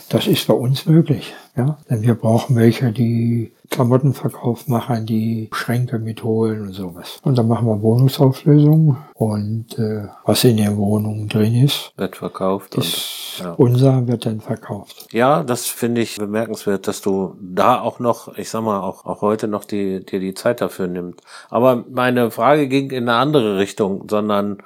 Das 0.09 0.27
ist 0.27 0.47
bei 0.47 0.55
uns 0.55 0.87
möglich. 0.87 1.35
Ja? 1.57 1.79
Denn 1.90 2.03
wir 2.03 2.15
brauchen 2.15 2.56
welche, 2.56 2.92
die 2.92 3.52
Klamottenverkauf 3.71 4.67
machen, 4.69 5.04
die 5.04 5.50
Schränke 5.52 5.98
mitholen 5.98 6.63
und 6.63 6.73
sowas. 6.73 7.19
Und 7.23 7.37
dann 7.37 7.48
machen 7.48 7.67
wir 7.67 7.83
Wohnungsauflösungen 7.83 8.96
und 9.15 9.79
äh, 9.79 10.09
was 10.25 10.44
in 10.44 10.56
den 10.56 10.79
Wohnungen 10.79 11.29
drin 11.29 11.54
ist, 11.54 11.92
wird 11.98 12.17
verkauft. 12.17 12.77
Ist 12.77 13.40
und, 13.40 13.44
ja. 13.44 13.52
Unser 13.52 14.09
wird 14.09 14.25
dann 14.25 14.40
verkauft. 14.40 15.09
Ja, 15.13 15.42
das 15.42 15.67
finde 15.67 16.00
ich 16.00 16.17
bemerkenswert, 16.17 16.88
dass 16.88 17.02
du 17.02 17.37
da 17.40 17.81
auch 17.81 17.98
noch, 17.98 18.37
ich 18.38 18.48
sag 18.48 18.63
mal, 18.63 18.81
auch, 18.81 19.04
auch 19.04 19.21
heute 19.21 19.48
noch 19.48 19.65
die, 19.65 20.04
dir 20.04 20.21
die 20.21 20.35
Zeit 20.35 20.63
dafür 20.63 20.87
nimmst. 20.87 21.21
Aber 21.50 21.85
meine 21.90 22.31
Frage 22.31 22.69
ging 22.69 22.90
in 22.90 23.09
eine 23.09 23.19
andere 23.19 23.59
Richtung, 23.59 24.06
sondern 24.09 24.59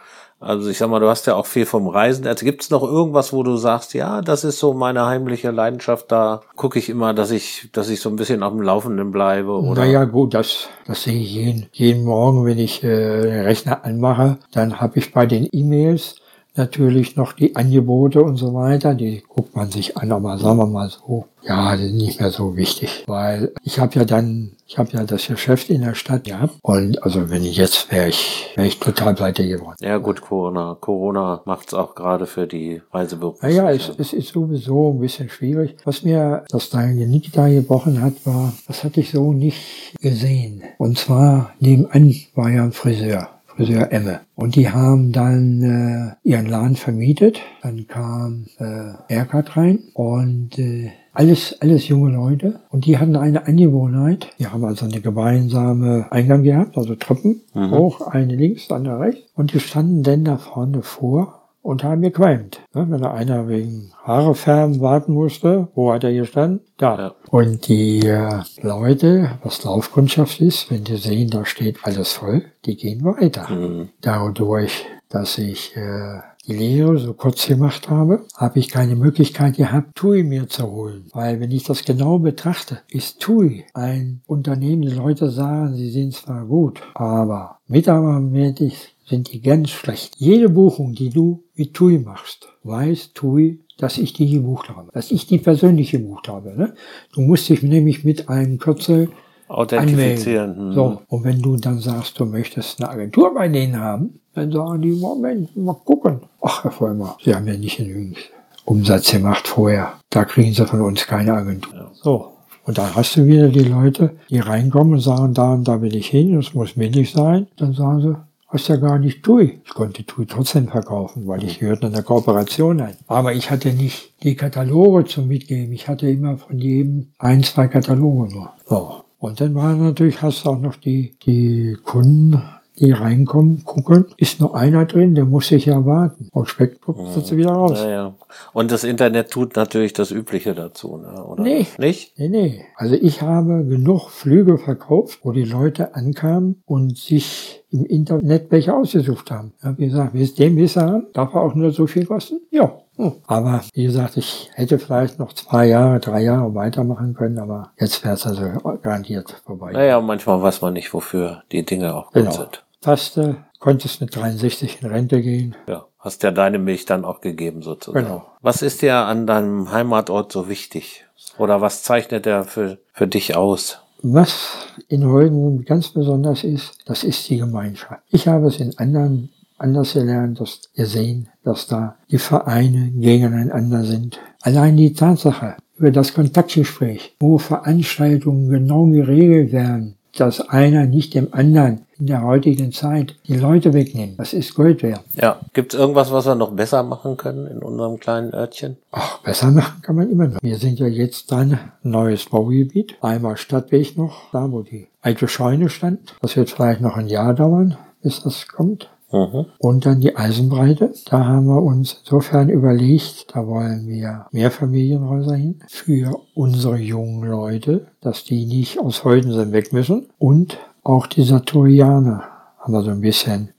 also 0.42 0.68
ich 0.68 0.78
sag 0.78 0.90
mal, 0.90 1.00
du 1.00 1.08
hast 1.08 1.26
ja 1.26 1.36
auch 1.36 1.46
viel 1.46 1.66
vom 1.66 1.86
Reisen. 1.86 2.26
Also 2.26 2.44
gibt 2.44 2.62
es 2.62 2.70
noch 2.70 2.82
irgendwas, 2.82 3.32
wo 3.32 3.42
du 3.42 3.56
sagst, 3.56 3.94
ja, 3.94 4.20
das 4.20 4.44
ist 4.44 4.58
so 4.58 4.74
meine 4.74 5.06
heimliche 5.06 5.50
Leidenschaft, 5.50 6.10
da 6.10 6.42
gucke 6.56 6.78
ich 6.78 6.88
immer, 6.88 7.14
dass 7.14 7.30
ich, 7.30 7.68
dass 7.72 7.88
ich 7.88 8.00
so 8.00 8.08
ein 8.08 8.16
bisschen 8.16 8.42
auf 8.42 8.52
dem 8.52 8.62
Laufenden 8.62 9.10
bleibe, 9.10 9.52
oder? 9.52 9.82
Naja, 9.84 10.04
gut, 10.04 10.34
das, 10.34 10.68
das 10.86 11.04
sehe 11.04 11.20
ich 11.20 11.32
jeden, 11.32 11.66
jeden 11.72 12.04
Morgen, 12.04 12.44
wenn 12.44 12.58
ich 12.58 12.82
äh, 12.82 13.22
den 13.22 13.44
Rechner 13.44 13.84
anmache, 13.84 14.38
dann 14.52 14.80
habe 14.80 14.98
ich 14.98 15.12
bei 15.12 15.26
den 15.26 15.48
E-Mails 15.50 16.16
natürlich 16.54 17.16
noch 17.16 17.32
die 17.32 17.56
Angebote 17.56 18.22
und 18.22 18.36
so 18.36 18.54
weiter, 18.54 18.94
die 18.94 19.22
guckt 19.26 19.56
man 19.56 19.70
sich 19.70 19.96
an, 19.96 20.12
aber 20.12 20.38
sagen 20.38 20.58
wir 20.58 20.66
mal 20.66 20.90
so, 20.90 21.26
ja, 21.42 21.76
die 21.76 21.86
sind 21.86 21.96
nicht 21.96 22.20
mehr 22.20 22.30
so 22.30 22.56
wichtig, 22.56 23.04
weil 23.06 23.52
ich 23.64 23.78
habe 23.78 23.94
ja 23.98 24.04
dann, 24.04 24.52
ich 24.66 24.78
habe 24.78 24.90
ja 24.92 25.04
das 25.04 25.26
Geschäft 25.26 25.70
in 25.70 25.80
der 25.80 25.94
Stadt 25.94 26.24
gehabt 26.24 26.54
und 26.62 27.02
also 27.02 27.30
wenn 27.30 27.44
ich 27.44 27.56
jetzt 27.56 27.90
wäre 27.90 28.08
ich, 28.08 28.50
wäre 28.54 28.66
ich 28.66 28.78
total 28.78 29.14
pleite 29.14 29.46
geworden. 29.46 29.76
Ja 29.80 29.98
gut, 29.98 30.20
Corona, 30.20 30.76
Corona 30.80 31.42
macht's 31.44 31.74
auch 31.74 31.94
gerade 31.94 32.26
für 32.26 32.46
die 32.46 32.82
Reisebüros. 32.92 33.42
Naja, 33.42 33.70
es, 33.70 33.90
es 33.98 34.12
ist 34.12 34.28
sowieso 34.28 34.92
ein 34.92 35.00
bisschen 35.00 35.28
schwierig. 35.28 35.76
Was 35.84 36.02
mir 36.02 36.44
das 36.50 36.70
dein 36.70 36.98
Genick 36.98 37.32
da 37.32 37.48
gebrochen 37.48 38.00
hat, 38.00 38.14
war, 38.24 38.52
das 38.66 38.84
hatte 38.84 39.00
ich 39.00 39.10
so 39.10 39.32
nicht 39.32 39.94
gesehen. 40.00 40.62
Und 40.78 40.98
zwar 40.98 41.54
nebenan 41.58 42.14
war 42.34 42.50
ja 42.50 42.62
ein 42.62 42.72
Friseur. 42.72 43.28
Friseur 43.56 43.92
Emme. 43.92 44.20
Und 44.34 44.56
die 44.56 44.70
haben 44.70 45.12
dann 45.12 45.62
äh, 45.62 46.28
ihren 46.28 46.46
Laden 46.46 46.76
vermietet. 46.76 47.40
Dann 47.62 47.86
kam 47.86 48.46
äh, 48.58 49.12
Erkat 49.12 49.56
rein 49.56 49.80
und 49.94 50.58
äh, 50.58 50.90
alles, 51.12 51.58
alles 51.60 51.88
junge 51.88 52.10
Leute. 52.12 52.60
Und 52.70 52.86
die 52.86 52.98
hatten 52.98 53.16
eine 53.16 53.46
Angewohnheit. 53.46 54.28
Die 54.38 54.46
haben 54.46 54.64
also 54.64 54.86
eine 54.86 55.00
gemeinsame 55.00 56.06
Eingang 56.10 56.42
gehabt, 56.42 56.78
also 56.78 56.94
Treppen 56.94 57.42
mhm. 57.54 57.70
hoch, 57.70 58.00
eine 58.06 58.34
links, 58.34 58.70
andere 58.70 59.00
rechts. 59.00 59.22
Und 59.34 59.52
die 59.52 59.60
standen 59.60 60.02
dann 60.02 60.24
da 60.24 60.38
vorne 60.38 60.82
vor 60.82 61.41
und 61.62 61.84
haben 61.84 62.02
gequalmt. 62.02 62.60
Ne? 62.74 62.86
Wenn 62.88 63.00
da 63.00 63.12
einer 63.12 63.48
wegen 63.48 63.92
Haare 64.02 64.34
färben 64.34 64.80
warten 64.80 65.12
musste, 65.14 65.68
wo 65.74 65.92
hat 65.92 66.04
er 66.04 66.12
gestanden? 66.12 66.60
Da. 66.76 66.98
Ja. 66.98 67.14
Und 67.30 67.68
die 67.68 68.00
äh, 68.00 68.42
Leute, 68.60 69.38
was 69.42 69.64
Laufkundschaft 69.64 70.40
ist, 70.40 70.70
wenn 70.70 70.84
die 70.84 70.96
sehen, 70.96 71.30
da 71.30 71.44
steht 71.44 71.78
alles 71.84 72.12
voll, 72.12 72.44
die 72.66 72.76
gehen 72.76 73.04
weiter. 73.04 73.48
Mhm. 73.48 73.90
Dadurch, 74.00 74.84
dass 75.08 75.38
ich 75.38 75.76
äh, 75.76 76.20
die 76.46 76.54
Lehre 76.54 76.98
so 76.98 77.14
kurz 77.14 77.46
gemacht 77.46 77.88
habe, 77.88 78.24
habe 78.36 78.58
ich 78.58 78.68
keine 78.68 78.96
Möglichkeit 78.96 79.56
gehabt, 79.56 79.94
TUI 79.94 80.24
mir 80.24 80.48
zu 80.48 80.70
holen. 80.70 81.08
Weil 81.12 81.38
wenn 81.38 81.52
ich 81.52 81.64
das 81.64 81.84
genau 81.84 82.18
betrachte, 82.18 82.80
ist 82.88 83.20
TUI 83.20 83.64
ein 83.74 84.22
Unternehmen, 84.26 84.82
die 84.82 84.88
Leute 84.88 85.30
sagen, 85.30 85.74
sie 85.74 85.90
sind 85.90 86.14
zwar 86.14 86.44
gut, 86.46 86.82
aber 86.94 87.58
mitarbeitermäßig 87.68 88.96
sind 89.12 89.30
die 89.30 89.42
ganz 89.42 89.68
schlecht. 89.68 90.14
Jede 90.16 90.48
Buchung, 90.48 90.94
die 90.94 91.10
du 91.10 91.44
mit 91.54 91.74
TUI 91.74 91.98
machst, 91.98 92.48
weiß 92.62 93.12
TUI, 93.12 93.60
dass 93.76 93.98
ich 93.98 94.14
die 94.14 94.30
gebucht 94.30 94.70
habe, 94.70 94.88
dass 94.94 95.10
ich 95.10 95.26
die 95.26 95.36
persönlich 95.36 95.90
gebucht 95.90 96.28
habe. 96.28 96.56
Ne? 96.56 96.72
Du 97.12 97.20
musst 97.20 97.46
dich 97.50 97.62
nämlich 97.62 98.04
mit 98.04 98.30
einem 98.30 98.58
Kürzel 98.58 99.10
authentifizieren. 99.48 100.56
Hm. 100.56 100.72
So, 100.72 101.02
und 101.08 101.24
wenn 101.24 101.42
du 101.42 101.58
dann 101.58 101.78
sagst, 101.78 102.18
du 102.18 102.24
möchtest 102.24 102.80
eine 102.80 102.88
Agentur 102.88 103.34
bei 103.34 103.48
denen 103.48 103.78
haben, 103.78 104.20
dann 104.32 104.50
sagen 104.50 104.80
die, 104.80 104.92
Moment, 104.92 105.54
mal 105.58 105.74
gucken. 105.74 106.22
Ach, 106.40 106.64
Herr 106.64 106.70
Vollmer, 106.70 107.18
Sie 107.22 107.34
haben 107.34 107.46
ja 107.46 107.58
nicht 107.58 107.76
genügend 107.76 108.16
Umsatz 108.64 109.10
gemacht 109.10 109.46
vorher. 109.46 109.92
Da 110.08 110.24
kriegen 110.24 110.54
Sie 110.54 110.66
von 110.66 110.80
uns 110.80 111.06
keine 111.06 111.34
Agentur. 111.34 111.74
Ja. 111.74 111.90
So. 111.92 112.32
Und 112.64 112.78
dann 112.78 112.94
hast 112.94 113.16
du 113.16 113.26
wieder 113.26 113.48
die 113.48 113.64
Leute, 113.64 114.16
die 114.30 114.38
reinkommen 114.38 114.94
und 114.94 115.00
sagen, 115.00 115.34
da 115.34 115.52
und 115.52 115.68
da 115.68 115.82
will 115.82 115.94
ich 115.96 116.06
hin, 116.06 116.38
es 116.38 116.54
muss 116.54 116.72
billig 116.72 117.12
sein. 117.12 117.48
Dann 117.56 117.74
sagen 117.74 118.00
sie, 118.00 118.16
was 118.52 118.68
ja 118.68 118.76
gar 118.76 118.98
nicht 118.98 119.22
tue. 119.22 119.60
Ich 119.64 119.70
konnte 119.70 120.04
TUI 120.04 120.26
trotzdem 120.26 120.68
verkaufen, 120.68 121.26
weil 121.26 121.42
ich 121.42 121.58
gehörte 121.58 121.86
in 121.86 121.94
der 121.94 122.02
Kooperation 122.02 122.80
ein. 122.80 122.96
Aber 123.06 123.32
ich 123.32 123.50
hatte 123.50 123.72
nicht 123.72 124.12
die 124.22 124.36
Kataloge 124.36 125.06
zum 125.06 125.26
Mitgeben. 125.26 125.72
Ich 125.72 125.88
hatte 125.88 126.08
immer 126.08 126.36
von 126.36 126.58
jedem 126.58 127.12
ein, 127.18 127.42
zwei 127.42 127.66
Kataloge 127.66 128.32
nur. 128.32 128.52
So. 128.66 129.04
Und 129.18 129.40
dann 129.40 129.54
waren 129.54 129.82
natürlich, 129.82 130.20
hast 130.20 130.44
du 130.44 130.50
auch 130.50 130.58
noch 130.58 130.76
die, 130.76 131.16
die 131.24 131.76
Kunden, 131.82 132.42
die 132.78 132.92
reinkommen, 132.92 133.64
gucken, 133.64 134.06
ist 134.16 134.40
nur 134.40 134.56
einer 134.56 134.86
drin, 134.86 135.14
der 135.14 135.24
muss 135.24 135.48
sich 135.48 135.66
ja 135.66 135.84
warten. 135.84 136.28
Und 136.32 136.48
Spektrum 136.48 137.12
sind 137.12 137.26
sie 137.26 137.36
wieder 137.36 137.52
raus. 137.52 137.78
Ja, 137.82 137.90
ja. 137.90 138.14
Und 138.52 138.72
das 138.72 138.84
Internet 138.84 139.30
tut 139.30 139.56
natürlich 139.56 139.92
das 139.92 140.10
Übliche 140.10 140.54
dazu, 140.54 140.96
ne? 140.96 141.22
oder? 141.24 141.42
Nee. 141.42 141.66
Nicht? 141.78 142.18
Nee, 142.18 142.28
nee. 142.28 142.64
Also 142.76 142.94
ich 142.94 143.22
habe 143.22 143.64
genug 143.64 144.10
Flüge 144.10 144.58
verkauft, 144.58 145.20
wo 145.22 145.32
die 145.32 145.44
Leute 145.44 145.94
ankamen 145.94 146.62
und 146.64 146.96
sich 146.96 147.62
im 147.70 147.84
Internet 147.84 148.50
welche 148.50 148.74
ausgesucht 148.74 149.30
haben. 149.30 149.52
Ich 149.58 149.64
habe 149.64 149.76
gesagt, 149.76 150.14
willst 150.14 150.38
du 150.38 150.42
den 150.42 150.56
besser 150.56 150.82
haben? 150.82 151.06
Darf 151.12 151.34
er 151.34 151.42
auch 151.42 151.54
nur 151.54 151.72
so 151.72 151.86
viel 151.86 152.06
kosten? 152.06 152.40
Ja. 152.50 152.78
Hm. 153.02 153.12
Aber 153.26 153.62
wie 153.74 153.84
gesagt, 153.84 154.16
ich 154.16 154.50
hätte 154.54 154.78
vielleicht 154.78 155.18
noch 155.18 155.32
zwei 155.32 155.66
Jahre, 155.66 155.98
drei 155.98 156.22
Jahre 156.22 156.54
weitermachen 156.54 157.14
können, 157.14 157.38
aber 157.38 157.72
jetzt 157.78 158.04
wäre 158.04 158.14
es 158.14 158.26
also 158.26 158.42
garantiert 158.82 159.42
vorbei. 159.44 159.72
Naja, 159.72 160.00
manchmal 160.00 160.40
weiß 160.40 160.60
man 160.62 160.74
nicht, 160.74 160.94
wofür 160.94 161.42
die 161.50 161.64
Dinge 161.64 161.94
auch 161.94 162.12
gut 162.12 162.22
genau. 162.22 162.32
sind. 162.32 162.64
Taste, 162.80 163.36
konntest 163.58 164.00
mit 164.00 164.14
63 164.14 164.82
in 164.82 164.88
Rente 164.88 165.20
gehen. 165.20 165.56
Ja, 165.66 165.86
hast 165.98 166.22
ja 166.22 166.30
deine 166.30 166.58
Milch 166.58 166.84
dann 166.84 167.04
auch 167.04 167.20
gegeben 167.20 167.62
sozusagen. 167.62 168.06
Genau. 168.06 168.26
Was 168.40 168.62
ist 168.62 168.82
dir 168.82 168.94
an 168.94 169.26
deinem 169.26 169.72
Heimatort 169.72 170.30
so 170.32 170.48
wichtig? 170.48 171.04
Oder 171.38 171.60
was 171.60 171.82
zeichnet 171.82 172.26
er 172.26 172.44
für, 172.44 172.78
für 172.92 173.06
dich 173.06 173.36
aus? 173.36 173.78
Was 174.02 174.50
in 174.88 175.06
Holden 175.06 175.64
ganz 175.64 175.90
besonders 175.90 176.42
ist, 176.42 176.78
das 176.86 177.04
ist 177.04 177.28
die 177.30 177.38
Gemeinschaft. 177.38 178.02
Ich 178.10 178.26
habe 178.26 178.48
es 178.48 178.58
in 178.58 178.76
anderen 178.78 179.30
anders 179.62 179.94
gelernt, 179.94 180.40
dass 180.40 180.70
gesehen, 180.74 181.28
dass 181.44 181.66
da 181.66 181.96
die 182.10 182.18
Vereine 182.18 182.90
gegeneinander 182.90 183.84
sind. 183.84 184.18
Allein 184.42 184.76
die 184.76 184.92
Tatsache 184.92 185.56
über 185.76 185.90
das 185.90 186.14
Kontaktgespräch, 186.14 187.16
wo 187.20 187.38
Veranstaltungen 187.38 188.50
genau 188.50 188.86
geregelt 188.86 189.52
werden, 189.52 189.96
dass 190.16 190.40
einer 190.40 190.86
nicht 190.86 191.14
dem 191.14 191.32
anderen 191.32 191.86
in 191.98 192.06
der 192.06 192.22
heutigen 192.22 192.72
Zeit 192.72 193.16
die 193.26 193.36
Leute 193.36 193.72
wegnehmen. 193.72 194.16
Das 194.18 194.32
ist 194.32 194.54
Gold 194.54 194.82
wert. 194.82 195.02
Ja. 195.14 195.40
Gibt 195.52 195.72
es 195.72 195.80
irgendwas, 195.80 196.10
was 196.10 196.26
wir 196.26 196.34
noch 196.34 196.52
besser 196.52 196.82
machen 196.82 197.16
können 197.16 197.46
in 197.46 197.58
unserem 197.58 197.98
kleinen 197.98 198.34
Örtchen? 198.34 198.76
Ach, 198.90 199.18
besser 199.18 199.50
machen 199.50 199.80
kann 199.82 199.96
man 199.96 200.10
immer 200.10 200.26
noch. 200.28 200.42
Wir 200.42 200.58
sind 200.58 200.78
ja 200.78 200.86
jetzt 200.86 201.30
dran, 201.30 201.58
neues 201.82 202.26
Baugebiet. 202.26 202.96
Einmal 203.00 203.36
Stadtweg 203.36 203.96
noch, 203.96 204.30
da 204.32 204.50
wo 204.50 204.62
die 204.62 204.88
alte 205.00 205.28
Scheune 205.28 205.68
stand. 205.68 206.14
Das 206.20 206.36
wird 206.36 206.50
vielleicht 206.50 206.80
noch 206.80 206.96
ein 206.96 207.08
Jahr 207.08 207.34
dauern, 207.34 207.76
bis 208.02 208.20
das 208.22 208.48
kommt. 208.48 208.90
Mhm. 209.12 209.46
Und 209.58 209.86
dann 209.86 210.00
die 210.00 210.16
Eisenbreite. 210.16 210.92
Da 211.06 211.26
haben 211.26 211.46
wir 211.46 211.62
uns 211.62 211.98
insofern 212.00 212.48
überlegt, 212.48 213.26
da 213.34 213.46
wollen 213.46 213.86
wir 213.86 214.26
Mehrfamilienhäuser 214.32 215.34
hin 215.34 215.60
für 215.68 216.20
unsere 216.34 216.78
jungen 216.78 217.28
Leute, 217.28 217.86
dass 218.00 218.24
die 218.24 218.46
nicht 218.46 218.80
aus 218.80 219.04
Holdensen 219.04 219.52
weg 219.52 219.72
müssen. 219.72 220.08
Und 220.18 220.58
auch 220.82 221.06
die 221.06 221.22
Saturianer 221.22 222.24
haben 222.58 222.72
wir 222.72 222.82
so 222.82 222.90
ein 222.90 223.00
bisschen 223.00 223.50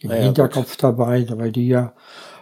im 0.00 0.10
ja, 0.10 0.16
Hinterkopf 0.16 0.72
gut. 0.72 0.82
dabei, 0.82 1.26
weil 1.30 1.52
die 1.52 1.68
ja 1.68 1.92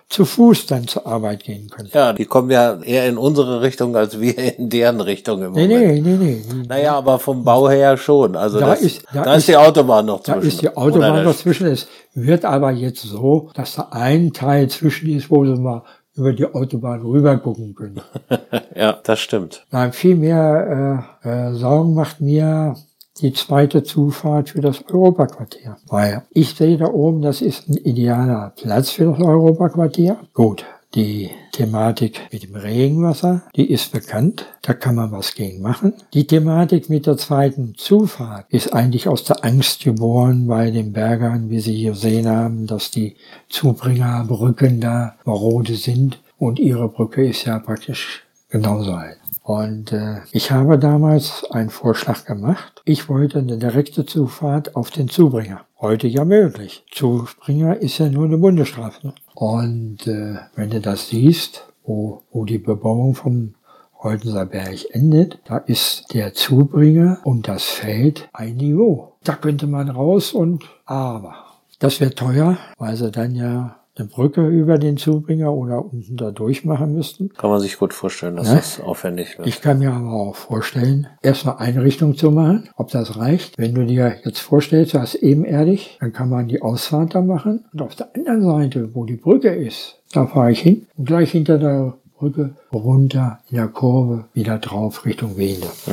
zu 0.08 0.24
Fuß 0.24 0.66
dann 0.66 0.86
zur 0.86 1.06
Arbeit 1.06 1.44
gehen 1.44 1.68
können. 1.68 1.90
Ja, 1.92 2.12
die 2.12 2.26
kommen 2.26 2.50
ja 2.50 2.80
eher 2.80 3.08
in 3.08 3.18
unsere 3.18 3.60
Richtung 3.60 3.96
als 3.96 4.20
wir 4.20 4.38
in 4.58 4.70
deren 4.70 5.00
Richtung 5.00 5.42
im 5.42 5.52
nee, 5.52 5.66
Moment. 5.66 6.04
Nee, 6.04 6.16
nee, 6.16 6.42
nee. 6.52 6.66
Naja, 6.68 6.94
aber 6.94 7.18
vom 7.18 7.42
Bau 7.42 7.68
her 7.68 7.96
schon. 7.96 8.36
Also 8.36 8.60
da 8.60 8.68
das, 8.68 8.82
ist, 8.82 9.04
da, 9.12 9.22
da 9.22 9.32
ist, 9.34 9.38
ist, 9.40 9.48
die 9.48 9.56
Autobahn 9.56 10.06
noch 10.06 10.22
zwischen. 10.22 10.40
Da 10.40 10.46
ist 10.46 10.62
die 10.62 10.76
Autobahn 10.76 11.24
noch 11.24 11.36
zwischen. 11.36 11.66
Es 11.66 11.88
wird 12.14 12.44
aber 12.44 12.70
jetzt 12.70 13.02
so, 13.02 13.50
dass 13.54 13.74
da 13.74 13.88
ein 13.90 14.32
Teil 14.32 14.68
zwischen 14.68 15.10
ist, 15.10 15.30
wo 15.30 15.44
sie 15.44 15.60
mal 15.60 15.82
über 16.14 16.32
die 16.32 16.46
Autobahn 16.46 17.02
rüber 17.02 17.36
gucken 17.38 17.74
können. 17.74 18.00
ja, 18.74 18.98
das 19.02 19.20
stimmt. 19.20 19.66
Nein, 19.70 19.92
viel 19.92 20.16
mehr 20.16 21.04
äh, 21.24 21.28
äh, 21.28 21.54
Sorgen 21.54 21.94
macht 21.94 22.20
mir 22.20 22.76
die 23.20 23.32
zweite 23.32 23.82
Zufahrt 23.82 24.50
für 24.50 24.60
das 24.60 24.84
Europaquartier. 24.88 25.76
Weil 25.88 26.22
ich 26.30 26.54
sehe 26.54 26.76
da 26.76 26.86
oben, 26.86 27.22
das 27.22 27.40
ist 27.40 27.68
ein 27.68 27.76
idealer 27.76 28.52
Platz 28.56 28.90
für 28.90 29.06
das 29.06 29.20
Europaquartier. 29.20 30.18
Gut, 30.34 30.64
die 30.94 31.30
Thematik 31.52 32.20
mit 32.32 32.42
dem 32.42 32.54
Regenwasser, 32.54 33.42
die 33.54 33.70
ist 33.70 33.92
bekannt, 33.92 34.46
da 34.62 34.72
kann 34.72 34.94
man 34.94 35.12
was 35.12 35.34
gegen 35.34 35.60
machen. 35.60 35.94
Die 36.14 36.26
Thematik 36.26 36.88
mit 36.88 37.06
der 37.06 37.16
zweiten 37.16 37.74
Zufahrt 37.76 38.46
ist 38.48 38.72
eigentlich 38.72 39.08
aus 39.08 39.24
der 39.24 39.44
Angst 39.44 39.84
geboren 39.84 40.46
bei 40.46 40.70
den 40.70 40.92
Bergern, 40.92 41.50
wie 41.50 41.60
Sie 41.60 41.74
hier 41.74 41.94
sehen 41.94 42.28
haben, 42.28 42.66
dass 42.66 42.90
die 42.90 43.16
Zubringerbrücken 43.48 44.80
da 44.80 45.16
marode 45.24 45.74
sind 45.74 46.18
und 46.38 46.58
ihre 46.58 46.88
Brücke 46.88 47.26
ist 47.26 47.44
ja 47.44 47.58
praktisch 47.58 48.24
genauso 48.48 48.92
alt. 48.92 49.18
Und 49.46 49.92
äh, 49.92 50.22
ich 50.32 50.50
habe 50.50 50.76
damals 50.76 51.44
einen 51.52 51.70
Vorschlag 51.70 52.24
gemacht. 52.24 52.82
Ich 52.84 53.08
wollte 53.08 53.38
eine 53.38 53.58
direkte 53.58 54.04
Zufahrt 54.04 54.74
auf 54.74 54.90
den 54.90 55.08
Zubringer. 55.08 55.60
Heute 55.80 56.08
ja 56.08 56.24
möglich. 56.24 56.82
Zubringer 56.90 57.76
ist 57.76 57.98
ja 57.98 58.08
nur 58.08 58.24
eine 58.24 58.38
Bundesstraße. 58.38 59.14
Und 59.34 60.04
äh, 60.08 60.38
wenn 60.56 60.70
du 60.70 60.80
das 60.80 61.10
siehst, 61.10 61.68
wo, 61.84 62.24
wo 62.32 62.44
die 62.44 62.58
Bebauung 62.58 63.14
vom 63.14 63.54
Holtenser 64.00 64.46
Berg 64.46 64.84
endet, 64.90 65.38
da 65.44 65.58
ist 65.58 66.12
der 66.12 66.34
Zubringer 66.34 67.20
und 67.22 67.46
das 67.46 67.66
Feld 67.66 68.28
ein 68.32 68.56
Niveau. 68.56 69.12
Da 69.22 69.36
könnte 69.36 69.68
man 69.68 69.90
raus 69.90 70.32
und 70.32 70.64
aber. 70.86 71.36
Das 71.78 72.00
wäre 72.00 72.16
teuer, 72.16 72.58
weil 72.78 72.96
sie 72.96 73.12
dann 73.12 73.36
ja 73.36 73.75
eine 73.98 74.08
Brücke 74.08 74.46
über 74.46 74.78
den 74.78 74.96
Zubringer 74.96 75.52
oder 75.52 75.84
unten 75.84 76.16
da 76.16 76.30
durchmachen 76.30 76.94
müssten. 76.94 77.30
Kann 77.30 77.50
man 77.50 77.60
sich 77.60 77.78
gut 77.78 77.94
vorstellen, 77.94 78.36
dass 78.36 78.48
ja? 78.48 78.56
das 78.56 78.80
aufwendig 78.80 79.38
wird. 79.38 79.48
Ich 79.48 79.60
kann 79.60 79.78
mir 79.78 79.92
aber 79.92 80.12
auch 80.12 80.36
vorstellen, 80.36 81.06
erstmal 81.22 81.56
Einrichtung 81.58 82.16
zu 82.16 82.30
machen, 82.30 82.68
ob 82.76 82.90
das 82.90 83.16
reicht. 83.16 83.58
Wenn 83.58 83.74
du 83.74 83.86
dir 83.86 84.16
jetzt 84.24 84.40
vorstellst, 84.40 84.94
du 84.94 85.00
hast 85.00 85.14
ebenerdig, 85.14 85.96
dann 86.00 86.12
kann 86.12 86.28
man 86.28 86.48
die 86.48 86.62
Ausfahrt 86.62 87.14
da 87.14 87.22
machen. 87.22 87.64
Und 87.72 87.82
auf 87.82 87.94
der 87.94 88.14
anderen 88.14 88.42
Seite, 88.42 88.94
wo 88.94 89.04
die 89.04 89.16
Brücke 89.16 89.48
ist, 89.48 90.00
da 90.12 90.26
fahre 90.26 90.52
ich 90.52 90.60
hin 90.60 90.86
und 90.96 91.06
gleich 91.06 91.32
hinter 91.32 91.58
der 91.58 91.94
Brücke 92.18 92.54
runter 92.72 93.40
in 93.50 93.56
der 93.56 93.68
Kurve 93.68 94.26
wieder 94.34 94.58
drauf 94.58 95.04
Richtung 95.04 95.36
Wende. 95.36 95.66
Mhm. 95.86 95.92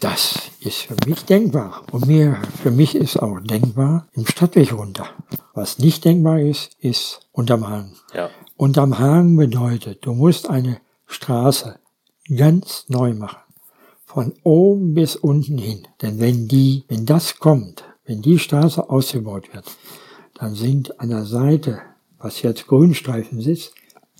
Das 0.00 0.47
ist 0.60 0.82
für 0.82 0.96
mich 1.06 1.24
denkbar. 1.24 1.84
Und 1.92 2.06
mir, 2.06 2.36
für 2.62 2.70
mich 2.70 2.94
ist 2.94 3.16
auch 3.16 3.40
denkbar 3.40 4.08
im 4.12 4.26
Stadtweg 4.26 4.72
runter. 4.72 5.06
Was 5.54 5.78
nicht 5.78 6.04
denkbar 6.04 6.40
ist, 6.40 6.76
ist 6.80 7.20
unterm 7.32 7.68
Hang. 7.68 7.92
Ja. 8.14 8.30
Unterm 8.56 8.98
Hang 8.98 9.36
bedeutet, 9.36 10.04
du 10.04 10.14
musst 10.14 10.50
eine 10.50 10.80
Straße 11.06 11.78
ganz 12.36 12.84
neu 12.88 13.14
machen. 13.14 13.38
Von 14.04 14.34
oben 14.42 14.94
bis 14.94 15.16
unten 15.16 15.58
hin. 15.58 15.86
Denn 16.02 16.18
wenn 16.18 16.48
die, 16.48 16.84
wenn 16.88 17.06
das 17.06 17.38
kommt, 17.38 17.84
wenn 18.04 18.22
die 18.22 18.38
Straße 18.38 18.88
ausgebaut 18.88 19.52
wird, 19.52 19.66
dann 20.34 20.54
sind 20.54 20.98
an 21.00 21.10
der 21.10 21.24
Seite, 21.24 21.80
was 22.18 22.42
jetzt 22.42 22.66
Grünstreifen 22.66 23.40
sitzt, 23.40 23.74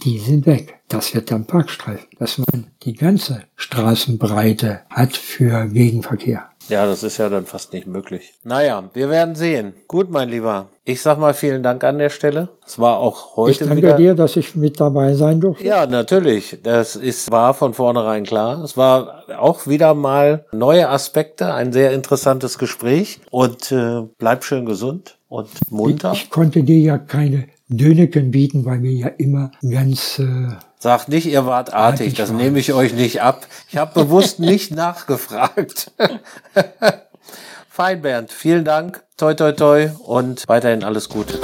die 0.05 0.18
sind 0.18 0.46
weg. 0.46 0.78
Das 0.88 1.14
wird 1.14 1.30
dann 1.30 1.46
Parkstreifen, 1.46 2.07
dass 2.18 2.38
man 2.38 2.68
die 2.82 2.94
ganze 2.94 3.42
Straßenbreite 3.57 4.80
hat 4.90 5.16
für 5.16 5.66
Gegenverkehr. 5.66 6.49
Ja, 6.68 6.84
das 6.84 7.03
ist 7.03 7.16
ja 7.16 7.30
dann 7.30 7.46
fast 7.46 7.72
nicht 7.72 7.86
möglich. 7.86 8.34
Naja, 8.44 8.90
wir 8.92 9.09
werden 9.09 9.34
sehen. 9.34 9.72
Gut, 9.86 10.11
mein 10.11 10.28
Lieber. 10.28 10.68
Ich 10.84 11.01
sag 11.01 11.18
mal 11.18 11.32
vielen 11.32 11.62
Dank 11.62 11.82
an 11.82 11.99
der 11.99 12.11
Stelle. 12.11 12.51
Es 12.66 12.78
war 12.78 12.99
auch 12.99 13.36
heute 13.36 13.53
ich 13.53 13.59
danke 13.59 13.76
wieder. 13.76 13.96
dir, 13.96 14.14
dass 14.14 14.36
ich 14.36 14.55
mit 14.55 14.78
dabei 14.78 15.14
sein 15.14 15.40
durfte. 15.40 15.64
Ja, 15.64 15.86
natürlich. 15.86 16.59
Das 16.62 16.94
ist, 16.94 17.30
war 17.30 17.55
von 17.55 17.72
vornherein 17.72 18.24
klar. 18.24 18.62
Es 18.62 18.76
war 18.76 19.24
auch 19.38 19.66
wieder 19.66 19.94
mal 19.94 20.44
neue 20.53 20.88
Aspekte, 20.90 21.55
ein 21.55 21.72
sehr 21.72 21.92
interessantes 21.92 22.59
Gespräch. 22.59 23.20
Und 23.30 23.72
äh, 23.72 24.03
bleib 24.18 24.44
schön 24.44 24.66
gesund 24.66 25.18
und 25.28 25.49
munter. 25.70 26.12
Ich, 26.12 26.24
ich 26.24 26.30
konnte 26.30 26.62
dir 26.62 26.78
ja 26.78 26.99
keine 26.99 27.49
Döneken 27.68 28.30
bieten, 28.30 28.64
weil 28.64 28.82
wir 28.82 28.92
ja 28.92 29.08
immer 29.08 29.52
ganz... 29.68 30.18
Äh, 30.18 30.48
Sagt 30.80 31.08
nicht, 31.08 31.26
ihr 31.26 31.44
wart 31.44 31.74
artig, 31.74 32.14
das 32.14 32.30
nehme 32.30 32.60
ich 32.60 32.72
euch 32.72 32.94
nicht 32.94 33.20
ab. 33.20 33.46
Ich 33.68 33.76
habe 33.76 34.04
bewusst 34.04 34.38
nicht 34.38 34.70
nachgefragt. 34.70 35.90
Fein, 37.68 38.00
Bernd. 38.00 38.30
Vielen 38.32 38.64
Dank. 38.64 39.02
Toi, 39.16 39.34
toi, 39.34 39.52
toi 39.52 39.90
und 40.04 40.44
weiterhin 40.46 40.84
alles 40.84 41.08
Gute. 41.08 41.38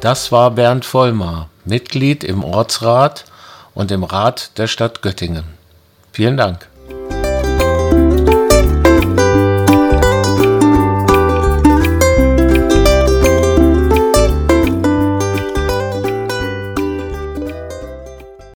Das 0.00 0.32
war 0.32 0.52
Bernd 0.52 0.84
Vollmar, 0.84 1.50
Mitglied 1.64 2.24
im 2.24 2.42
Ortsrat 2.42 3.26
und 3.76 3.92
im 3.92 4.02
Rat 4.02 4.58
der 4.58 4.66
Stadt 4.66 5.02
Göttingen. 5.02 5.44
Vielen 6.10 6.36
Dank. 6.36 6.66